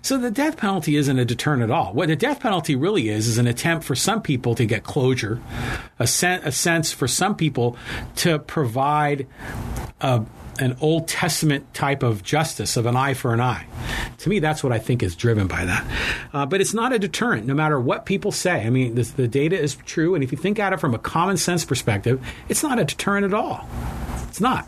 So 0.02 0.18
the 0.18 0.30
death 0.30 0.56
penalty 0.58 0.96
isn't 0.96 1.18
a 1.18 1.24
deterrent 1.24 1.62
at 1.62 1.70
all. 1.70 1.94
What 1.94 2.08
the 2.08 2.16
death 2.16 2.40
penalty 2.40 2.76
really 2.76 3.08
is 3.08 3.26
is 3.26 3.38
an 3.38 3.46
attempt 3.46 3.84
for 3.86 3.94
some 3.94 4.20
people 4.20 4.54
to 4.56 4.66
get 4.66 4.84
closure, 4.84 5.40
a, 5.98 6.06
sen- 6.06 6.42
a 6.42 6.52
sense 6.52 6.92
for 6.92 7.08
some 7.08 7.36
people 7.36 7.78
to 8.16 8.38
provide 8.38 9.26
a 10.02 10.24
an 10.60 10.76
Old 10.80 11.08
Testament 11.08 11.72
type 11.74 12.02
of 12.02 12.22
justice 12.22 12.76
of 12.76 12.86
an 12.86 12.96
eye 12.96 13.14
for 13.14 13.32
an 13.32 13.40
eye. 13.40 13.66
To 14.18 14.28
me, 14.28 14.38
that's 14.38 14.62
what 14.62 14.72
I 14.72 14.78
think 14.78 15.02
is 15.02 15.16
driven 15.16 15.46
by 15.46 15.64
that. 15.64 15.86
Uh, 16.32 16.46
but 16.46 16.60
it's 16.60 16.74
not 16.74 16.92
a 16.92 16.98
deterrent, 16.98 17.46
no 17.46 17.54
matter 17.54 17.78
what 17.80 18.06
people 18.06 18.32
say. 18.32 18.66
I 18.66 18.70
mean, 18.70 18.94
this, 18.94 19.10
the 19.10 19.28
data 19.28 19.58
is 19.58 19.76
true, 19.86 20.14
and 20.14 20.24
if 20.24 20.32
you 20.32 20.38
think 20.38 20.58
at 20.58 20.72
it 20.72 20.80
from 20.80 20.94
a 20.94 20.98
common 20.98 21.36
sense 21.36 21.64
perspective, 21.64 22.24
it's 22.48 22.62
not 22.62 22.78
a 22.78 22.84
deterrent 22.84 23.24
at 23.24 23.34
all. 23.34 23.66
It's 24.28 24.40
not. 24.40 24.66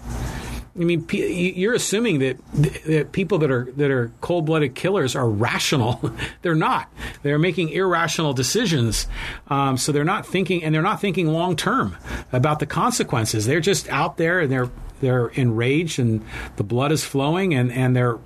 I 0.78 0.84
mean, 0.84 1.06
you're 1.10 1.72
assuming 1.72 2.18
that, 2.18 2.36
that 2.84 3.12
people 3.12 3.38
that 3.38 3.50
are 3.50 3.72
that 3.76 3.90
are 3.90 4.12
cold-blooded 4.20 4.74
killers 4.74 5.16
are 5.16 5.28
rational. 5.28 6.12
they're 6.42 6.54
not. 6.54 6.92
They're 7.22 7.38
making 7.38 7.70
irrational 7.70 8.34
decisions. 8.34 9.06
Um, 9.48 9.78
so 9.78 9.92
they're 9.92 10.04
not 10.04 10.26
thinking, 10.26 10.62
and 10.62 10.74
they're 10.74 10.82
not 10.82 11.00
thinking 11.00 11.28
long 11.28 11.56
term 11.56 11.96
about 12.30 12.58
the 12.58 12.66
consequences. 12.66 13.46
They're 13.46 13.60
just 13.60 13.88
out 13.88 14.18
there 14.18 14.40
and 14.40 14.52
they're 14.52 14.70
they're 15.00 15.28
enraged 15.28 15.98
and 15.98 16.24
the 16.56 16.64
blood 16.64 16.92
is 16.92 17.04
flowing 17.04 17.54
and, 17.54 17.70
and 17.72 17.94
they're 17.94 18.18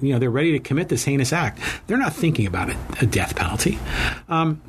you 0.00 0.12
know 0.12 0.18
they're 0.18 0.30
ready 0.30 0.52
to 0.52 0.58
commit 0.58 0.88
this 0.88 1.04
heinous 1.04 1.32
act. 1.32 1.60
They're 1.86 1.96
not 1.96 2.12
thinking 2.12 2.46
about 2.46 2.70
a 3.00 3.06
death 3.06 3.36
penalty. 3.36 3.78
Um, 4.28 4.60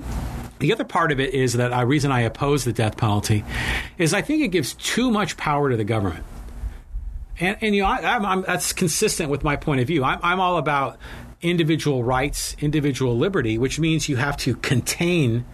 the 0.60 0.72
other 0.74 0.84
part 0.84 1.12
of 1.12 1.20
it 1.20 1.34
is 1.34 1.54
that 1.54 1.70
the 1.70 1.86
reason 1.86 2.12
I 2.12 2.22
oppose 2.22 2.64
the 2.64 2.74
death 2.74 2.98
penalty 2.98 3.44
is 3.98 4.14
I 4.14 4.22
think 4.22 4.44
it 4.44 4.50
gives 4.50 4.74
too 4.74 5.12
much 5.12 5.38
power 5.38 5.70
to 5.70 5.78
the 5.78 5.84
government. 5.84 6.26
And, 7.40 7.58
and 7.62 7.76
you 7.76 7.84
know, 7.84 7.88
I, 7.88 8.16
I'm, 8.16 8.26
I'm, 8.26 8.42
that's 8.42 8.74
consistent 8.74 9.30
with 9.30 9.44
my 9.44 9.56
point 9.56 9.82
of 9.82 9.88
view. 9.88 10.04
I'm, 10.04 10.20
I'm 10.24 10.40
all 10.40 10.58
about 10.58 10.98
individual 11.42 12.04
rights, 12.04 12.56
individual 12.60 13.16
liberty, 13.16 13.58
which 13.58 13.80
means 13.80 14.10
you 14.10 14.16
have 14.16 14.38
to 14.38 14.56
contain 14.56 15.46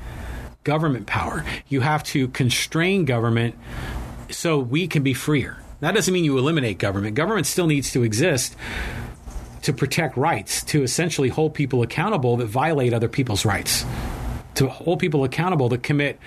government 0.63 1.07
power. 1.07 1.43
You 1.67 1.81
have 1.81 2.03
to 2.05 2.29
constrain 2.29 3.03
government 3.03 3.55
so 4.29 4.57
we 4.57 4.87
can 4.87 5.03
be 5.03 5.13
freer. 5.13 5.57
That 5.83 5.95
doesn't 5.95 6.13
mean 6.13 6.23
you 6.23 6.37
eliminate 6.37 6.77
government. 6.77 7.15
Government 7.15 7.45
still 7.45 7.67
needs 7.67 7.91
to 7.91 8.03
exist 8.03 8.55
to 9.63 9.73
protect 9.73 10.15
rights, 10.15 10.63
to 10.65 10.81
essentially 10.83 11.29
hold 11.29 11.53
people 11.53 11.81
accountable 11.83 12.37
that 12.37 12.45
violate 12.45 12.93
other 12.93 13.09
people's 13.09 13.45
rights, 13.45 13.85
to 14.55 14.67
hold 14.67 14.99
people 14.99 15.25
accountable 15.25 15.69
to 15.69 15.77
commit 15.77 16.19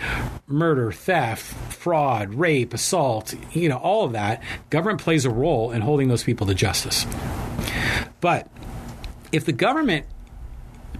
murder, 0.46 0.92
theft, 0.92 1.42
fraud, 1.72 2.34
rape, 2.34 2.74
assault, 2.74 3.34
you 3.52 3.68
know, 3.68 3.78
all 3.78 4.04
of 4.04 4.12
that. 4.12 4.42
Government 4.68 5.00
plays 5.00 5.24
a 5.24 5.30
role 5.30 5.70
in 5.70 5.80
holding 5.80 6.08
those 6.08 6.24
people 6.24 6.46
to 6.48 6.54
justice. 6.54 7.06
But 8.20 8.48
if 9.32 9.46
the 9.46 9.52
government 9.52 10.04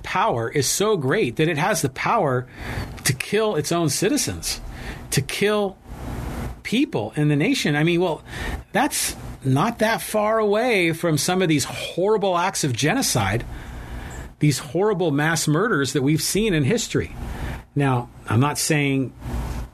power 0.03 0.49
is 0.49 0.67
so 0.67 0.97
great 0.97 1.37
that 1.37 1.49
it 1.49 1.59
has 1.59 1.83
the 1.83 1.89
power 1.91 2.47
to 3.05 3.13
kill 3.13 3.57
its 3.57 3.71
own 3.71 3.91
citizens, 3.91 4.61
to 5.11 5.21
kill 5.21 5.77
people 6.67 7.13
in 7.15 7.29
the 7.29 7.37
nation. 7.37 7.77
I 7.77 7.85
mean, 7.85 8.01
well, 8.01 8.23
that's 8.73 9.15
not 9.45 9.79
that 9.79 10.03
far 10.03 10.41
away 10.41 10.93
from 10.93 11.17
some 11.17 11.41
of 11.41 11.49
these 11.49 11.63
horrible 11.63 12.37
acts 12.37 12.65
of 12.65 12.73
genocide, 12.73 13.45
these 14.41 14.59
horrible 14.59 15.13
mass 15.13 15.47
murders 15.47 15.93
that 15.93 16.03
we've 16.03 16.21
seen 16.21 16.55
in 16.55 16.65
history. 16.65 17.15
Now, 17.77 18.11
I'm 18.29 18.41
not 18.41 18.59
saying 18.59 19.13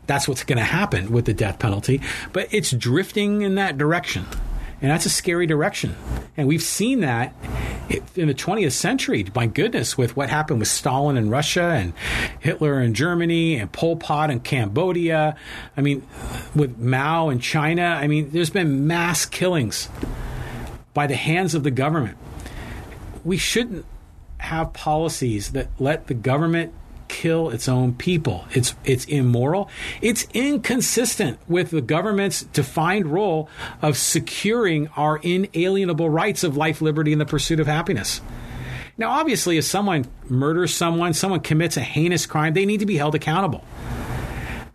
that's 0.06 0.28
what's 0.28 0.44
going 0.44 0.58
to 0.58 0.64
happen 0.64 1.12
with 1.12 1.24
the 1.24 1.32
death 1.32 1.58
penalty, 1.58 2.02
but 2.34 2.52
it's 2.52 2.70
drifting 2.70 3.40
in 3.40 3.54
that 3.54 3.78
direction. 3.78 4.26
And 4.82 4.90
that's 4.90 5.06
a 5.06 5.10
scary 5.10 5.46
direction. 5.46 5.94
And 6.36 6.48
we've 6.48 6.62
seen 6.62 7.00
that 7.00 7.34
in 8.16 8.26
the 8.26 8.34
20th 8.34 8.72
century, 8.72 9.24
my 9.34 9.46
goodness, 9.46 9.96
with 9.96 10.16
what 10.16 10.28
happened 10.28 10.58
with 10.58 10.68
Stalin 10.68 11.16
in 11.16 11.30
Russia 11.30 11.62
and 11.62 11.92
Hitler 12.40 12.80
in 12.80 12.92
Germany 12.92 13.56
and 13.56 13.70
Pol 13.70 13.96
Pot 13.96 14.30
in 14.30 14.40
Cambodia. 14.40 15.36
I 15.76 15.80
mean, 15.82 16.04
with 16.54 16.78
Mao 16.78 17.28
in 17.28 17.38
China. 17.38 17.82
I 17.82 18.08
mean, 18.08 18.30
there's 18.30 18.50
been 18.50 18.88
mass 18.88 19.24
killings 19.24 19.88
by 20.94 21.06
the 21.06 21.16
hands 21.16 21.54
of 21.54 21.62
the 21.62 21.70
government. 21.70 22.18
We 23.24 23.36
shouldn't 23.36 23.86
have 24.38 24.72
policies 24.72 25.52
that 25.52 25.68
let 25.78 26.08
the 26.08 26.14
government 26.14 26.74
kill 27.12 27.50
its 27.50 27.68
own 27.68 27.92
people. 27.92 28.46
It's 28.52 28.74
it's 28.84 29.04
immoral. 29.04 29.68
It's 30.00 30.26
inconsistent 30.32 31.38
with 31.46 31.70
the 31.70 31.82
government's 31.82 32.42
defined 32.42 33.06
role 33.06 33.50
of 33.82 33.98
securing 33.98 34.88
our 34.96 35.18
inalienable 35.18 36.08
rights 36.08 36.42
of 36.42 36.56
life, 36.56 36.80
liberty, 36.80 37.12
and 37.12 37.20
the 37.20 37.26
pursuit 37.26 37.60
of 37.60 37.66
happiness. 37.66 38.22
Now, 38.96 39.10
obviously, 39.10 39.58
if 39.58 39.64
someone 39.64 40.06
murders 40.28 40.74
someone, 40.74 41.12
someone 41.12 41.40
commits 41.40 41.76
a 41.76 41.82
heinous 41.82 42.24
crime, 42.24 42.54
they 42.54 42.64
need 42.64 42.80
to 42.80 42.86
be 42.86 42.96
held 42.96 43.14
accountable. 43.14 43.62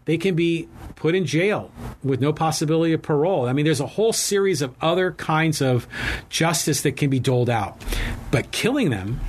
They 0.05 0.17
can 0.17 0.35
be 0.35 0.69
put 0.95 1.15
in 1.15 1.25
jail 1.25 1.71
with 2.03 2.21
no 2.21 2.31
possibility 2.33 2.93
of 2.93 3.01
parole. 3.01 3.47
I 3.47 3.53
mean, 3.53 3.65
there's 3.65 3.81
a 3.81 3.87
whole 3.87 4.13
series 4.13 4.61
of 4.61 4.75
other 4.79 5.11
kinds 5.11 5.61
of 5.61 5.87
justice 6.29 6.81
that 6.83 6.97
can 6.97 7.09
be 7.09 7.19
doled 7.19 7.49
out. 7.49 7.83
But 8.29 8.51
killing 8.51 8.91
them 8.91 9.19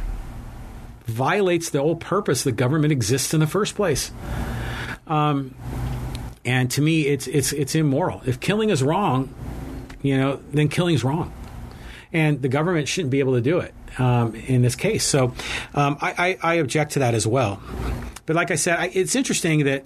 violates 1.08 1.70
the 1.70 1.80
whole 1.80 1.96
purpose 1.96 2.44
the 2.44 2.52
government 2.52 2.92
exists 2.92 3.34
in 3.34 3.40
the 3.40 3.46
first 3.46 3.74
place. 3.74 4.10
Um, 5.06 5.54
and 6.44 6.70
to 6.72 6.82
me, 6.82 7.06
it's 7.06 7.26
it's 7.26 7.52
it's 7.52 7.74
immoral. 7.74 8.22
If 8.24 8.40
killing 8.40 8.70
is 8.70 8.82
wrong, 8.82 9.34
you 10.02 10.16
know, 10.16 10.40
then 10.52 10.68
killing 10.68 10.94
is 10.94 11.04
wrong, 11.04 11.32
and 12.12 12.40
the 12.40 12.48
government 12.48 12.88
shouldn't 12.88 13.10
be 13.10 13.20
able 13.20 13.34
to 13.34 13.40
do 13.40 13.58
it 13.58 13.74
um, 13.98 14.34
in 14.34 14.62
this 14.62 14.76
case. 14.76 15.04
So, 15.04 15.34
um, 15.74 15.98
I, 16.00 16.38
I, 16.42 16.52
I, 16.52 16.54
object 16.54 16.92
to 16.92 17.00
that 17.00 17.14
as 17.14 17.26
well. 17.26 17.60
But 18.26 18.36
like 18.36 18.50
I 18.50 18.54
said, 18.54 18.78
I, 18.78 18.86
it's 18.86 19.16
interesting 19.16 19.64
that 19.64 19.84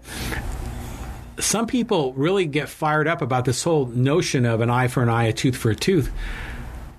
some 1.39 1.67
people 1.67 2.13
really 2.13 2.47
get 2.47 2.69
fired 2.69 3.09
up 3.09 3.23
about 3.23 3.45
this 3.45 3.63
whole 3.63 3.87
notion 3.87 4.45
of 4.45 4.61
an 4.61 4.71
eye 4.71 4.89
for 4.89 5.03
an 5.03 5.09
eye, 5.09 5.25
a 5.25 5.33
tooth 5.33 5.57
for 5.57 5.71
a 5.71 5.77
tooth 5.77 6.13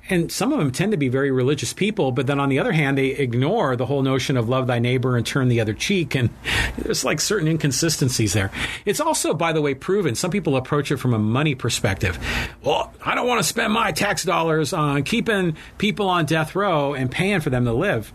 and 0.10 0.32
some 0.32 0.52
of 0.52 0.60
them 0.60 0.72
tend 0.72 0.92
to 0.92 0.98
be 0.98 1.08
very 1.08 1.32
religious 1.32 1.72
people, 1.72 2.12
but 2.12 2.28
then 2.28 2.40
on 2.40 2.50
the 2.50 2.60
other 2.60 2.74
hand, 2.74 2.98
they 2.98 3.08
ignore 3.08 3.76
the 3.78 3.86
whole 3.86 4.02
notion 4.02 4.36
of 4.36 4.50
love 4.50 4.68
thy 4.68 4.80
neighbor 4.80 5.16
and 5.16 5.26
turn 5.26 5.48
the 5.48 5.62
other 5.62 5.74
cheek. 5.74 6.14
And 6.14 6.30
there's 6.78 7.06
like 7.06 7.22
certain 7.22 7.48
inconsistencies 7.48 8.34
there. 8.34 8.52
It's 8.86 9.00
also, 9.00 9.34
by 9.34 9.54
the 9.54 9.62
way, 9.62 9.74
proven 9.74 10.16
some 10.16 10.30
people 10.30 10.58
approach 10.58 10.92
it 10.92 10.98
from 10.98 11.14
a 11.14 11.20
money 11.20 11.56
perspective. 11.56 12.20
Well, 12.64 12.94
I 13.04 13.16
don't 13.16 13.28
want 13.28 13.40
to 13.40 13.48
spend 13.48 13.72
my 13.72 13.94
tax 13.94 14.24
dollars 14.24 14.74
on 14.74 15.04
keeping 15.04 15.56
people 15.78 16.10
on 16.10 16.26
death 16.26 16.54
row 16.54 16.94
and 16.94 17.10
paying 17.10 17.40
for 17.40 17.50
them 17.50 17.64
to 17.66 17.74
live. 17.74 18.12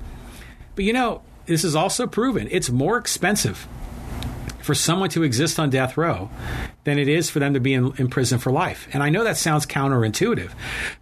But 0.75 0.85
you 0.85 0.93
know, 0.93 1.23
this 1.47 1.65
is 1.65 1.75
also 1.75 2.07
proven 2.07 2.49
it's 2.51 2.69
more 2.69 2.99
expensive 2.99 3.67
for 4.69 4.75
someone 4.75 5.09
to 5.09 5.23
exist 5.23 5.59
on 5.59 5.71
death 5.71 5.97
row 5.97 6.29
than 6.85 6.99
it 6.99 7.09
is 7.09 7.31
for 7.31 7.39
them 7.39 7.55
to 7.55 7.59
be 7.59 7.73
in, 7.73 7.91
in, 7.97 8.07
prison 8.07 8.39
for 8.39 8.53
life. 8.53 8.87
And 8.93 9.03
I 9.03 9.09
know 9.09 9.25
that 9.25 9.39
sounds 9.39 9.65
counterintuitive, 9.65 10.51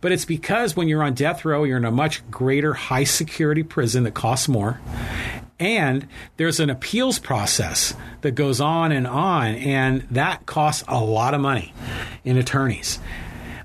but 0.00 0.12
it's 0.12 0.24
because 0.24 0.76
when 0.76 0.86
you're 0.86 1.02
on 1.02 1.14
death 1.14 1.44
row, 1.44 1.64
you're 1.64 1.76
in 1.76 1.84
a 1.84 1.90
much 1.90 2.22
greater 2.30 2.74
high 2.74 3.02
security 3.02 3.64
prison 3.64 4.04
that 4.04 4.14
costs 4.14 4.46
more. 4.46 4.80
And 5.58 6.06
there's 6.36 6.60
an 6.60 6.70
appeals 6.70 7.18
process 7.18 7.92
that 8.20 8.36
goes 8.36 8.60
on 8.60 8.92
and 8.92 9.04
on, 9.04 9.56
and 9.56 10.02
that 10.12 10.46
costs 10.46 10.84
a 10.86 11.02
lot 11.02 11.34
of 11.34 11.40
money 11.40 11.74
in 12.22 12.36
attorneys. 12.36 13.00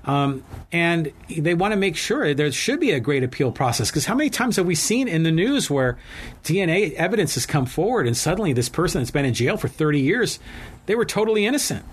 Um, 0.04 0.42
and 0.72 1.12
they 1.28 1.52
want 1.52 1.72
to 1.72 1.76
make 1.76 1.96
sure 1.96 2.32
there 2.32 2.50
should 2.50 2.80
be 2.80 2.92
a 2.92 3.00
great 3.00 3.22
appeal 3.22 3.52
process 3.52 3.90
because 3.90 4.06
how 4.06 4.14
many 4.14 4.30
times 4.30 4.56
have 4.56 4.66
we 4.66 4.74
seen 4.74 5.06
in 5.06 5.22
the 5.22 5.30
news 5.30 5.70
where 5.70 5.98
DNA 6.44 6.94
evidence 6.94 7.34
has 7.34 7.44
come 7.44 7.66
forward 7.66 8.06
and 8.06 8.16
suddenly 8.16 8.54
this 8.54 8.70
person 8.70 9.00
that's 9.00 9.10
been 9.10 9.26
in 9.26 9.34
jail 9.34 9.58
for 9.58 9.68
30 9.68 10.00
years, 10.00 10.38
they 10.86 10.94
were 10.94 11.04
totally 11.04 11.44
innocent. 11.44 11.84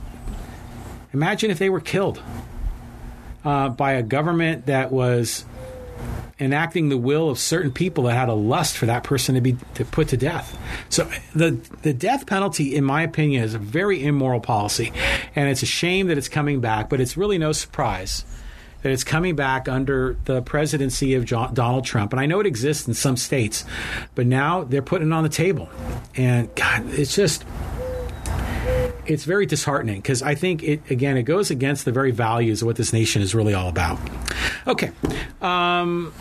Imagine 1.14 1.52
if 1.52 1.60
they 1.60 1.70
were 1.70 1.82
killed 1.82 2.22
uh, 3.44 3.68
by 3.68 3.94
a 3.94 4.04
government 4.04 4.68
that 4.68 4.92
was 4.92 5.44
enacting 6.40 6.88
the 6.88 6.98
will 6.98 7.30
of 7.30 7.38
certain 7.38 7.72
people 7.72 8.06
that 8.06 8.14
had 8.14 8.30
a 8.30 8.34
lust 8.34 8.78
for 8.78 8.86
that 8.86 9.04
person 9.04 9.36
to 9.36 9.42
be 9.42 9.58
to 9.74 9.84
put 9.84 10.08
to 10.10 10.18
death. 10.18 10.58
So 10.88 11.10
the 11.36 11.60
the 11.82 11.94
death 11.94 12.28
penalty, 12.28 12.76
in 12.76 12.86
my 12.86 13.02
opinion, 13.02 13.44
is 13.44 13.56
a 13.56 13.60
very 13.60 14.06
immoral 14.06 14.40
policy, 14.40 14.94
and 15.36 15.50
it's 15.50 15.64
a 15.64 15.66
shame 15.66 16.08
that 16.08 16.18
it's 16.18 16.30
coming 16.30 16.62
back. 16.62 16.88
But 16.88 17.02
it's 17.02 17.18
really 17.18 17.38
no 17.38 17.52
surprise 17.52 18.24
that 18.82 18.92
it's 18.92 19.04
coming 19.04 19.36
back 19.36 19.68
under 19.68 20.18
the 20.26 20.42
presidency 20.42 21.14
of 21.16 21.26
John, 21.26 21.54
Donald 21.54 21.86
Trump. 21.86 22.14
And 22.14 22.20
I 22.20 22.26
know 22.26 22.40
it 22.40 22.46
exists 22.46 22.88
in 22.88 22.94
some 22.94 23.18
states, 23.18 23.66
but 24.16 24.26
now 24.26 24.64
they're 24.64 24.82
putting 24.82 25.10
it 25.10 25.14
on 25.14 25.24
the 25.24 25.30
table, 25.30 25.70
and 26.16 26.54
God, 26.56 26.86
it's 26.88 27.16
just 27.16 27.46
it's 29.06 29.24
very 29.24 29.46
disheartening 29.46 29.98
because 29.98 30.22
I 30.22 30.36
think 30.36 30.64
it 30.64 30.82
again 30.90 31.18
it 31.18 31.24
goes 31.24 31.50
against 31.50 31.86
the 31.86 31.92
very 31.92 32.12
values 32.12 32.62
of 32.62 32.68
what 32.68 32.76
this 32.76 32.94
nation 32.94 33.22
is 33.22 33.34
really 33.34 33.54
all 33.54 33.68
about. 33.68 34.00
Okay. 34.68 34.92
Um, 35.42 36.14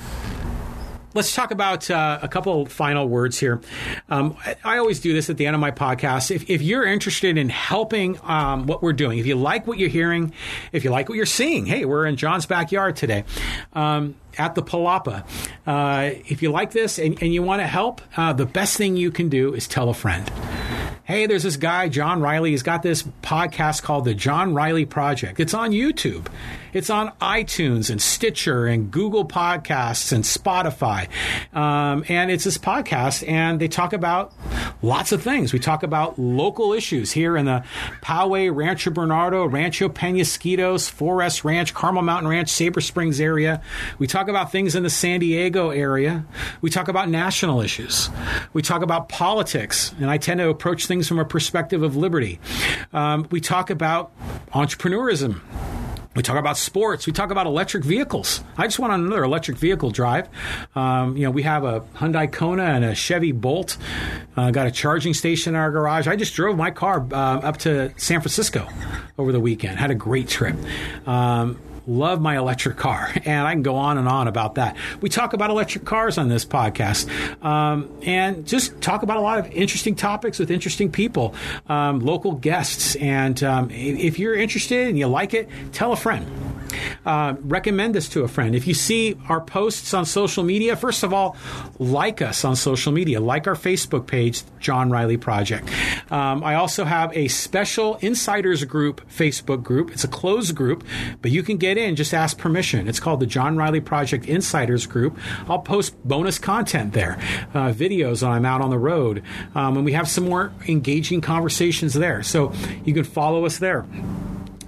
let's 1.18 1.34
talk 1.34 1.50
about 1.50 1.90
uh, 1.90 2.20
a 2.22 2.28
couple 2.28 2.64
final 2.66 3.08
words 3.08 3.40
here. 3.40 3.60
Um, 4.08 4.36
I, 4.64 4.78
always 4.78 5.00
do 5.00 5.12
this 5.12 5.28
at 5.28 5.36
the 5.36 5.46
end 5.46 5.56
of 5.56 5.60
my 5.60 5.72
podcast. 5.72 6.30
If, 6.30 6.48
if 6.48 6.62
you're 6.62 6.84
interested 6.84 7.36
in 7.36 7.48
helping 7.48 8.20
um, 8.22 8.66
what 8.68 8.84
we're 8.84 8.92
doing, 8.92 9.18
if 9.18 9.26
you 9.26 9.34
like 9.34 9.66
what 9.66 9.78
you're 9.78 9.88
hearing, 9.88 10.32
if 10.70 10.84
you 10.84 10.90
like 10.90 11.08
what 11.08 11.16
you're 11.16 11.26
seeing, 11.26 11.66
hey, 11.66 11.84
we're 11.84 12.06
in 12.06 12.14
John's 12.14 12.46
backyard 12.46 12.94
today. 12.94 13.24
Um, 13.72 14.14
at 14.38 14.54
the 14.54 14.62
Palapa. 14.62 15.26
Uh, 15.66 16.14
if 16.28 16.40
you 16.42 16.52
like 16.52 16.70
this 16.70 17.00
and, 17.00 17.20
and 17.20 17.34
you 17.34 17.42
want 17.42 17.60
to 17.60 17.66
help, 17.66 18.00
uh, 18.16 18.32
the 18.32 18.46
best 18.46 18.76
thing 18.76 18.96
you 18.96 19.10
can 19.10 19.28
do 19.28 19.52
is 19.52 19.66
tell 19.66 19.88
a 19.88 19.94
friend 19.94 20.30
hey, 21.08 21.24
there's 21.24 21.42
this 21.42 21.56
guy, 21.56 21.88
John 21.88 22.20
Riley. 22.20 22.50
He's 22.50 22.62
got 22.62 22.82
this 22.82 23.02
podcast 23.22 23.82
called 23.82 24.04
The 24.04 24.12
John 24.12 24.52
Riley 24.52 24.84
Project. 24.84 25.40
It's 25.40 25.54
on 25.54 25.70
YouTube. 25.70 26.26
It's 26.72 26.90
on 26.90 27.12
iTunes 27.20 27.90
and 27.90 28.00
Stitcher 28.00 28.66
and 28.66 28.90
Google 28.90 29.26
Podcasts 29.26 30.12
and 30.12 30.24
Spotify. 30.24 31.08
Um, 31.56 32.04
and 32.08 32.30
it's 32.30 32.44
this 32.44 32.58
podcast, 32.58 33.26
and 33.26 33.58
they 33.58 33.68
talk 33.68 33.92
about 33.92 34.34
lots 34.82 35.12
of 35.12 35.22
things. 35.22 35.52
We 35.52 35.58
talk 35.58 35.82
about 35.82 36.18
local 36.18 36.72
issues 36.74 37.12
here 37.12 37.36
in 37.36 37.46
the 37.46 37.64
Poway, 38.02 38.54
Rancho 38.54 38.90
Bernardo, 38.90 39.46
Rancho 39.46 39.88
Penasquitos, 39.88 40.92
4S 40.92 41.42
Ranch, 41.42 41.72
Carmel 41.72 42.02
Mountain 42.02 42.28
Ranch, 42.28 42.50
Sabre 42.50 42.80
Springs 42.80 43.20
area. 43.20 43.62
We 43.98 44.06
talk 44.06 44.28
about 44.28 44.52
things 44.52 44.74
in 44.74 44.82
the 44.82 44.90
San 44.90 45.20
Diego 45.20 45.70
area. 45.70 46.26
We 46.60 46.68
talk 46.68 46.88
about 46.88 47.08
national 47.08 47.62
issues. 47.62 48.10
We 48.52 48.60
talk 48.60 48.82
about 48.82 49.08
politics, 49.08 49.94
and 50.00 50.10
I 50.10 50.18
tend 50.18 50.40
to 50.40 50.48
approach 50.48 50.86
things 50.86 51.08
from 51.08 51.18
a 51.18 51.24
perspective 51.24 51.82
of 51.82 51.96
liberty. 51.96 52.38
Um, 52.92 53.26
we 53.30 53.40
talk 53.40 53.70
about 53.70 54.12
entrepreneurism 54.52 55.40
we 56.16 56.22
talk 56.22 56.36
about 56.36 56.56
sports. 56.56 57.06
We 57.06 57.12
talk 57.12 57.30
about 57.30 57.46
electric 57.46 57.84
vehicles. 57.84 58.42
I 58.56 58.66
just 58.66 58.78
went 58.78 58.92
on 58.92 59.04
another 59.04 59.24
electric 59.24 59.56
vehicle 59.56 59.90
drive. 59.90 60.28
Um, 60.74 61.16
you 61.16 61.24
know, 61.24 61.30
we 61.30 61.42
have 61.42 61.64
a 61.64 61.80
Hyundai 61.96 62.30
Kona 62.30 62.64
and 62.64 62.84
a 62.84 62.94
Chevy 62.94 63.32
Bolt. 63.32 63.76
Uh, 64.36 64.50
got 64.50 64.66
a 64.66 64.70
charging 64.70 65.14
station 65.14 65.54
in 65.54 65.60
our 65.60 65.70
garage. 65.70 66.08
I 66.08 66.16
just 66.16 66.34
drove 66.34 66.56
my 66.56 66.70
car 66.70 67.06
uh, 67.12 67.14
up 67.14 67.58
to 67.58 67.92
San 67.98 68.20
Francisco 68.20 68.68
over 69.16 69.32
the 69.32 69.40
weekend. 69.40 69.78
Had 69.78 69.90
a 69.90 69.94
great 69.94 70.28
trip. 70.28 70.56
Um, 71.06 71.60
love 71.88 72.20
my 72.20 72.36
electric 72.36 72.76
car, 72.76 73.10
and 73.24 73.46
I 73.46 73.52
can 73.52 73.62
go 73.62 73.74
on 73.76 73.98
and 73.98 74.06
on 74.06 74.28
about 74.28 74.54
that. 74.56 74.76
We 75.00 75.08
talk 75.08 75.32
about 75.32 75.50
electric 75.50 75.84
cars 75.84 76.18
on 76.18 76.28
this 76.28 76.44
podcast, 76.44 77.08
um, 77.44 77.90
and 78.02 78.46
just 78.46 78.80
talk 78.80 79.02
about 79.02 79.16
a 79.16 79.20
lot 79.20 79.38
of 79.38 79.50
interesting 79.50 79.94
topics 79.96 80.38
with 80.38 80.50
interesting 80.50 80.92
people, 80.92 81.34
um, 81.68 82.00
local 82.00 82.32
guests. 82.32 82.94
And 82.96 83.42
um, 83.42 83.70
if 83.70 84.18
you're 84.18 84.34
interested 84.34 84.88
and 84.88 84.98
you 84.98 85.06
like 85.06 85.34
it, 85.34 85.48
tell 85.72 85.92
a 85.92 85.96
friend. 85.96 86.26
Uh, 87.06 87.34
recommend 87.40 87.94
this 87.94 88.08
to 88.10 88.22
a 88.22 88.28
friend. 88.28 88.54
If 88.54 88.66
you 88.66 88.74
see 88.74 89.16
our 89.28 89.40
posts 89.40 89.94
on 89.94 90.04
social 90.04 90.44
media, 90.44 90.76
first 90.76 91.02
of 91.02 91.12
all, 91.12 91.36
like 91.78 92.22
us 92.22 92.44
on 92.44 92.56
social 92.56 92.92
media, 92.92 93.20
like 93.20 93.46
our 93.46 93.54
Facebook 93.54 94.06
page, 94.06 94.42
John 94.60 94.90
Riley 94.90 95.16
Project. 95.16 95.68
Um, 96.10 96.42
I 96.42 96.54
also 96.54 96.84
have 96.84 97.16
a 97.16 97.28
special 97.28 97.96
insiders 97.96 98.64
group 98.64 99.00
Facebook 99.08 99.62
group. 99.62 99.90
It's 99.90 100.04
a 100.04 100.08
closed 100.08 100.54
group, 100.54 100.84
but 101.22 101.30
you 101.30 101.42
can 101.42 101.56
get 101.56 101.76
in. 101.76 101.96
Just 101.96 102.14
ask 102.14 102.38
permission. 102.38 102.88
It's 102.88 103.00
called 103.00 103.20
the 103.20 103.26
John 103.26 103.56
Riley 103.56 103.80
Project 103.80 104.26
Insiders 104.26 104.86
Group. 104.86 105.18
I'll 105.48 105.58
post 105.58 105.96
bonus 106.06 106.38
content 106.38 106.92
there, 106.92 107.18
uh, 107.54 107.72
videos 107.72 108.22
when 108.22 108.32
I'm 108.32 108.44
out 108.44 108.60
on 108.60 108.70
the 108.70 108.78
road, 108.78 109.22
um, 109.54 109.76
and 109.76 109.84
we 109.84 109.92
have 109.92 110.08
some 110.08 110.24
more 110.24 110.52
engaging 110.66 111.20
conversations 111.20 111.94
there. 111.94 112.22
So 112.22 112.52
you 112.84 112.94
can 112.94 113.04
follow 113.04 113.44
us 113.44 113.58
there. 113.58 113.86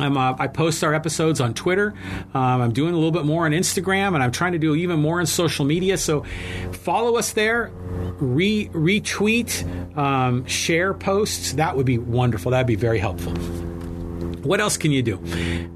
Uh, 0.03 0.37
i 0.39 0.47
post 0.47 0.83
our 0.85 0.95
episodes 0.95 1.41
on 1.41 1.55
Twitter. 1.55 1.95
Um, 2.35 2.61
I'm 2.63 2.73
doing 2.73 2.93
a 2.93 2.97
little 2.97 3.11
bit 3.11 3.25
more 3.25 3.47
on 3.47 3.53
Instagram, 3.53 4.15
and 4.15 4.23
I'm 4.23 4.33
trying 4.33 4.53
to 4.53 4.59
do 4.59 4.75
even 4.75 5.01
more 5.01 5.21
on 5.21 5.27
social 5.27 5.65
media. 5.65 5.97
So 5.99 6.25
follow 6.73 7.17
us 7.17 7.33
there, 7.33 7.71
re- 8.19 8.69
retweet, 8.69 9.97
um, 9.97 10.45
share 10.47 10.95
posts. 10.95 11.53
That 11.55 11.77
would 11.77 11.87
be 11.87 11.99
wonderful. 11.99 12.51
That'd 12.51 12.67
be 12.67 12.77
very 12.77 12.99
helpful. 12.99 13.33
What 14.43 14.61
else 14.61 14.79
can 14.79 14.91
you 14.91 15.03
do? 15.03 15.19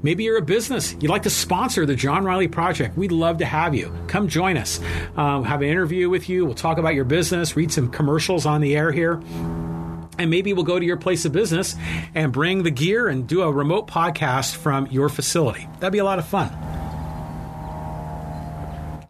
Maybe 0.01 0.23
you're 0.23 0.37
a 0.37 0.41
business. 0.41 0.93
You'd 0.99 1.11
like 1.11 1.23
to 1.23 1.29
sponsor 1.29 1.85
the 1.85 1.95
John 1.95 2.23
Riley 2.23 2.47
Project. 2.47 2.97
We'd 2.97 3.11
love 3.11 3.37
to 3.37 3.45
have 3.45 3.75
you. 3.75 3.93
Come 4.07 4.27
join 4.27 4.57
us. 4.57 4.79
Um, 5.15 5.43
have 5.43 5.61
an 5.61 5.67
interview 5.67 6.09
with 6.09 6.29
you. 6.29 6.45
We'll 6.45 6.55
talk 6.55 6.79
about 6.79 6.95
your 6.95 7.05
business, 7.05 7.55
read 7.55 7.71
some 7.71 7.89
commercials 7.91 8.47
on 8.47 8.61
the 8.61 8.75
air 8.75 8.91
here 8.91 9.21
and 10.17 10.29
maybe 10.29 10.53
we'll 10.53 10.63
go 10.63 10.79
to 10.79 10.85
your 10.85 10.97
place 10.97 11.25
of 11.25 11.31
business 11.31 11.75
and 12.13 12.31
bring 12.31 12.63
the 12.63 12.71
gear 12.71 13.07
and 13.07 13.27
do 13.27 13.41
a 13.41 13.51
remote 13.51 13.87
podcast 13.87 14.55
from 14.55 14.87
your 14.87 15.09
facility. 15.09 15.67
That'd 15.79 15.93
be 15.93 15.99
a 15.99 16.05
lot 16.05 16.19
of 16.19 16.27
fun. 16.27 16.51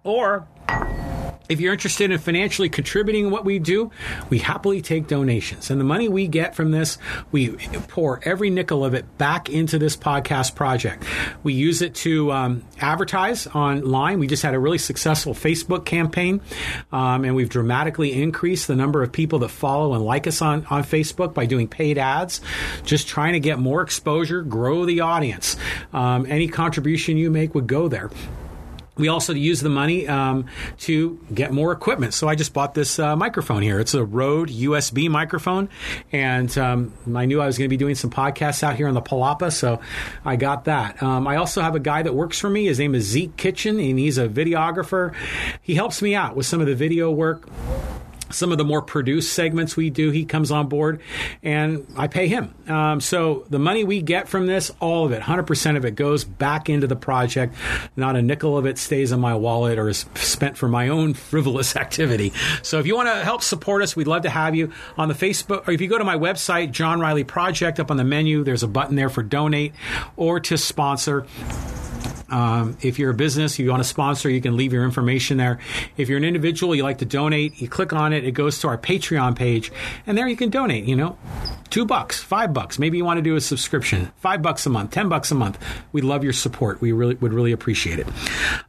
Or 0.03 0.47
if 1.49 1.59
you're 1.59 1.73
interested 1.73 2.11
in 2.11 2.17
financially 2.17 2.69
contributing 2.69 3.29
what 3.29 3.45
we 3.45 3.59
do, 3.59 3.91
we 4.29 4.39
happily 4.39 4.81
take 4.81 5.07
donations. 5.07 5.69
And 5.69 5.79
the 5.79 5.85
money 5.85 6.09
we 6.09 6.27
get 6.27 6.55
from 6.55 6.71
this, 6.71 6.97
we 7.31 7.49
pour 7.87 8.19
every 8.23 8.49
nickel 8.49 8.83
of 8.83 8.93
it 8.93 9.17
back 9.17 9.49
into 9.49 9.77
this 9.77 9.95
podcast 9.95 10.55
project. 10.55 11.03
We 11.43 11.53
use 11.53 11.81
it 11.81 11.95
to 11.95 12.31
um, 12.31 12.63
advertise 12.79 13.47
online. 13.47 14.19
We 14.19 14.27
just 14.27 14.43
had 14.43 14.53
a 14.53 14.59
really 14.59 14.77
successful 14.77 15.33
Facebook 15.33 15.85
campaign, 15.85 16.41
um, 16.91 17.25
and 17.25 17.35
we've 17.35 17.49
dramatically 17.49 18.13
increased 18.13 18.67
the 18.67 18.75
number 18.75 19.03
of 19.03 19.11
people 19.11 19.39
that 19.39 19.49
follow 19.49 19.93
and 19.93 20.03
like 20.03 20.27
us 20.27 20.41
on, 20.41 20.65
on 20.69 20.83
Facebook 20.83 21.33
by 21.33 21.45
doing 21.45 21.67
paid 21.67 21.97
ads, 21.97 22.41
just 22.83 23.07
trying 23.07 23.33
to 23.33 23.39
get 23.39 23.59
more 23.59 23.81
exposure, 23.81 24.41
grow 24.41 24.85
the 24.85 25.01
audience. 25.01 25.57
Um, 25.93 26.25
any 26.27 26.47
contribution 26.47 27.17
you 27.17 27.29
make 27.29 27.53
would 27.53 27.67
go 27.67 27.87
there 27.87 28.09
we 28.97 29.07
also 29.07 29.33
use 29.33 29.61
the 29.61 29.69
money 29.69 30.07
um, 30.07 30.45
to 30.79 31.19
get 31.33 31.51
more 31.51 31.71
equipment. 31.71 32.13
So 32.13 32.27
I 32.27 32.35
just 32.35 32.53
bought 32.53 32.73
this 32.73 32.99
uh, 32.99 33.15
microphone 33.15 33.61
here. 33.61 33.79
It's 33.79 33.93
a 33.93 34.03
Rode 34.03 34.49
USB 34.49 35.09
microphone, 35.09 35.69
and 36.11 36.55
um, 36.57 36.93
I 37.13 37.25
knew 37.25 37.41
I 37.41 37.45
was 37.45 37.57
going 37.57 37.65
to 37.65 37.73
be 37.73 37.77
doing 37.77 37.95
some 37.95 38.09
podcasts 38.09 38.63
out 38.63 38.75
here 38.75 38.87
on 38.87 38.93
the 38.93 39.01
Palapa, 39.01 39.51
so 39.51 39.81
I 40.23 40.35
got 40.35 40.65
that. 40.65 41.01
Um, 41.03 41.27
I 41.27 41.35
also 41.37 41.61
have 41.61 41.75
a 41.75 41.79
guy 41.79 42.03
that 42.03 42.13
works 42.13 42.39
for 42.39 42.49
me. 42.49 42.65
His 42.65 42.79
name 42.79 42.95
is 42.95 43.05
Zeke 43.05 43.35
Kitchen, 43.35 43.79
and 43.79 43.99
he's 43.99 44.17
a 44.17 44.27
videographer. 44.27 45.13
He 45.61 45.75
helps 45.75 46.01
me 46.01 46.15
out 46.15 46.35
with 46.35 46.45
some 46.45 46.61
of 46.61 46.67
the 46.67 46.75
video 46.75 47.11
work 47.11 47.47
some 48.29 48.51
of 48.51 48.57
the 48.57 48.63
more 48.63 48.81
produced 48.81 49.33
segments 49.33 49.75
we 49.75 49.89
do, 49.89 50.11
he 50.11 50.25
comes 50.25 50.51
on 50.51 50.67
board 50.67 51.01
and 51.43 51.85
I 51.95 52.07
pay 52.07 52.27
him. 52.27 52.53
Um, 52.67 52.99
so 52.99 53.45
the 53.49 53.59
money 53.59 53.83
we 53.83 54.01
get 54.01 54.27
from 54.27 54.47
this, 54.47 54.71
all 54.79 55.05
of 55.05 55.11
it, 55.11 55.21
100% 55.21 55.77
of 55.77 55.85
it 55.85 55.95
goes 55.95 56.23
back 56.23 56.69
into 56.69 56.87
the 56.87 56.95
project. 56.95 57.55
Not 57.95 58.15
a 58.15 58.21
nickel 58.21 58.57
of 58.57 58.65
it 58.65 58.77
stays 58.77 59.11
in 59.11 59.19
my 59.19 59.35
wallet 59.35 59.77
or 59.77 59.89
is 59.89 60.05
spent 60.15 60.57
for 60.57 60.67
my 60.67 60.89
own 60.89 61.13
frivolous 61.13 61.75
activity. 61.75 62.33
So 62.63 62.79
if 62.79 62.87
you 62.87 62.95
want 62.95 63.09
to 63.09 63.23
help 63.23 63.41
support 63.41 63.81
us, 63.81 63.95
we'd 63.95 64.07
love 64.07 64.23
to 64.23 64.29
have 64.29 64.55
you 64.55 64.71
on 64.97 65.07
the 65.07 65.13
Facebook, 65.13 65.67
or 65.67 65.71
if 65.71 65.81
you 65.81 65.87
go 65.87 65.97
to 65.97 66.03
my 66.03 66.17
website, 66.17 66.71
John 66.71 66.99
Riley 66.99 67.23
Project, 67.23 67.79
up 67.79 67.91
on 67.91 67.97
the 67.97 68.03
menu, 68.03 68.43
there's 68.43 68.63
a 68.63 68.67
button 68.67 68.95
there 68.95 69.09
for 69.09 69.23
donate 69.23 69.73
or 70.15 70.39
to 70.39 70.57
sponsor. 70.57 71.25
Um, 72.29 72.77
if 72.81 72.99
you're 72.99 73.11
a 73.11 73.15
business, 73.15 73.59
you 73.59 73.69
want 73.69 73.83
to 73.83 73.87
sponsor, 73.87 74.29
you 74.29 74.41
can 74.41 74.57
leave 74.57 74.73
your 74.73 74.83
information 74.83 75.37
there. 75.37 75.59
If 75.97 76.09
you're 76.09 76.17
an 76.17 76.23
individual, 76.23 76.75
you 76.75 76.83
like 76.83 76.99
to 76.99 77.05
donate, 77.05 77.61
you 77.61 77.67
click 77.67 77.93
on 77.93 78.13
it, 78.13 78.23
it 78.23 78.31
goes 78.31 78.59
to 78.59 78.67
our 78.67 78.77
Patreon 78.77 79.35
page, 79.35 79.71
and 80.07 80.17
there 80.17 80.27
you 80.27 80.35
can 80.35 80.49
donate, 80.49 80.85
you 80.85 80.95
know, 80.95 81.17
two 81.69 81.85
bucks, 81.85 82.21
five 82.21 82.53
bucks. 82.53 82.79
Maybe 82.79 82.97
you 82.97 83.05
want 83.05 83.17
to 83.17 83.21
do 83.21 83.35
a 83.35 83.41
subscription, 83.41 84.11
five 84.17 84.41
bucks 84.41 84.65
a 84.65 84.69
month, 84.69 84.91
ten 84.91 85.09
bucks 85.09 85.31
a 85.31 85.35
month. 85.35 85.59
We 85.91 86.01
love 86.01 86.23
your 86.23 86.33
support. 86.33 86.81
We 86.81 86.91
really 86.91 87.15
would 87.15 87.33
really 87.33 87.51
appreciate 87.51 87.99
it. 87.99 88.07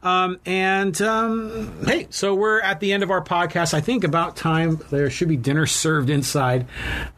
Um, 0.03 0.39
and 0.45 0.99
um, 1.01 1.85
hey, 1.85 2.07
so 2.09 2.35
we're 2.35 2.61
at 2.61 2.79
the 2.79 2.93
end 2.93 3.03
of 3.03 3.11
our 3.11 3.23
podcast. 3.23 3.73
I 3.73 3.81
think 3.81 4.03
about 4.03 4.35
time. 4.35 4.79
There 4.89 5.09
should 5.09 5.29
be 5.29 5.37
dinner 5.37 5.65
served 5.65 6.09
inside. 6.09 6.65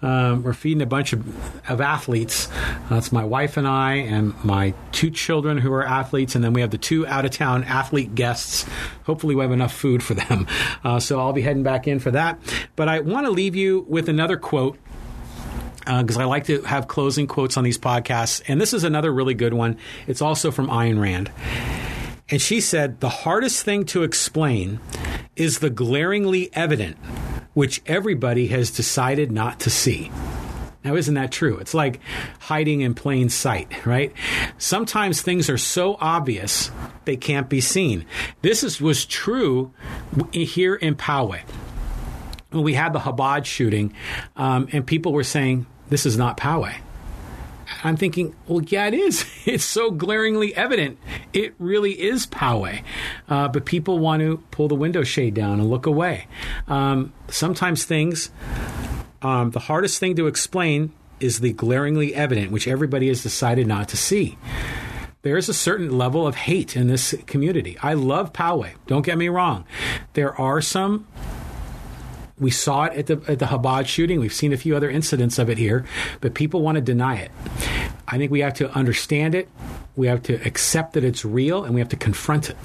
Um, 0.01 0.43
we're 0.43 0.53
feeding 0.53 0.81
a 0.81 0.85
bunch 0.85 1.13
of, 1.13 1.69
of 1.69 1.81
athletes. 1.81 2.49
That's 2.89 3.11
my 3.11 3.23
wife 3.23 3.57
and 3.57 3.67
I, 3.67 3.95
and 3.95 4.33
my 4.43 4.73
two 4.91 5.11
children 5.11 5.57
who 5.57 5.73
are 5.73 5.83
athletes 5.85 6.28
and 6.35 6.43
then 6.43 6.53
we 6.53 6.61
have 6.61 6.71
the 6.71 6.77
two 6.77 7.05
out 7.07 7.25
of 7.25 7.31
town 7.31 7.63
athlete 7.63 8.15
guests. 8.15 8.65
Hopefully, 9.03 9.35
we 9.35 9.41
have 9.41 9.51
enough 9.51 9.73
food 9.73 10.03
for 10.03 10.13
them. 10.13 10.47
Uh, 10.81 10.99
so 10.99 11.19
I'll 11.19 11.33
be 11.33 11.41
heading 11.41 11.63
back 11.63 11.87
in 11.87 11.99
for 11.99 12.11
that. 12.11 12.39
But 12.75 12.87
I 12.87 12.99
want 13.01 13.25
to 13.25 13.31
leave 13.31 13.55
you 13.55 13.85
with 13.89 14.07
another 14.07 14.37
quote 14.37 14.77
because 15.79 16.17
uh, 16.17 16.21
I 16.21 16.25
like 16.25 16.45
to 16.45 16.61
have 16.61 16.87
closing 16.87 17.27
quotes 17.27 17.57
on 17.57 17.63
these 17.63 17.77
podcasts. 17.77 18.41
And 18.47 18.61
this 18.61 18.73
is 18.73 18.83
another 18.83 19.11
really 19.11 19.33
good 19.33 19.53
one. 19.53 19.77
It's 20.07 20.21
also 20.21 20.51
from 20.51 20.67
Ayn 20.67 21.01
Rand. 21.01 21.31
And 22.29 22.41
she 22.41 22.61
said, 22.61 22.99
The 22.99 23.09
hardest 23.09 23.63
thing 23.63 23.85
to 23.85 24.03
explain 24.03 24.79
is 25.35 25.59
the 25.59 25.69
glaringly 25.69 26.49
evident, 26.53 26.97
which 27.53 27.81
everybody 27.85 28.47
has 28.47 28.71
decided 28.71 29.31
not 29.31 29.59
to 29.61 29.69
see. 29.69 30.11
Now, 30.83 30.95
isn't 30.95 31.13
that 31.15 31.31
true? 31.31 31.57
It's 31.57 31.73
like 31.73 31.99
hiding 32.39 32.81
in 32.81 32.93
plain 32.93 33.29
sight, 33.29 33.85
right? 33.85 34.13
Sometimes 34.57 35.21
things 35.21 35.49
are 35.49 35.57
so 35.57 35.97
obvious 35.99 36.71
they 37.05 37.17
can't 37.17 37.49
be 37.49 37.59
seen. 37.59 38.05
This 38.41 38.63
is, 38.63 38.79
was 38.79 39.05
true 39.05 39.73
here 40.31 40.75
in 40.75 40.95
Poway. 40.95 41.41
When 42.51 42.63
we 42.63 42.73
had 42.73 42.93
the 42.93 42.99
Chabad 42.99 43.45
shooting, 43.45 43.93
um, 44.35 44.69
and 44.71 44.87
people 44.87 45.11
were 45.11 45.23
saying, 45.23 45.67
This 45.89 46.05
is 46.05 46.17
not 46.17 46.37
Poway. 46.37 46.75
I'm 47.83 47.95
thinking, 47.95 48.35
well, 48.47 48.61
yeah, 48.63 48.87
it 48.87 48.93
is. 48.93 49.25
It's 49.45 49.63
so 49.63 49.89
glaringly 49.89 50.55
evident. 50.55 50.99
It 51.33 51.55
really 51.57 51.99
is 51.99 52.27
Poway. 52.27 52.83
Uh, 53.27 53.47
but 53.47 53.65
people 53.65 53.97
want 53.97 54.21
to 54.21 54.43
pull 54.51 54.67
the 54.67 54.75
window 54.75 55.03
shade 55.03 55.33
down 55.33 55.59
and 55.59 55.67
look 55.69 55.87
away. 55.87 56.27
Um, 56.67 57.13
sometimes 57.29 57.83
things 57.83 58.29
um, 59.21 59.51
the 59.51 59.59
hardest 59.59 59.99
thing 59.99 60.15
to 60.15 60.27
explain 60.27 60.91
is 61.19 61.39
the 61.39 61.53
glaringly 61.53 62.15
evident, 62.15 62.51
which 62.51 62.67
everybody 62.67 63.07
has 63.09 63.21
decided 63.23 63.67
not 63.67 63.89
to 63.89 63.97
see. 63.97 64.37
There 65.21 65.35
is 65.35 65.49
a 65.49 65.53
certain 65.53 65.97
level 65.97 66.25
of 66.25 66.35
hate 66.35 66.77
in 66.77 66.87
this 66.87 67.13
community. 67.27 67.77
I 67.83 67.93
love 67.93 68.31
Poway. 68.31 68.71
Don't 68.87 69.05
get 69.05 69.17
me 69.17 69.27
wrong. 69.27 69.65
There 70.13 70.33
are 70.39 70.61
some. 70.61 71.07
We 72.39 72.51
saw 72.51 72.85
it 72.85 72.93
at 72.93 73.07
the 73.07 73.21
at 73.27 73.39
the 73.39 73.47
Chabad 73.47 73.85
shooting. 73.87 74.21
We've 74.21 74.33
seen 74.33 74.53
a 74.53 74.57
few 74.57 74.77
other 74.77 74.89
incidents 74.89 75.37
of 75.37 75.49
it 75.49 75.57
here, 75.57 75.85
but 76.21 76.35
people 76.35 76.61
want 76.61 76.75
to 76.75 76.81
deny 76.81 77.17
it. 77.17 77.31
I 78.07 78.17
think 78.17 78.31
we 78.31 78.39
have 78.39 78.53
to 78.55 78.71
understand 78.71 79.35
it. 79.35 79.49
We 79.97 80.07
have 80.07 80.23
to 80.23 80.35
accept 80.47 80.93
that 80.93 81.03
it's 81.03 81.25
real, 81.25 81.65
and 81.65 81.73
we 81.73 81.81
have 81.81 81.89
to 81.89 81.97
confront 81.97 82.49
it. 82.49 82.55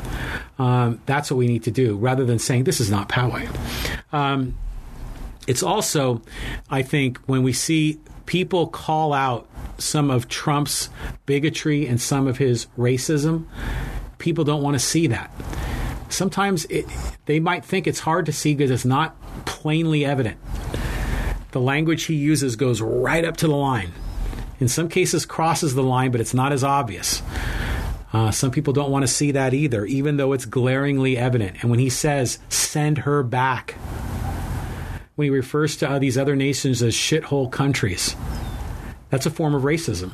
Um, 0.60 1.00
that's 1.06 1.28
what 1.28 1.38
we 1.38 1.48
need 1.48 1.64
to 1.64 1.72
do, 1.72 1.96
rather 1.96 2.24
than 2.24 2.38
saying 2.38 2.64
this 2.64 2.80
is 2.80 2.88
not 2.88 3.08
Poway. 3.08 3.48
Um, 4.12 4.56
it's 5.46 5.62
also, 5.62 6.22
I 6.70 6.82
think, 6.82 7.18
when 7.26 7.42
we 7.42 7.52
see 7.52 8.00
people 8.26 8.66
call 8.66 9.12
out 9.12 9.48
some 9.78 10.10
of 10.10 10.28
Trump's 10.28 10.88
bigotry 11.26 11.86
and 11.86 12.00
some 12.00 12.26
of 12.26 12.38
his 12.38 12.66
racism, 12.78 13.46
people 14.18 14.44
don't 14.44 14.62
want 14.62 14.74
to 14.74 14.78
see 14.78 15.06
that. 15.08 15.30
Sometimes 16.08 16.64
it, 16.66 16.86
they 17.26 17.40
might 17.40 17.64
think 17.64 17.86
it's 17.86 18.00
hard 18.00 18.26
to 18.26 18.32
see 18.32 18.54
because 18.54 18.70
it's 18.70 18.84
not 18.84 19.16
plainly 19.44 20.04
evident. 20.04 20.38
The 21.50 21.60
language 21.60 22.04
he 22.04 22.14
uses 22.14 22.56
goes 22.56 22.80
right 22.80 23.24
up 23.24 23.36
to 23.38 23.48
the 23.48 23.54
line. 23.54 23.92
In 24.60 24.68
some 24.68 24.88
cases, 24.88 25.26
crosses 25.26 25.74
the 25.74 25.82
line, 25.82 26.10
but 26.10 26.20
it's 26.20 26.34
not 26.34 26.52
as 26.52 26.64
obvious. 26.64 27.22
Uh, 28.12 28.30
some 28.30 28.52
people 28.52 28.72
don't 28.72 28.92
want 28.92 29.02
to 29.02 29.08
see 29.08 29.32
that 29.32 29.52
either, 29.52 29.84
even 29.84 30.16
though 30.16 30.32
it's 30.32 30.44
glaringly 30.44 31.18
evident. 31.18 31.56
And 31.60 31.70
when 31.70 31.80
he 31.80 31.90
says, 31.90 32.38
send 32.48 32.98
her 32.98 33.24
back, 33.24 33.74
when 35.16 35.26
he 35.26 35.30
refers 35.30 35.76
to 35.76 35.98
these 36.00 36.18
other 36.18 36.36
nations 36.36 36.82
as 36.82 36.94
shithole 36.94 37.50
countries. 37.50 38.16
That's 39.10 39.26
a 39.26 39.30
form 39.30 39.54
of 39.54 39.62
racism. 39.62 40.12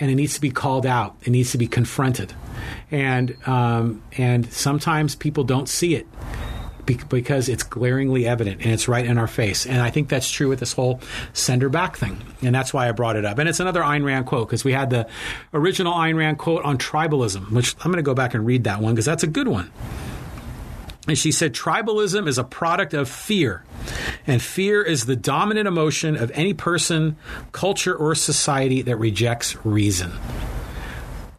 And 0.00 0.10
it 0.10 0.16
needs 0.16 0.34
to 0.34 0.40
be 0.40 0.50
called 0.50 0.86
out, 0.86 1.16
it 1.22 1.30
needs 1.30 1.52
to 1.52 1.58
be 1.58 1.68
confronted. 1.68 2.34
And, 2.90 3.36
um, 3.46 4.02
and 4.16 4.50
sometimes 4.52 5.14
people 5.14 5.44
don't 5.44 5.68
see 5.68 5.94
it. 5.94 6.06
because 7.08 7.48
it's 7.48 7.62
glaringly 7.62 8.26
evident 8.26 8.60
and 8.60 8.70
it's 8.70 8.88
right 8.88 9.06
in 9.06 9.16
our 9.16 9.26
face. 9.26 9.64
And 9.64 9.80
I 9.80 9.88
think 9.88 10.10
that's 10.10 10.30
true 10.30 10.50
with 10.50 10.60
this 10.60 10.74
whole 10.74 11.00
send 11.32 11.62
her 11.62 11.70
back 11.70 11.96
thing. 11.96 12.20
And 12.42 12.54
that's 12.54 12.74
why 12.74 12.88
I 12.88 12.92
brought 12.92 13.16
it 13.16 13.24
up. 13.24 13.38
And 13.38 13.48
it's 13.48 13.58
another 13.60 13.80
Ayn 13.80 14.04
Rand 14.04 14.26
quote 14.26 14.48
because 14.48 14.64
we 14.64 14.72
had 14.72 14.90
the 14.90 15.08
original 15.54 15.94
Ayn 15.94 16.14
Rand 16.14 16.36
quote 16.38 16.62
on 16.62 16.76
tribalism, 16.76 17.52
which 17.52 17.74
I'm 17.78 17.90
going 17.90 17.96
to 17.96 18.02
go 18.02 18.12
back 18.14 18.34
and 18.34 18.44
read 18.44 18.64
that 18.64 18.80
one 18.80 18.92
because 18.94 19.06
that's 19.06 19.22
a 19.22 19.26
good 19.28 19.48
one. 19.48 19.70
And 21.06 21.18
she 21.18 21.32
said, 21.32 21.52
tribalism 21.52 22.26
is 22.26 22.38
a 22.38 22.44
product 22.44 22.94
of 22.94 23.08
fear. 23.08 23.62
And 24.26 24.40
fear 24.40 24.82
is 24.82 25.04
the 25.04 25.16
dominant 25.16 25.68
emotion 25.68 26.16
of 26.16 26.30
any 26.34 26.54
person, 26.54 27.16
culture, 27.52 27.94
or 27.94 28.14
society 28.14 28.82
that 28.82 28.96
rejects 28.96 29.56
reason. 29.64 30.12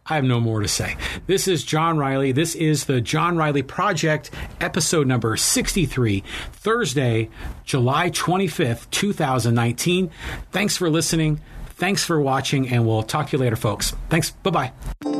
I 0.07 0.15
have 0.15 0.23
no 0.23 0.39
more 0.39 0.61
to 0.61 0.67
say. 0.67 0.97
This 1.25 1.47
is 1.47 1.63
John 1.63 1.97
Riley. 1.97 2.31
This 2.31 2.53
is 2.53 2.85
the 2.85 3.01
John 3.01 3.37
Riley 3.37 3.63
Project, 3.63 4.29
episode 4.61 5.07
number 5.07 5.35
63, 5.35 6.23
Thursday, 6.51 7.29
July 7.63 8.11
25th, 8.11 8.87
2019. 8.91 10.11
Thanks 10.51 10.77
for 10.77 10.91
listening. 10.91 11.39
Thanks 11.69 12.03
for 12.03 12.21
watching, 12.21 12.69
and 12.69 12.85
we'll 12.85 13.03
talk 13.03 13.29
to 13.29 13.37
you 13.37 13.41
later, 13.41 13.55
folks. 13.55 13.95
Thanks. 14.09 14.29
Bye 14.29 14.51
bye. 15.01 15.14